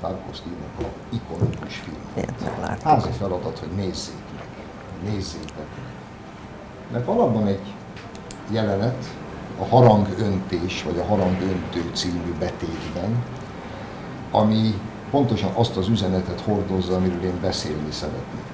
Tarkovszkinak 0.00 0.78
a 0.78 1.14
ikonikus 1.14 1.74
filmet. 1.76 2.82
Házi 2.82 3.10
feladat, 3.10 3.58
hogy 3.58 3.70
nézzék 3.76 4.24
meg. 4.36 4.48
Nézzétek 5.12 5.56
meg. 5.56 5.92
Mert 6.92 7.04
van 7.04 7.18
abban 7.18 7.46
egy 7.46 7.74
jelenet, 8.50 9.04
a 9.58 9.64
harangöntés, 9.64 10.82
vagy 10.82 10.98
a 10.98 11.04
harangöntő 11.04 11.90
című 11.92 12.34
betétben, 12.38 13.24
ami 14.30 14.74
pontosan 15.10 15.50
azt 15.54 15.76
az 15.76 15.88
üzenetet 15.88 16.40
hordozza, 16.40 16.94
amiről 16.94 17.22
én 17.22 17.40
beszélni 17.40 17.90
szeretnék. 17.90 18.44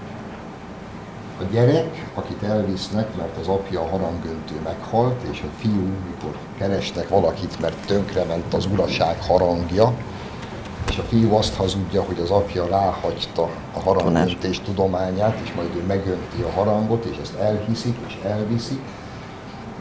A 1.41 1.45
gyerek, 1.53 2.11
akit 2.15 2.43
elvisznek, 2.43 3.17
mert 3.17 3.37
az 3.37 3.49
apja 3.49 3.81
a 3.81 3.89
harangöntő 3.89 4.61
meghalt, 4.65 5.23
és 5.31 5.43
a 5.43 5.59
fiú, 5.59 5.87
mikor 6.07 6.37
kerestek 6.59 7.09
valakit, 7.09 7.61
mert 7.61 7.87
tönkrement 7.87 8.55
az 8.55 8.67
uraság 8.67 9.23
harangja, 9.23 9.95
és 10.89 10.99
a 10.99 11.03
fiú 11.03 11.35
azt 11.35 11.55
hazudja, 11.55 12.03
hogy 12.03 12.21
az 12.21 12.31
apja 12.31 12.67
ráhagyta 12.67 13.49
a 13.73 13.81
harangöntés 13.81 14.61
tudományát, 14.61 15.39
és 15.43 15.53
majd 15.53 15.75
ő 15.77 15.83
megönti 15.87 16.43
a 16.43 16.51
harangot, 16.51 17.05
és 17.05 17.17
ezt 17.23 17.35
elhiszik, 17.35 17.97
és 18.07 18.19
elviszik, 18.25 18.81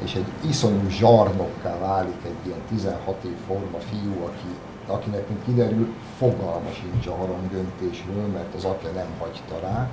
és 0.04 0.14
egy 0.14 0.49
iszonyú 0.49 0.89
zsarnokká 0.89 1.78
válik 1.80 2.22
egy 2.26 2.47
ilyen 2.47 2.60
16 2.70 3.24
év 3.24 3.36
forma 3.47 3.78
fiú, 3.89 4.26
aki, 4.26 4.56
akinek, 4.88 5.28
mint 5.28 5.43
kiderül, 5.45 5.93
fogalma 6.18 6.72
sincs 6.72 7.08
a 7.08 7.16
harangöntésről, 7.16 8.28
mert 8.34 8.56
az 8.56 8.66
apja 8.66 8.89
nem 8.91 9.08
hagyta 9.20 9.60
rá, 9.62 9.89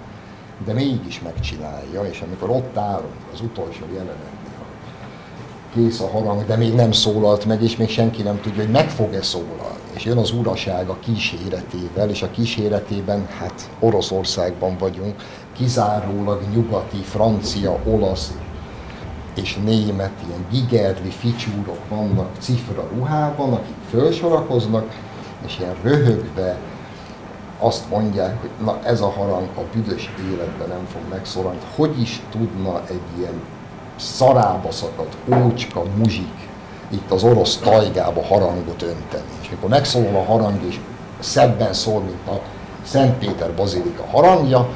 de 0.65 0.73
mégis 0.73 1.21
megcsinálja, 1.21 2.03
és 2.03 2.21
amikor 2.21 2.51
ott 2.51 2.77
állunk 2.77 3.23
az 3.33 3.41
utolsó 3.41 3.85
jelenetnél, 3.93 4.49
kész 5.75 6.01
a 6.01 6.09
harang, 6.09 6.47
de 6.47 6.57
még 6.57 6.75
nem 6.75 6.93
szólalt 6.93 7.45
meg, 7.45 7.63
és 7.63 7.77
még 7.77 7.89
senki 7.89 8.23
nem 8.23 8.41
tudja, 8.41 8.63
hogy 8.63 8.73
meg 8.73 8.91
fog-e 8.91 9.23
szólalni. 9.23 9.79
És 9.95 10.05
jön 10.05 10.19
az 10.19 10.31
uraság 10.31 10.89
a 10.89 10.99
kíséretével, 11.01 12.11
és 12.11 12.23
a 12.23 12.31
kíséretében, 12.31 13.27
hát 13.39 13.71
Oroszországban 13.81 14.77
vagyunk, 14.79 15.15
kizárólag 15.57 16.43
nyugati, 16.55 16.97
francia, 16.97 17.79
olasz 17.85 18.33
és 19.41 19.59
német, 19.65 20.13
ilyen 20.27 20.47
gigerli 20.51 21.11
ficsúrok 21.11 21.89
vannak 21.89 22.29
cifra 22.39 22.89
ruhában, 22.97 23.53
akik 23.53 23.77
fölsorakoznak, 23.91 24.95
és 25.47 25.59
ilyen 25.59 25.75
röhögve, 25.83 26.59
azt 27.59 27.91
mondják, 27.91 28.41
hogy 28.41 28.51
na 28.65 28.79
ez 28.83 29.01
a 29.01 29.11
harang 29.11 29.49
a 29.57 29.61
büdös 29.73 30.11
életben 30.31 30.69
nem 30.69 30.87
fog 30.93 31.01
megszólalni. 31.11 31.59
Hogy 31.77 32.01
is 32.01 32.23
tudna 32.31 32.83
egy 32.89 33.19
ilyen 33.19 33.41
szarába 33.97 34.71
szakadt 34.71 35.17
ócska 35.45 35.83
muzsik 35.97 36.49
itt 36.91 37.11
az 37.11 37.25
orosz 37.25 37.57
tajgába 37.57 38.25
harangot 38.25 38.83
önteni. 38.83 39.31
És 39.41 39.51
mikor 39.51 39.69
megszólal 39.69 40.15
a 40.15 40.25
harang, 40.25 40.65
és 40.69 40.81
szebben 41.19 41.73
szól, 41.73 42.01
mint 42.01 42.29
a 42.29 42.41
Szentpéter 42.83 43.55
Bazilika 43.55 44.05
harangja, 44.11 44.69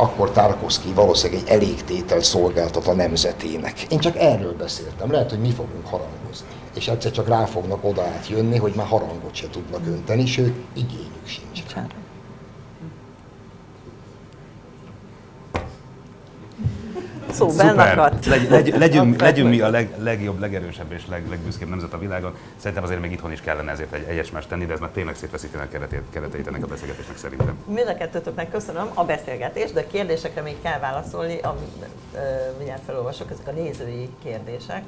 akkor 0.00 0.30
Tarkovsky 0.30 0.92
valószínűleg 0.92 1.42
egy 1.42 1.48
elégtétel 1.48 2.20
szolgáltat 2.20 2.86
a 2.86 2.94
nemzetének. 2.94 3.82
Én 3.82 3.98
csak 3.98 4.16
erről 4.16 4.56
beszéltem, 4.56 5.10
lehet, 5.10 5.30
hogy 5.30 5.40
mi 5.40 5.50
fogunk 5.50 5.86
harangozni. 5.86 6.46
És 6.74 6.88
egyszer 6.88 7.10
csak 7.10 7.28
rá 7.28 7.44
fognak 7.44 7.84
oda 7.84 8.02
átjönni, 8.02 8.58
hogy 8.58 8.72
már 8.76 8.86
harangot 8.86 9.34
se 9.34 9.48
tudnak 9.50 9.86
önteni, 9.86 10.26
sőt, 10.26 10.54
igényük 10.74 11.26
sincs. 11.26 11.62
Bocsánat. 11.62 11.94
Szó 17.32 17.46
bennakadt. 17.46 18.26
Legy, 18.26 18.50
legy, 18.50 18.78
legyünk, 18.78 19.20
legyünk 19.20 19.48
mi 19.48 19.60
a 19.60 19.68
leg, 19.68 19.94
legjobb, 19.98 20.38
legerősebb 20.38 20.92
és 20.92 21.06
leg, 21.08 21.28
legbüszkébb 21.28 21.68
nemzet 21.68 21.92
a 21.92 21.98
világon. 21.98 22.34
Szerintem 22.56 22.84
azért 22.84 23.00
még 23.00 23.12
itthon 23.12 23.32
is 23.32 23.40
kellene 23.40 23.70
ezért 23.70 23.92
egy 23.92 24.04
egyes 24.08 24.30
más 24.30 24.46
tenni, 24.46 24.66
de 24.66 24.72
ez 24.72 24.80
már 24.80 24.90
tényleg 24.90 25.14
szétveszíteni 25.14 25.64
a 25.64 25.68
keretét, 25.68 26.02
kereteit 26.10 26.46
ennek 26.46 26.62
a 26.62 26.66
beszélgetésnek 26.66 27.16
szerintem. 27.16 27.54
Mind 27.66 27.88
a 27.88 27.94
kettőtöknek 27.94 28.50
köszönöm 28.50 28.90
a 28.94 29.04
beszélgetést, 29.04 29.72
de 29.72 29.80
a 29.80 29.86
kérdésekre 29.90 30.42
még 30.42 30.56
kell 30.62 30.78
válaszolni, 30.78 31.38
amit 31.42 31.86
mindjárt 32.56 32.82
felolvasok, 32.86 33.30
ezek 33.30 33.48
a 33.48 33.50
nézői 33.50 34.08
kérdések. 34.22 34.82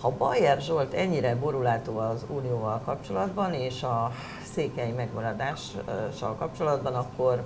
Ha 0.00 0.10
Bayer 0.10 0.60
Zsolt 0.60 0.92
ennyire 0.92 1.34
borulátó 1.34 1.98
az 1.98 2.24
Unióval 2.28 2.80
kapcsolatban 2.84 3.52
és 3.52 3.82
a 3.82 4.12
székely 4.54 4.90
megmaradással 4.90 6.34
kapcsolatban, 6.38 6.94
akkor 6.94 7.42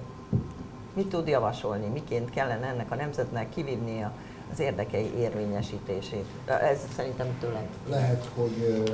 mit 0.99 1.09
tud 1.09 1.29
javasolni, 1.29 1.87
miként 1.93 2.31
kellene 2.31 2.67
ennek 2.67 2.91
a 2.91 2.95
nemzetnek 2.95 3.49
kivívni 3.49 4.07
az 4.53 4.61
érdekei 4.61 5.11
érvényesítését. 5.19 6.25
Ez 6.47 6.79
szerintem 6.97 7.27
tőlem. 7.41 7.67
Lehet, 7.89 8.29
hogy 8.37 8.85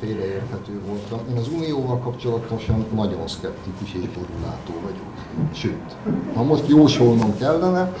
félreérthető 0.00 0.80
voltam. 0.86 1.20
Én 1.30 1.36
az 1.36 1.48
Unióval 1.48 1.98
kapcsolatosan 1.98 2.86
nagyon 2.94 3.28
szkeptikus 3.28 3.92
és 3.94 4.08
borulátó 4.08 4.72
vagyok. 4.82 5.12
Sőt, 5.52 5.96
ha 6.34 6.42
most 6.42 6.68
jósolnom 6.68 7.36
kellene, 7.38 7.92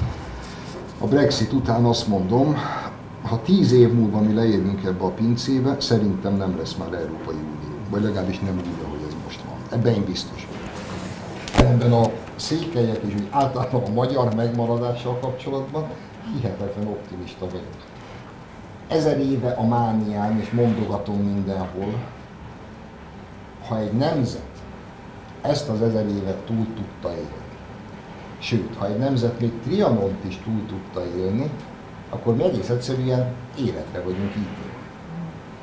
a 1.00 1.06
Brexit 1.06 1.52
után 1.52 1.84
azt 1.84 2.06
mondom, 2.06 2.56
ha 3.22 3.42
tíz 3.42 3.72
év 3.72 3.92
múlva 3.92 4.20
mi 4.20 4.34
leérünk 4.34 4.84
ebbe 4.84 5.04
a 5.04 5.10
pincébe, 5.10 5.80
szerintem 5.80 6.34
nem 6.34 6.56
lesz 6.56 6.74
már 6.74 6.92
Európai 6.92 7.34
Unió. 7.34 7.76
Vagy 7.90 8.02
legalábbis 8.02 8.38
nem 8.38 8.56
úgy, 8.56 8.84
ahogy 8.84 9.00
ez 9.08 9.14
most 9.24 9.40
van. 9.42 9.78
Ebben 9.78 9.94
én 9.94 10.04
biztos. 10.04 10.48
Ellenben 11.56 11.92
a 11.92 12.10
székelyek 12.36 13.00
és 13.06 13.14
úgy 13.14 13.28
általában 13.30 13.82
a 13.82 13.90
magyar 13.90 14.34
megmaradással 14.34 15.18
kapcsolatban 15.20 15.86
hihetetlen 16.34 16.86
optimista 16.86 17.46
vagyok. 17.46 17.76
Ezer 18.88 19.20
éve 19.20 19.50
a 19.50 19.66
mánián, 19.66 20.40
és 20.40 20.50
mondogatom 20.50 21.16
mindenhol, 21.16 21.94
ha 23.68 23.78
egy 23.78 23.92
nemzet 23.92 24.48
ezt 25.40 25.68
az 25.68 25.82
ezer 25.82 26.06
évet 26.06 26.36
túl 26.36 26.66
tudta 26.74 27.08
élni, 27.08 27.48
sőt, 28.38 28.76
ha 28.76 28.86
egy 28.86 28.98
nemzet 28.98 29.40
még 29.40 29.52
Trianont 29.62 30.24
is 30.24 30.40
túl 30.44 30.66
tudta 30.66 31.06
élni, 31.16 31.50
akkor 32.10 32.36
mi 32.36 32.42
egész 32.42 32.68
egyszerűen 32.68 33.34
életre 33.58 34.00
vagyunk 34.00 34.30
ítélve. 34.30 34.78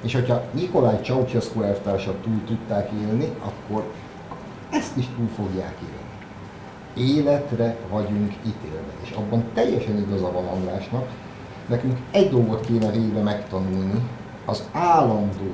És 0.01 0.13
hogyha 0.13 0.43
Nikolaj 0.51 1.01
Ceausescu 1.01 1.61
elvtársak 1.61 2.21
túl 2.21 2.41
tudták 2.45 2.89
élni, 2.91 3.29
akkor 3.39 3.83
ezt 4.71 4.97
is 4.97 5.05
túl 5.15 5.27
fogják 5.27 5.75
élni 5.81 6.07
életre 6.97 7.75
vagyunk 7.89 8.33
ítélve. 8.45 8.91
És 9.03 9.11
abban 9.11 9.43
teljesen 9.53 9.97
igaza 9.97 10.31
van 10.31 10.47
Andrásnak, 10.47 11.07
nekünk 11.67 11.97
egy 12.11 12.29
dolgot 12.29 12.65
kéne 12.65 12.91
végre 12.91 13.21
megtanulni, 13.21 14.09
az 14.45 14.63
állandó 14.71 15.53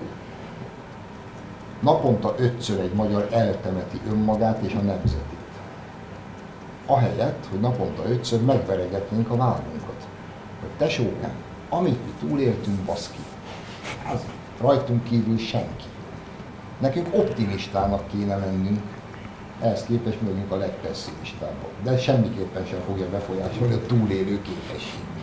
naponta 1.80 2.36
ötször 2.38 2.80
egy 2.80 2.93
magyar 2.93 3.28
eltemeti 3.32 3.99
önmagát 4.09 4.61
és 4.61 4.74
a 4.74 4.82
nemzetét. 4.82 5.41
Ahelyett, 6.86 7.47
hogy 7.49 7.59
naponta 7.59 8.09
ötször 8.09 8.41
megveregetnénk 8.41 9.30
a 9.30 9.36
vállunkat. 9.36 10.07
Hogy 10.59 10.70
tesókám, 10.78 11.34
amit 11.70 12.05
mi 12.05 12.28
túléltünk, 12.28 12.80
baszki, 12.80 13.20
az 14.14 14.20
rajtunk 14.61 15.03
kívül 15.03 15.38
senki. 15.38 15.86
Nekünk 16.80 17.07
optimistának 17.11 18.07
kéne 18.07 18.36
lennünk, 18.36 18.82
ehhez 19.64 19.84
képest 19.84 20.22
mi 20.22 20.28
vagyunk 20.28 20.51
a 20.51 20.55
legpesszimistábbak. 20.55 21.70
De 21.84 21.97
semmiképpen 21.97 22.66
sem 22.66 22.80
fogja 22.80 23.09
befolyásolni 23.09 23.74
a 23.74 23.86
túlélő 23.86 24.41
képességünket. 24.41 25.22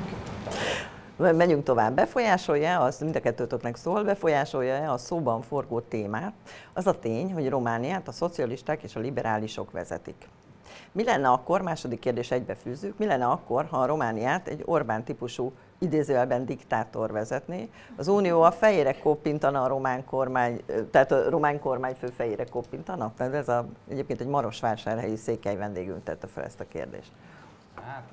Menjünk 1.36 1.64
tovább. 1.64 1.95
Befolyásolja, 1.95 2.80
az 2.80 2.99
mind 2.99 3.16
a 3.16 3.20
kettőtöknek 3.20 3.76
szól, 3.76 4.05
befolyásolja 4.05 4.93
a 4.93 4.99
szóban 4.99 5.43
forgó 5.43 5.80
témát, 5.80 6.32
az 6.72 6.86
a 6.86 6.99
tény, 6.99 7.32
hogy 7.32 7.49
Romániát 7.49 8.09
a 8.09 8.12
szocialisták 8.12 8.82
és 8.82 8.97
a 8.97 9.01
liberálisok 9.01 9.70
vezetik. 9.70 10.28
Mi 10.93 11.05
lenne 11.05 11.28
akkor, 11.28 11.62
második 11.62 11.99
kérdés 11.99 12.30
egybefűzzük, 12.30 12.99
mi 12.99 13.07
lenne 13.07 13.26
akkor, 13.26 13.66
ha 13.70 13.76
a 13.76 13.86
Romániát 13.86 14.49
egy 14.49 14.62
Orbán 14.64 15.05
típusú 15.05 15.53
idézőjelben 15.78 16.47
diktátor 16.47 17.12
vezetné. 17.12 17.70
Az 17.97 18.09
Unió 18.09 18.43
a 18.43 18.51
fejére 18.51 18.99
koppintana 18.99 19.62
a 19.62 19.68
román 19.68 20.05
kormány, 20.05 20.61
tehát 20.91 21.12
a 21.12 21.30
román 21.30 21.61
kormányfő 21.61 22.07
fejére 22.07 22.45
koppintana? 22.45 23.12
Tehát 23.16 23.34
ez 23.34 23.49
a, 23.49 23.66
egyébként 23.88 24.20
egy 24.20 24.26
Marosvásárhelyi 24.26 25.16
székely 25.16 25.57
vendégünk 25.57 26.05
tette 26.05 26.26
fel 26.26 26.45
ezt 26.45 26.61
a 26.61 26.64
kérdést. 26.68 27.11
Hát 27.74 28.12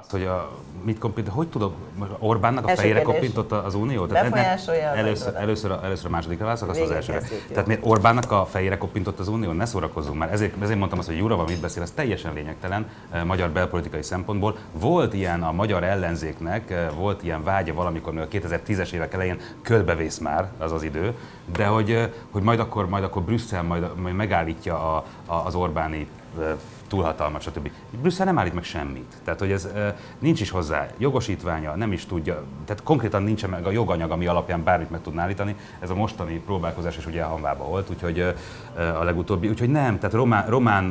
azt, 0.00 0.10
hogy 0.10 0.22
a, 0.22 0.50
mit 0.84 0.98
kompint, 0.98 1.28
hogy 1.28 1.48
tudok, 1.48 1.74
Orbánnak 2.18 2.66
a 2.66 2.76
fejére 2.76 3.02
koppintott 3.02 3.52
az 3.52 3.74
Unió? 3.74 4.06
Tehát 4.06 4.30
ne, 4.30 4.46
először, 4.94 5.34
először, 5.34 5.70
a, 5.70 5.80
először 5.84 6.06
a 6.06 6.10
másodikra 6.10 6.44
válaszok, 6.44 6.68
azt 6.68 6.80
az 6.80 6.90
elsőre. 6.90 7.20
Tehát 7.48 7.66
miért 7.66 7.82
Orbánnak 7.84 8.32
a 8.32 8.44
fejére 8.44 8.78
koppintott 8.78 9.18
az 9.18 9.28
Unió? 9.28 9.52
Ne 9.52 9.64
szórakozzunk 9.64 10.18
már. 10.18 10.32
Ezért, 10.32 10.62
ezért 10.62 10.78
mondtam 10.78 10.98
azt, 10.98 11.08
hogy 11.08 11.16
Jurava 11.16 11.44
mit 11.44 11.60
beszél, 11.60 11.82
ez 11.82 11.90
teljesen 11.90 12.32
lényegtelen 12.32 12.90
eh, 13.10 13.24
magyar 13.24 13.50
belpolitikai 13.50 14.02
szempontból. 14.02 14.56
Volt 14.72 15.14
ilyen 15.14 15.42
a 15.42 15.52
magyar 15.52 15.84
ellenzéknek, 15.84 16.70
eh, 16.70 16.88
volt 16.96 17.22
ilyen 17.22 17.42
vágya 17.44 17.74
valamikor, 17.74 18.18
a 18.18 18.28
2010-es 18.28 18.92
évek 18.92 19.14
elején 19.14 19.40
körbevész 19.62 20.18
már 20.18 20.50
az 20.58 20.72
az 20.72 20.82
idő, 20.82 21.14
de 21.56 21.66
hogy, 21.66 21.90
eh, 21.90 22.10
hogy 22.30 22.42
majd 22.42 22.60
akkor, 22.60 22.88
majd 22.88 23.04
akkor 23.04 23.22
Brüsszel 23.22 23.62
majd, 23.62 23.96
majd 23.96 24.14
megállítja 24.14 24.96
a, 24.96 25.04
a, 25.26 25.34
az 25.34 25.54
Orbáni 25.54 26.08
túlhatalmat, 26.86 27.42
stb. 27.42 27.70
Brüsszel 28.00 28.24
nem 28.24 28.38
állít 28.38 28.54
meg 28.54 28.64
semmit. 28.64 29.14
Tehát, 29.24 29.40
hogy 29.40 29.50
ez 29.50 29.68
nincs 30.18 30.40
is 30.40 30.50
hozzá 30.50 30.86
jogosítványa, 30.98 31.74
nem 31.74 31.92
is 31.92 32.06
tudja, 32.06 32.42
tehát 32.64 32.82
konkrétan 32.82 33.22
nincsen 33.22 33.50
meg 33.50 33.66
a 33.66 33.70
joganyag, 33.70 34.10
ami 34.10 34.26
alapján 34.26 34.64
bármit 34.64 34.90
meg 34.90 35.00
tudná 35.02 35.22
állítani. 35.22 35.56
Ez 35.78 35.90
a 35.90 35.94
mostani 35.94 36.38
próbálkozás 36.38 36.96
is 36.96 37.06
ugye 37.06 37.20
elhanvába 37.20 37.64
volt, 37.64 37.90
úgyhogy 37.90 38.34
a 39.00 39.04
legutóbbi, 39.04 39.48
úgyhogy 39.48 39.70
nem, 39.70 39.98
tehát 39.98 40.14
román, 40.14 40.46
román 40.48 40.84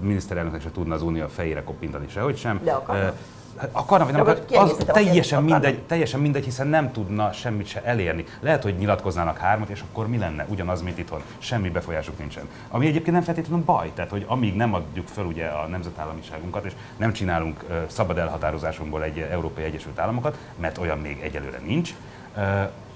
miniszterelnöknek 0.00 0.62
se 0.62 0.70
tudna 0.70 0.94
az 0.94 1.02
unió 1.02 1.26
fejére 1.26 1.62
koppintani 1.62 2.08
sehogy 2.08 2.36
sem. 2.36 2.60
De 2.64 2.72
akarnak. 2.72 3.14
Hát 3.56 3.68
akarna, 3.72 4.04
vagy 4.04 4.12
nem 4.12 4.22
akar, 4.22 4.44
az 4.48 4.76
teljesen 4.86 5.42
mindegy, 5.42 5.78
teljesen 5.78 6.20
mindegy, 6.20 6.44
hiszen 6.44 6.66
nem 6.66 6.92
tudna 6.92 7.32
semmit 7.32 7.66
se 7.66 7.82
elérni. 7.82 8.24
Lehet, 8.40 8.62
hogy 8.62 8.76
nyilatkoznának 8.76 9.38
hármat, 9.38 9.68
és 9.68 9.82
akkor 9.90 10.08
mi 10.08 10.18
lenne? 10.18 10.46
Ugyanaz, 10.48 10.82
mint 10.82 10.98
itthon. 10.98 11.22
Semmi 11.38 11.70
befolyásuk 11.70 12.18
nincsen. 12.18 12.48
Ami 12.68 12.86
egyébként 12.86 13.14
nem 13.14 13.24
feltétlenül 13.24 13.64
baj, 13.64 13.90
tehát 13.94 14.10
hogy 14.10 14.24
amíg 14.28 14.54
nem 14.54 14.74
adjuk 14.74 15.08
fel 15.08 15.24
ugye 15.24 15.46
a 15.46 15.66
nemzetállamiságunkat, 15.66 16.64
és 16.64 16.72
nem 16.96 17.12
csinálunk 17.12 17.64
uh, 17.68 17.76
szabad 17.86 18.18
elhatározásunkból 18.18 19.02
egy 19.02 19.18
Európai 19.18 19.64
Egyesült 19.64 19.98
Államokat, 19.98 20.38
mert 20.56 20.78
olyan 20.78 20.98
még 20.98 21.20
egyelőre 21.22 21.60
nincs, 21.64 21.94
uh, 22.36 22.42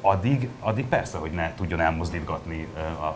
addig, 0.01 0.49
addig 0.61 0.87
persze, 0.87 1.19
hogy 1.19 1.31
ne 1.31 1.55
tudjon 1.55 1.81
elmozdítgatni 1.81 2.67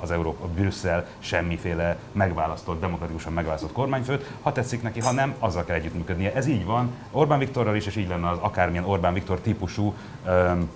az 0.00 0.10
Európa, 0.10 0.46
Brüsszel 0.46 1.06
semmiféle 1.18 1.96
megválasztott, 2.12 2.80
demokratikusan 2.80 3.32
megválasztott 3.32 3.72
kormányfőt. 3.72 4.30
Ha 4.42 4.52
tetszik 4.52 4.82
neki, 4.82 5.00
ha 5.00 5.12
nem, 5.12 5.34
azzal 5.38 5.64
kell 5.64 5.76
együttműködnie. 5.76 6.34
Ez 6.34 6.46
így 6.46 6.64
van. 6.64 6.90
Orbán 7.10 7.38
Viktorral 7.38 7.76
is, 7.76 7.86
és 7.86 7.96
így 7.96 8.08
lenne 8.08 8.28
az 8.28 8.38
akármilyen 8.40 8.84
Orbán 8.84 9.14
Viktor 9.14 9.40
típusú 9.40 9.94
um, 10.26 10.70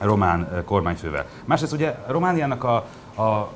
román 0.00 0.62
kormányfővel. 0.64 1.26
Másrészt 1.44 1.72
ugye 1.72 1.96
Romániának 2.06 2.64
a, 2.64 2.74
a 3.22 3.52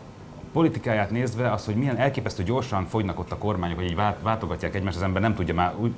politikáját 0.52 1.10
nézve 1.10 1.52
az, 1.52 1.64
hogy 1.64 1.74
milyen 1.74 1.96
elképesztő 1.96 2.42
gyorsan 2.42 2.86
fogynak 2.86 3.18
ott 3.18 3.32
a 3.32 3.36
kormányok, 3.36 3.76
hogy 3.76 3.90
így 3.90 4.00
váltogatják 4.22 4.74
egymást, 4.74 4.96
az 4.96 5.02
ember 5.02 5.22
nem 5.22 5.34
tudja 5.34 5.54
már 5.54 5.74
úgy 5.76 5.94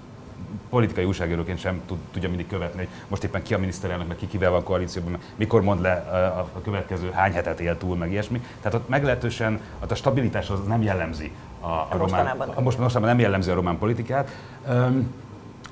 politikai 0.70 1.04
újságíróként 1.04 1.58
sem 1.58 1.80
tud, 1.86 1.98
tudja 2.12 2.28
mindig 2.28 2.46
követni, 2.46 2.78
hogy 2.78 2.88
most 3.08 3.24
éppen 3.24 3.42
ki 3.42 3.54
a 3.54 3.58
miniszterelnök, 3.58 4.08
meg 4.08 4.16
ki 4.16 4.26
kivel 4.26 4.50
van 4.50 4.62
koalícióban, 4.62 5.10
meg 5.10 5.20
mikor 5.36 5.62
mond 5.62 5.80
le 5.80 5.92
a, 5.92 6.38
a 6.38 6.60
következő 6.62 7.10
hány 7.10 7.32
hetet 7.32 7.60
él 7.60 7.78
túl, 7.78 7.96
meg 7.96 8.10
ilyesmi. 8.10 8.42
Tehát 8.62 8.78
ott 8.78 8.88
meglehetősen 8.88 9.60
ott 9.82 9.90
a 9.90 9.94
stabilitás 9.94 10.50
az 10.50 10.58
nem 10.66 10.82
jellemzi 10.82 11.32
a, 11.60 11.66
a, 11.66 11.88
román, 11.96 12.26
a 12.54 12.60
most, 12.60 12.78
mostanában 12.78 13.14
nem 13.14 13.24
jellemzi 13.24 13.50
a 13.50 13.54
román 13.54 13.78
politikát. 13.78 14.30
Um, 14.68 15.14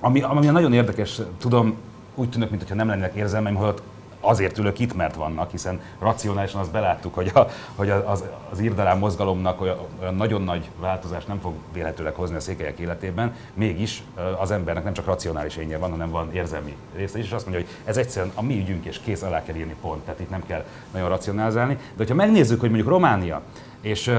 ami, 0.01 0.23
ami 0.23 0.47
nagyon 0.47 0.73
érdekes, 0.73 1.21
tudom, 1.39 1.77
úgy 2.15 2.31
tűnök, 2.31 2.51
mintha 2.51 2.75
nem 2.75 2.89
lennének 2.89 3.15
érzelmeim, 3.15 3.55
hogy 3.55 3.69
ott 3.69 3.83
azért 4.29 4.59
ülök 4.59 4.79
itt, 4.79 4.95
mert 4.95 5.15
vannak, 5.15 5.51
hiszen 5.51 5.81
racionálisan 5.99 6.61
azt 6.61 6.71
beláttuk, 6.71 7.15
hogy, 7.15 7.31
a, 7.35 7.47
hogy 7.75 7.91
az, 7.91 8.25
az 8.51 8.61
írdalán 8.61 8.99
mozgalomnak 8.99 9.61
olyan, 9.61 9.79
olyan 10.01 10.15
nagyon 10.15 10.43
nagy 10.43 10.71
változást 10.81 11.29
nem 11.29 11.41
fog 11.41 11.53
vélhetőleg 11.73 12.15
hozni 12.15 12.37
a 12.37 12.41
székelyek 12.41 12.79
életében, 12.79 13.35
mégis 13.55 14.03
az 14.41 14.51
embernek 14.51 14.85
nem 14.85 14.93
csak 14.93 15.07
racionális 15.07 15.57
énje 15.57 15.79
van, 15.79 15.91
hanem 15.91 16.11
van 16.11 16.33
érzelmi 16.35 16.77
része 16.97 17.19
is, 17.19 17.25
és 17.25 17.33
azt 17.33 17.47
mondja, 17.47 17.65
hogy 17.65 17.75
ez 17.85 17.97
egyszerűen 17.97 18.33
a 18.35 18.43
mi 18.43 18.59
ügyünk, 18.59 18.85
és 18.85 19.01
kész 19.01 19.23
alá 19.23 19.43
kell 19.43 19.55
írni 19.55 19.75
pont, 19.81 20.05
tehát 20.05 20.21
itt 20.21 20.31
nem 20.31 20.47
kell 20.47 20.65
nagyon 20.93 21.09
racionalizálni. 21.09 21.75
De 21.75 21.81
hogyha 21.97 22.15
megnézzük, 22.15 22.61
hogy 22.61 22.71
mondjuk 22.71 22.91
Románia, 22.91 23.43
és 23.81 24.15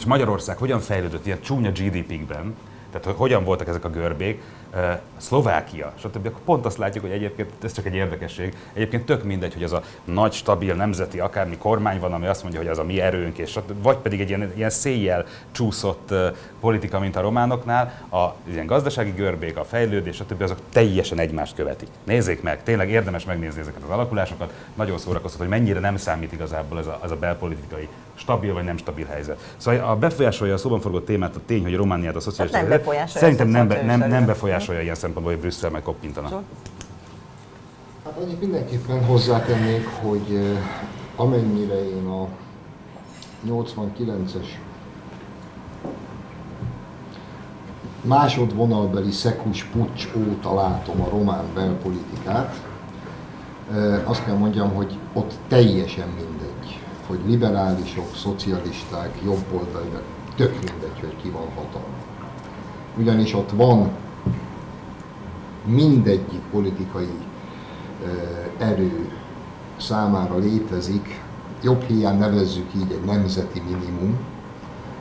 és 0.00 0.06
Magyarország 0.06 0.58
hogyan 0.58 0.80
fejlődött 0.80 1.26
ilyen 1.26 1.40
csúnya 1.40 1.70
GDP-ben, 1.70 2.54
tehát 2.90 3.06
hogy 3.06 3.14
hogyan 3.16 3.44
voltak 3.44 3.68
ezek 3.68 3.84
a 3.84 3.90
görbék, 3.90 4.42
Szlovákia, 5.16 5.92
stb. 5.98 6.26
Akkor 6.26 6.40
pont 6.44 6.66
azt 6.66 6.78
látjuk, 6.78 7.04
hogy 7.04 7.12
egyébként 7.12 7.50
ez 7.62 7.72
csak 7.72 7.86
egy 7.86 7.94
érdekesség. 7.94 8.56
Egyébként 8.72 9.04
tök 9.04 9.24
mindegy, 9.24 9.52
hogy 9.52 9.62
az 9.62 9.72
a 9.72 9.82
nagy, 10.04 10.32
stabil 10.32 10.74
nemzeti 10.74 11.18
akármi 11.18 11.56
kormány 11.56 12.00
van, 12.00 12.12
ami 12.12 12.26
azt 12.26 12.42
mondja, 12.42 12.60
hogy 12.60 12.68
az 12.68 12.78
a 12.78 12.84
mi 12.84 13.00
erőnk, 13.00 13.38
és 13.38 13.58
vagy 13.82 13.96
pedig 13.96 14.20
egy 14.20 14.28
ilyen, 14.28 14.52
ilyen 14.56 14.70
széjjel 14.70 15.26
csúszott 15.50 16.14
politika, 16.60 16.98
mint 16.98 17.16
a 17.16 17.20
románoknál, 17.20 18.02
a 18.12 18.34
ilyen 18.50 18.66
gazdasági 18.66 19.10
görbék, 19.10 19.56
a 19.56 19.64
fejlődés, 19.64 20.16
stb. 20.16 20.42
azok 20.42 20.58
teljesen 20.72 21.18
egymást 21.18 21.54
követik. 21.54 21.88
Nézzék 22.04 22.42
meg, 22.42 22.62
tényleg 22.62 22.90
érdemes 22.90 23.24
megnézni 23.24 23.60
ezeket 23.60 23.82
az 23.82 23.90
alakulásokat. 23.90 24.52
Nagyon 24.74 24.98
szórakoztató, 24.98 25.42
hogy 25.42 25.58
mennyire 25.58 25.80
nem 25.80 25.96
számít 25.96 26.32
igazából 26.32 26.78
ez 26.78 26.86
a, 26.86 27.00
ez 27.04 27.10
a 27.10 27.16
belpolitikai 27.16 27.88
stabil 28.14 28.52
vagy 28.52 28.64
nem 28.64 28.76
stabil 28.76 29.06
helyzet. 29.06 29.54
Szóval 29.56 29.88
a 29.88 29.96
befolyásolja 29.96 30.54
a 30.54 30.56
szóban 30.56 30.80
forgott 30.80 31.06
témát 31.06 31.36
a 31.36 31.40
tény, 31.46 31.62
hogy 31.62 31.74
Romániát 31.74 32.16
a 32.16 32.20
szociális 32.20 32.52
hát 32.52 32.68
nem 32.68 32.70
befolyásolja 32.70 33.18
Szerintem 33.18 33.48
nem, 33.48 33.68
be, 33.68 33.82
nem, 33.82 33.98
nem 33.98 34.26
befolyásolja 34.26 34.59
ilyen 34.68 34.94
szempontból, 34.94 35.32
hogy 35.32 35.42
Brüsszel 35.42 35.70
meg 35.70 35.82
koppintana. 35.82 36.42
Hát 38.04 38.16
annyit 38.22 38.40
mindenképpen 38.40 39.04
hozzátennék, 39.04 39.86
hogy 39.86 40.58
amennyire 41.16 41.88
én 41.88 42.06
a 42.06 42.26
89-es 43.48 44.46
másodvonalbeli 48.02 49.10
szekus 49.10 49.64
pucs 49.64 50.08
óta 50.16 50.54
látom 50.54 51.00
a 51.00 51.08
román 51.08 51.44
belpolitikát, 51.54 52.54
azt 54.04 54.24
kell 54.24 54.36
mondjam, 54.36 54.74
hogy 54.74 54.98
ott 55.12 55.32
teljesen 55.48 56.08
mindegy, 56.08 56.80
hogy 57.06 57.18
liberálisok, 57.26 58.14
szocialisták, 58.16 59.18
jobboldaliak, 59.24 60.02
tök 60.36 60.52
mindegy, 60.52 61.00
hogy 61.00 61.16
ki 61.22 61.28
van 61.28 61.48
hatalma. 61.54 61.94
Ugyanis 62.96 63.34
ott 63.34 63.50
van 63.50 63.90
mindegyik 65.64 66.40
politikai 66.50 67.18
erő 68.58 69.10
számára 69.76 70.38
létezik, 70.38 71.20
jobb 71.62 71.82
hiány 71.82 72.18
nevezzük 72.18 72.74
így 72.74 72.92
egy 72.92 73.04
nemzeti 73.04 73.60
minimum, 73.60 74.18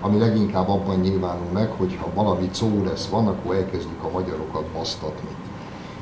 ami 0.01 0.17
leginkább 0.17 0.69
abban 0.69 0.99
nyilvánul 0.99 1.51
meg, 1.53 1.69
hogy 1.69 1.97
ha 2.01 2.23
valami 2.23 2.49
szó 2.51 2.83
lesz 2.85 3.07
van, 3.07 3.27
akkor 3.27 3.55
elkezdjük 3.55 4.03
a 4.03 4.09
magyarokat 4.09 4.65
basztatni. 4.65 5.29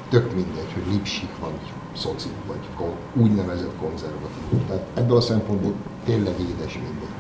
Tök 0.10 0.34
mindegy, 0.36 0.74
hogy 0.74 0.94
lipsik 0.94 1.30
vagy 1.42 1.74
szocik, 1.96 2.32
vagy 2.48 2.88
úgynevezett 3.14 3.74
konzervatív. 3.82 4.66
Tehát 4.68 4.86
ebből 4.94 5.18
a 5.18 5.22
szempontból 5.22 5.74
tényleg 6.06 6.34
édes 6.40 6.74
mindegy. 6.74 7.16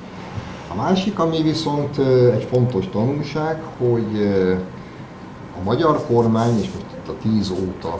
A 0.72 0.76
másik, 0.76 1.20
ami 1.20 1.42
viszont 1.42 1.98
egy 2.34 2.44
fontos 2.44 2.90
tanulság, 2.90 3.64
hogy 3.78 4.28
a 5.60 5.64
magyar 5.64 6.06
kormány, 6.08 6.60
és 6.60 6.70
most 6.74 6.86
a 7.10 7.18
tíz 7.22 7.50
óta 7.50 8.00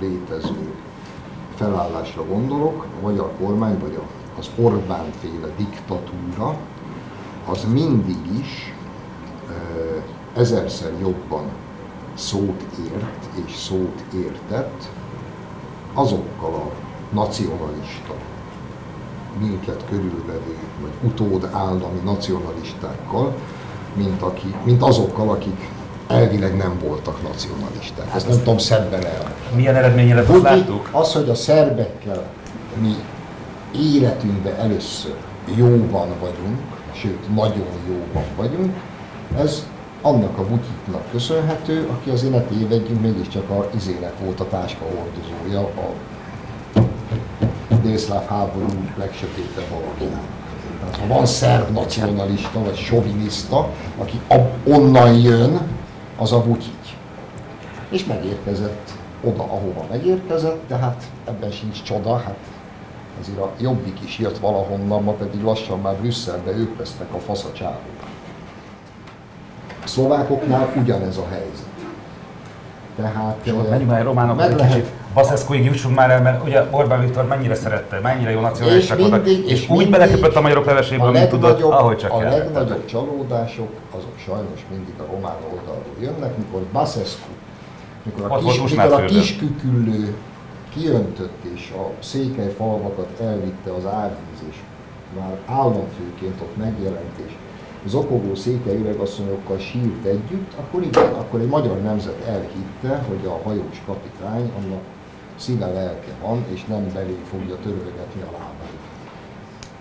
létező 0.00 0.74
felállásra 1.54 2.26
gondolok, 2.26 2.86
a 2.98 3.02
magyar 3.02 3.32
kormány, 3.38 3.78
vagy 3.78 3.98
az 4.38 4.50
Orbán 4.56 5.12
féle 5.20 5.48
diktatúra, 5.56 6.56
az 7.48 7.64
mindig 7.72 8.38
is 8.40 8.74
ezerszer 10.34 10.92
jobban 11.00 11.44
szót 12.14 12.62
ért 12.92 13.46
és 13.46 13.54
szót 13.56 14.04
értett 14.14 14.88
azokkal 15.94 16.54
a 16.54 16.70
nacionalista, 17.14 18.14
minket 19.40 19.84
körülvevő, 19.88 20.56
vagy 20.80 21.10
utód 21.10 21.48
állami 21.52 22.00
nacionalistákkal, 22.04 23.34
mint, 23.94 24.22
aki, 24.22 24.54
mint 24.64 24.82
azokkal, 24.82 25.30
akik 25.30 25.68
elvileg 26.08 26.56
nem 26.56 26.78
voltak 26.84 27.22
nacionalisták. 27.22 28.06
Hát 28.06 28.16
Ezt 28.16 28.28
nem 28.28 28.38
tudom 28.38 28.58
szebben 28.58 29.04
el. 29.04 29.34
Milyen 29.54 29.76
eredménye 29.76 30.14
lett, 30.14 30.28
azt 30.28 30.42
láttuk? 30.42 30.88
Az, 30.92 31.12
hogy 31.12 31.28
a 31.28 31.34
szerbekkel 31.34 32.22
mi 32.80 32.94
életünkben 33.76 34.54
először 34.54 35.14
jóban 35.56 36.08
vagyunk, 36.20 36.58
sőt 36.92 37.34
nagyon 37.34 37.66
jóban 37.88 38.24
vagyunk, 38.36 38.74
ez 39.38 39.66
annak 40.02 40.38
a 40.38 40.46
Vutyitnak 40.46 41.10
köszönhető, 41.10 41.88
aki 41.90 42.10
az 42.10 42.24
élet 42.24 42.50
évegyünk 42.50 43.00
mégiscsak 43.00 43.50
a 43.50 43.68
izének 43.76 44.12
volt 44.24 44.40
a 44.40 44.48
táska 44.48 44.84
hordozója, 44.84 45.60
a 45.60 45.92
délszláv 47.82 48.26
háború 48.26 48.66
legsötétebb 48.98 49.70
alakjának. 49.70 50.24
Tehát 50.80 50.96
ha 50.96 51.14
van 51.14 51.26
szerb 51.26 51.72
nacionalista 51.72 52.62
vagy 52.64 52.76
soviniszta, 52.76 53.68
aki 53.98 54.20
onnan 54.64 55.14
jön, 55.18 55.60
az 56.22 56.32
a 56.32 56.44
Vucsic. 56.44 56.94
És 57.88 58.04
megérkezett 58.04 58.90
oda, 59.24 59.42
ahova 59.42 59.86
megérkezett, 59.90 60.66
tehát 60.66 61.02
ebben 61.24 61.50
sincs 61.50 61.82
csoda, 61.82 62.16
hát 62.16 62.38
azért 63.20 63.38
a 63.38 63.52
Jobbik 63.60 63.98
is 64.04 64.18
jött 64.18 64.38
valahonnan, 64.38 65.02
ma 65.02 65.12
pedig 65.12 65.42
lassan 65.42 65.80
már 65.80 65.94
Brüsszelbe 65.94 66.50
ők 66.50 66.78
lesznek 66.78 67.14
a 67.14 67.18
faszacsávok. 67.18 68.02
A 69.84 69.86
szlovákoknál 69.86 70.72
ugyanez 70.76 71.16
a 71.16 71.28
helyzet. 71.28 71.66
Tehát... 72.96 73.36
És 73.42 73.52
ott 73.52 73.70
menjünk 73.70 73.90
már 73.90 74.04
románok 74.04 74.36
meg 74.36 74.56
lehet, 74.56 74.74
kicsit. 74.74 74.90
Baszeszkóig 75.14 75.64
jussunk 75.64 75.94
már 75.94 76.10
el, 76.10 76.22
mert 76.22 76.44
ugye 76.44 76.64
Orbán 76.70 77.00
Viktor 77.00 77.26
mennyire 77.26 77.54
szerette, 77.54 78.00
mennyire 78.00 78.30
jó 78.30 78.40
nacionalisták 78.40 78.98
voltak, 78.98 79.26
és, 79.26 79.38
és 79.46 79.68
úgy 79.68 79.90
beleköpött 79.90 80.34
a 80.34 80.40
magyarok 80.40 80.64
levesébe, 80.64 81.10
mint 81.10 81.28
tudott, 81.28 81.60
ahogy 81.60 81.96
csak 81.96 82.12
A 82.12 82.18
kell. 82.18 82.30
legnagyobb 82.30 82.86
csalódások 82.86 83.70
azok 83.90 84.18
sajnos 84.24 84.66
mindig 84.70 84.94
a 84.98 85.04
román 85.12 85.36
oldalról 85.50 85.96
jönnek, 86.00 86.36
mikor 86.36 86.60
Baszeszkó, 86.72 87.32
mikor 88.02 88.30
a, 88.30 88.36
kis, 88.36 88.58
mikor 88.58 88.92
a 88.92 89.04
kisküküllő 89.04 90.14
kiöntött 90.74 91.44
és 91.54 91.72
a 91.76 91.90
székely 92.02 92.54
falvakat 92.56 93.08
elvitte 93.20 93.70
az 93.72 93.86
árvíz, 93.86 94.40
és 94.50 94.56
már 95.18 95.36
államfőként 95.46 96.40
ott 96.40 96.56
megjelent, 96.56 97.18
és 97.26 97.32
zokogó 97.86 98.34
székely 98.34 98.76
üvegasszonyokkal 98.76 99.58
sírt 99.58 100.04
együtt, 100.04 100.52
akkor 100.58 100.82
igen, 100.82 101.12
akkor 101.12 101.40
egy 101.40 101.48
magyar 101.48 101.82
nemzet 101.82 102.24
elhitte, 102.26 103.04
hogy 103.08 103.26
a 103.26 103.40
hajós 103.42 103.82
kapitány 103.86 104.52
annak 104.58 104.82
szíve 105.36 105.66
lelke 105.66 106.12
van, 106.22 106.44
és 106.48 106.64
nem 106.64 106.90
belé 106.94 107.18
fogja 107.30 107.56
törölgetni 107.56 108.22
a 108.22 108.30
lábát. 108.32 108.72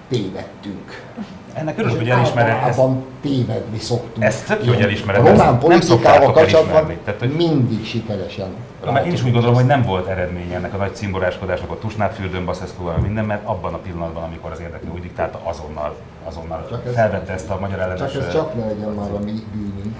Tévedtünk. 0.07 1.13
Ennek 1.53 1.77
örülök, 1.77 1.97
hogy 1.97 2.09
elismered. 2.09 2.67
Ezt, 2.67 2.79
tévedni 3.21 3.79
szoktunk. 3.79 4.25
Ezt 4.25 4.47
tök 4.47 4.65
jó, 4.65 4.73
hogy 4.73 4.81
elismered. 4.81 5.25
A 5.25 5.29
román 5.29 5.59
politikával 5.59 6.31
kapcsolatban 6.31 6.91
mindig 7.35 7.85
sikeresen. 7.85 8.55
Mert 8.85 9.05
én 9.05 9.11
is 9.11 9.23
úgy 9.23 9.31
gondolom, 9.31 9.55
hogy 9.55 9.65
nem 9.65 9.83
volt 9.83 10.07
eredménye 10.07 10.55
ennek 10.55 10.73
a 10.73 10.77
nagy 10.77 10.95
cimboráskodásnak 10.95 11.71
a 11.71 11.77
Tusnádfürdőn, 11.77 12.45
Baszeszkóval, 12.45 12.97
minden, 12.97 13.25
mert 13.25 13.45
abban 13.45 13.73
a 13.73 13.77
pillanatban, 13.77 14.23
amikor 14.23 14.51
az 14.51 14.59
érdekű 14.59 14.87
úgy 14.93 15.01
diktálta, 15.01 15.39
azonnal, 15.43 15.95
azonnal 16.23 16.81
felvette 16.93 17.33
ezt 17.33 17.49
a 17.49 17.57
magyar 17.59 17.79
ellenes... 17.79 18.11
Csak 18.11 18.21
ez 18.21 18.31
csak 18.31 18.55
ne 18.55 18.65
legyen 18.65 18.89
már 18.89 19.11
a 19.11 19.19
mi 19.19 19.43
bűnünk 19.53 19.95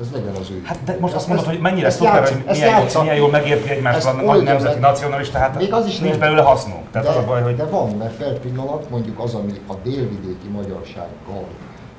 ez 0.00 0.10
legyen 0.12 0.34
az 0.34 0.50
ő. 0.50 0.62
Hát 0.64 0.78
de 0.84 0.96
most 1.00 1.14
azt 1.14 1.26
mondod, 1.26 1.46
hogy 1.46 1.60
mennyire 1.60 1.90
szuper, 1.90 2.28
hogy 2.28 2.44
milyen, 2.50 2.80
jól, 2.80 3.02
milyen 3.02 3.16
jól 3.16 3.30
megérti 3.30 3.68
egymást 3.68 4.06
a 4.06 4.12
nagy 4.12 4.42
nemzeti 4.42 4.72
meg, 4.72 4.90
nacionalista, 4.90 5.38
hát 5.38 5.58
még 5.58 5.72
az 5.72 5.86
is 5.86 5.98
nincs 5.98 6.10
nem, 6.10 6.20
belőle 6.20 6.42
hasznunk. 6.42 6.90
Tehát 6.90 7.08
de, 7.08 7.14
az 7.14 7.22
a 7.22 7.26
baj, 7.26 7.42
hogy... 7.42 7.56
De 7.56 7.64
van, 7.64 7.90
mert 7.90 8.16
per 8.16 8.38
pillanat 8.38 8.90
mondjuk 8.90 9.18
az, 9.18 9.34
ami 9.34 9.52
a 9.66 9.74
délvidéki 9.82 10.48
magyarsággal 10.52 11.44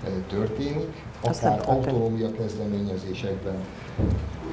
eh, 0.06 0.12
történik, 0.30 0.88
akár 1.22 1.62
autonómia 1.66 2.32
kezdeményezésekben, 2.38 3.56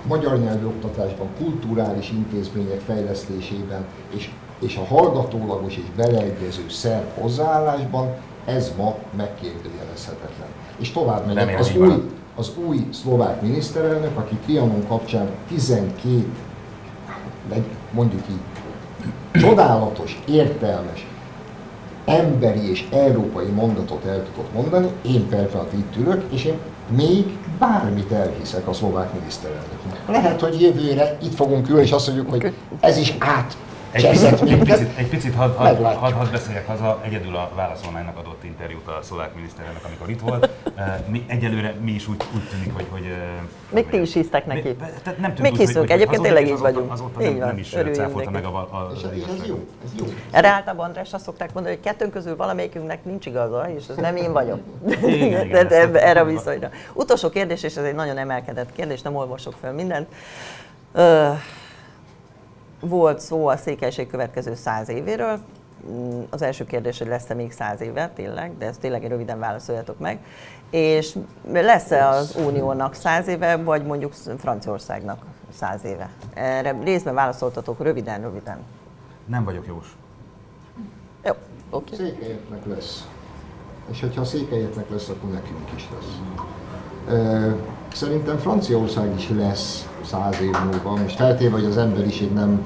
magyar 0.06 0.38
nyelvű 0.38 0.66
oktatásban, 0.66 1.26
kulturális 1.38 2.10
intézmények 2.10 2.80
fejlesztésében, 2.80 3.84
és, 4.16 4.30
és 4.60 4.76
a 4.76 4.94
hallgatólagos 4.94 5.76
és 5.76 5.84
beleegyező 5.96 6.68
szerb 6.68 7.04
hozzáállásban, 7.20 8.14
ez 8.44 8.72
ma 8.76 8.94
megkérdőjelezhetetlen. 9.16 10.48
És 10.78 10.92
tovább 10.92 11.26
megyek, 11.26 11.58
az 11.58 11.76
új, 11.76 12.10
az 12.38 12.50
új 12.66 12.86
szlovák 12.92 13.42
miniszterelnök, 13.42 14.18
aki 14.18 14.34
Trianon 14.44 14.86
kapcsán 14.88 15.28
12, 15.48 16.24
mondjuk 17.90 18.22
így, 18.30 19.40
csodálatos, 19.40 20.22
értelmes, 20.26 21.06
emberi 22.04 22.70
és 22.70 22.88
európai 22.92 23.46
mondatot 23.46 24.04
el 24.04 24.24
tudott 24.24 24.52
mondani, 24.54 24.88
én 25.02 25.28
persze 25.28 25.58
itt 25.74 25.96
ülök, 25.96 26.24
és 26.32 26.44
én 26.44 26.58
még 26.96 27.38
bármit 27.58 28.12
elhiszek 28.12 28.68
a 28.68 28.72
szlovák 28.72 29.12
miniszterelnöknek. 29.12 30.08
Lehet, 30.08 30.40
hogy 30.40 30.60
jövőre 30.60 31.18
itt 31.22 31.34
fogunk 31.34 31.68
ülni, 31.68 31.82
és 31.82 31.92
azt 31.92 32.06
mondjuk, 32.06 32.30
hogy 32.30 32.54
ez 32.80 32.96
is 32.96 33.14
át 33.18 33.56
Egy 33.90 34.08
picit, 34.10 34.40
egy 34.40 34.58
picit, 34.58 34.88
egy 34.96 35.08
picit 35.08 35.34
hadd 35.34 35.54
had, 35.56 35.96
had, 35.96 36.12
had 36.12 36.30
beszéljek 36.30 36.66
haza, 36.66 37.00
egyedül 37.04 37.36
a 37.36 37.50
válaszolmánynak 37.54 38.16
adott 38.18 38.44
interjút 38.44 38.86
a 38.88 38.98
szlovák 39.02 39.34
miniszterelnök, 39.34 39.84
amikor 39.84 40.10
itt 40.10 40.20
volt. 40.20 40.50
Mi, 41.10 41.24
egyelőre 41.26 41.74
mi 41.80 41.90
is 41.90 42.08
úgy, 42.08 42.22
úgy 42.34 42.48
tűnik, 42.48 42.74
hogy... 42.74 42.86
hogy 42.90 43.14
Még 43.70 43.88
ti 43.88 44.00
is 44.00 44.12
hisztek 44.12 44.46
Mi- 44.46 44.54
neki. 44.54 44.74
Tehát 44.74 45.18
nem 45.18 45.30
úgy, 45.30 45.48
hogy- 45.48 45.58
hiszünk, 45.58 45.78
hogy 45.78 45.90
egyébként 45.90 46.22
tényleg 46.22 46.48
így 46.48 46.58
vagyunk. 46.58 46.92
Azóta 46.92 47.20
Így 47.22 47.28
nem, 47.28 47.38
van, 47.38 47.46
nem 47.46 47.58
is 47.58 47.76
cáfolta 47.92 48.30
meg 48.30 48.44
a, 48.44 48.48
a, 48.48 48.88
az 48.92 49.04
ez, 49.04 49.10
és 49.12 49.22
ez 49.40 49.46
jó, 49.46 49.66
ez 49.84 49.90
jó. 49.98 50.06
Erre 50.30 50.48
általában 50.48 50.86
András 50.86 51.12
azt 51.12 51.24
szokták 51.24 51.52
mondani, 51.52 51.74
hogy 51.74 51.84
kettőnk 51.84 52.12
közül 52.12 52.36
valamelyikünknek 52.36 53.04
nincs 53.04 53.26
igaza, 53.26 53.68
és 53.76 53.84
ez 53.88 53.96
nem 53.96 54.16
én 54.16 54.32
vagyok. 54.32 54.58
Igen, 55.02 55.46
igen, 55.46 55.96
erre 55.96 56.20
a 56.20 56.24
viszonyra. 56.24 56.70
Utolsó 56.92 57.28
kérdés, 57.28 57.62
és 57.62 57.76
ez 57.76 57.84
egy 57.84 57.94
nagyon 57.94 58.18
emelkedett 58.18 58.72
kérdés, 58.72 59.02
nem 59.02 59.16
olvasok 59.16 59.54
fel 59.60 59.72
mindent. 59.72 60.06
Volt 62.80 63.20
szó 63.20 63.46
a 63.46 63.56
székelység 63.56 64.06
következő 64.06 64.54
száz 64.54 64.88
évéről. 64.88 65.38
Mm, 65.90 66.20
Az 66.30 66.42
első 66.42 66.64
kérdés, 66.64 66.98
hogy 66.98 67.06
lesz-e 67.06 67.34
még 67.34 67.52
száz 67.52 67.80
éve, 67.80 68.10
tényleg, 68.14 68.58
de 68.58 68.66
ezt 68.66 68.80
tényleg 68.80 69.06
röviden 69.06 69.38
válaszoljatok 69.38 69.98
meg. 69.98 70.18
És 70.70 71.16
lesz-e 71.52 72.08
az 72.08 72.36
Uniónak 72.46 72.94
száz 72.94 73.26
éve, 73.28 73.56
vagy 73.56 73.84
mondjuk 73.86 74.12
Franciaországnak 74.38 75.22
száz 75.52 75.84
éve? 75.84 76.10
Erre 76.34 76.76
részben 76.82 77.14
válaszoltatok 77.14 77.82
röviden, 77.82 78.20
röviden. 78.20 78.58
Nem 79.26 79.44
vagyok 79.44 79.66
jós. 79.66 79.96
Jó, 81.24 81.32
oké. 81.70 81.94
Székelyeknek 81.96 82.66
lesz. 82.66 83.08
És 83.90 84.00
hogyha 84.00 84.20
a 84.20 84.24
székelyeknek 84.24 84.90
lesz, 84.90 85.08
akkor 85.08 85.30
nekünk 85.30 85.72
is 85.76 85.88
lesz. 85.94 86.18
Szerintem 87.92 88.38
Franciaország 88.38 89.14
is 89.16 89.28
lesz 89.28 89.87
száz 90.04 90.40
év 90.40 90.56
múlva, 90.64 91.02
most 91.02 91.16
feltéve, 91.16 91.50
hogy 91.50 91.64
az 91.64 91.76
emberiség 91.76 92.32
nem 92.32 92.62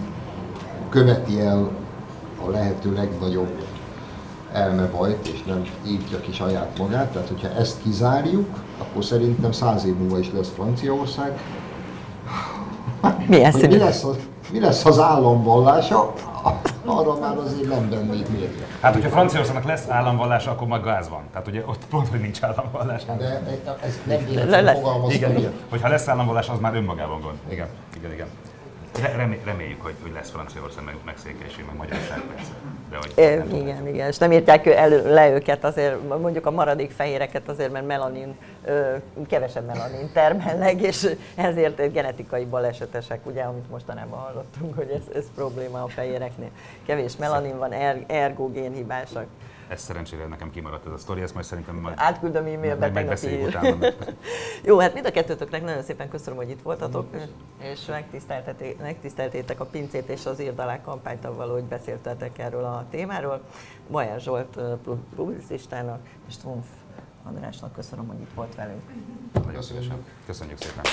követi 0.88 1.40
el 1.40 1.70
a 2.46 2.50
lehető 2.50 2.92
legnagyobb 2.92 3.64
elmebajt, 4.52 5.26
és 5.26 5.42
nem 5.42 5.62
írtja 5.86 6.20
ki 6.20 6.32
saját 6.32 6.78
magát, 6.78 7.12
tehát 7.12 7.28
hogyha 7.28 7.48
ezt 7.48 7.82
kizárjuk, 7.82 8.48
akkor 8.78 9.04
szerintem 9.04 9.52
száz 9.52 9.84
év 9.84 9.96
múlva 9.96 10.18
is 10.18 10.30
lesz 10.34 10.50
Franciaország. 10.54 11.40
Milyen 13.26 13.52
Hogy 13.52 13.68
mi 13.68 13.76
lesz, 13.76 14.06
mi 14.52 14.60
lesz 14.60 14.84
az 14.84 14.98
államvallása, 14.98 16.12
arra 16.84 17.18
már 17.18 17.36
azért 17.36 17.68
nem 17.68 17.90
vennék 17.90 18.28
mérve. 18.28 18.64
Hát, 18.80 18.92
hogyha 18.94 19.08
Franciaországnak 19.08 19.64
lesz 19.64 19.88
államvallása, 19.88 20.50
akkor 20.50 20.66
majd 20.66 20.84
gáz 20.84 21.08
van. 21.08 21.22
Tehát 21.32 21.48
ugye 21.48 21.62
ott 21.66 21.84
pont, 21.90 22.08
hogy 22.08 22.20
nincs 22.20 22.42
államvallás. 22.42 23.04
De 23.04 23.24
ez 23.82 24.00
nem 24.04 24.18
Le- 24.18 24.24
véletlenül 24.26 24.64
le- 24.64 24.74
fogalmaztam 24.74 25.10
Igen, 25.30 25.36
ilyet. 25.38 25.52
hogyha 25.70 25.88
lesz 25.88 26.08
államvallás, 26.08 26.48
az 26.48 26.58
már 26.58 26.74
önmagában 26.74 27.20
gond. 27.20 27.36
Igen, 27.48 27.66
igen, 27.96 28.12
igen. 28.12 28.26
Re- 29.00 29.16
remé- 29.16 29.44
reméljük, 29.44 29.82
hogy, 29.82 29.94
hogy 30.02 30.12
lesz 30.12 30.30
Franciaország, 30.30 30.84
meg, 30.84 30.94
meg 31.04 31.16
Székelyiség, 31.16 31.64
meg 31.66 31.76
Magyarország 31.76 32.20
persze. 32.34 32.52
De 32.90 32.96
hogy 32.96 33.12
É, 33.14 33.34
nem 33.34 33.48
tudom. 33.48 33.66
igen, 33.66 33.88
igen, 33.88 34.08
és 34.08 34.18
nem 34.18 34.32
írják 34.32 34.66
elő, 34.66 35.12
le 35.12 35.30
őket 35.30 35.64
azért, 35.64 36.08
mondjuk 36.08 36.46
a 36.46 36.50
maradék 36.50 36.90
fehéreket 36.90 37.48
azért, 37.48 37.72
mert 37.72 37.86
melanin, 37.86 38.36
ö, 38.64 38.94
kevesebb 39.28 39.66
melanin 39.66 40.10
termelnek, 40.12 40.80
és 40.80 41.08
ezért 41.34 41.92
genetikai 41.92 42.44
balesetesek, 42.44 43.26
ugye, 43.26 43.42
amit 43.42 43.70
mostanában 43.70 44.18
hallottunk, 44.18 44.76
hogy 44.76 44.88
ez, 44.90 45.16
ez 45.16 45.24
probléma 45.34 45.82
a 45.82 45.88
fehéreknél. 45.88 46.50
Kevés 46.86 47.16
melanin 47.16 47.58
van, 47.58 47.72
er, 47.72 48.04
ergo 48.06 48.50
génhibásak. 48.50 49.26
Ez 49.72 49.80
szerencsére 49.80 50.26
nekem 50.26 50.50
kimaradt 50.50 50.86
ez 50.86 50.92
a 50.92 50.98
sztori, 50.98 51.20
ezt 51.20 51.34
majd 51.34 51.46
szerintem 51.46 51.74
majd 51.74 51.94
Átküldöm 51.98 52.46
e-mailbe 52.46 52.88
megbeszéljük 52.90 53.48
utána. 53.48 53.86
Jó, 54.64 54.78
hát 54.78 54.94
mind 54.94 55.06
a 55.06 55.10
kettőtöknek 55.10 55.64
nagyon 55.64 55.82
szépen 55.82 56.08
köszönöm, 56.08 56.36
hogy 56.38 56.50
itt 56.50 56.62
voltatok, 56.62 57.06
és 57.58 57.84
megtisztelteté- 57.86 58.80
megtiszteltétek 58.80 59.60
a 59.60 59.64
pincét 59.64 60.08
és 60.08 60.26
az 60.26 60.40
írdalák 60.40 60.82
kampányt 60.82 61.24
avval, 61.24 61.52
hogy 61.52 61.62
beszéltetek 61.62 62.38
erről 62.38 62.64
a 62.64 62.84
témáról. 62.90 63.40
Bajár 63.90 64.20
Zsolt 64.20 64.58
pu- 64.82 65.14
publicistának 65.16 66.00
és 66.28 66.36
Trumf 66.36 66.66
Andrásnak 67.24 67.72
köszönöm, 67.72 68.06
hogy 68.06 68.20
itt 68.20 68.34
volt 68.34 68.54
velünk. 68.54 68.82
Nagyon 69.44 69.62
szívesen. 69.62 70.04
Köszönjük 70.26 70.58
szépen. 70.58 70.84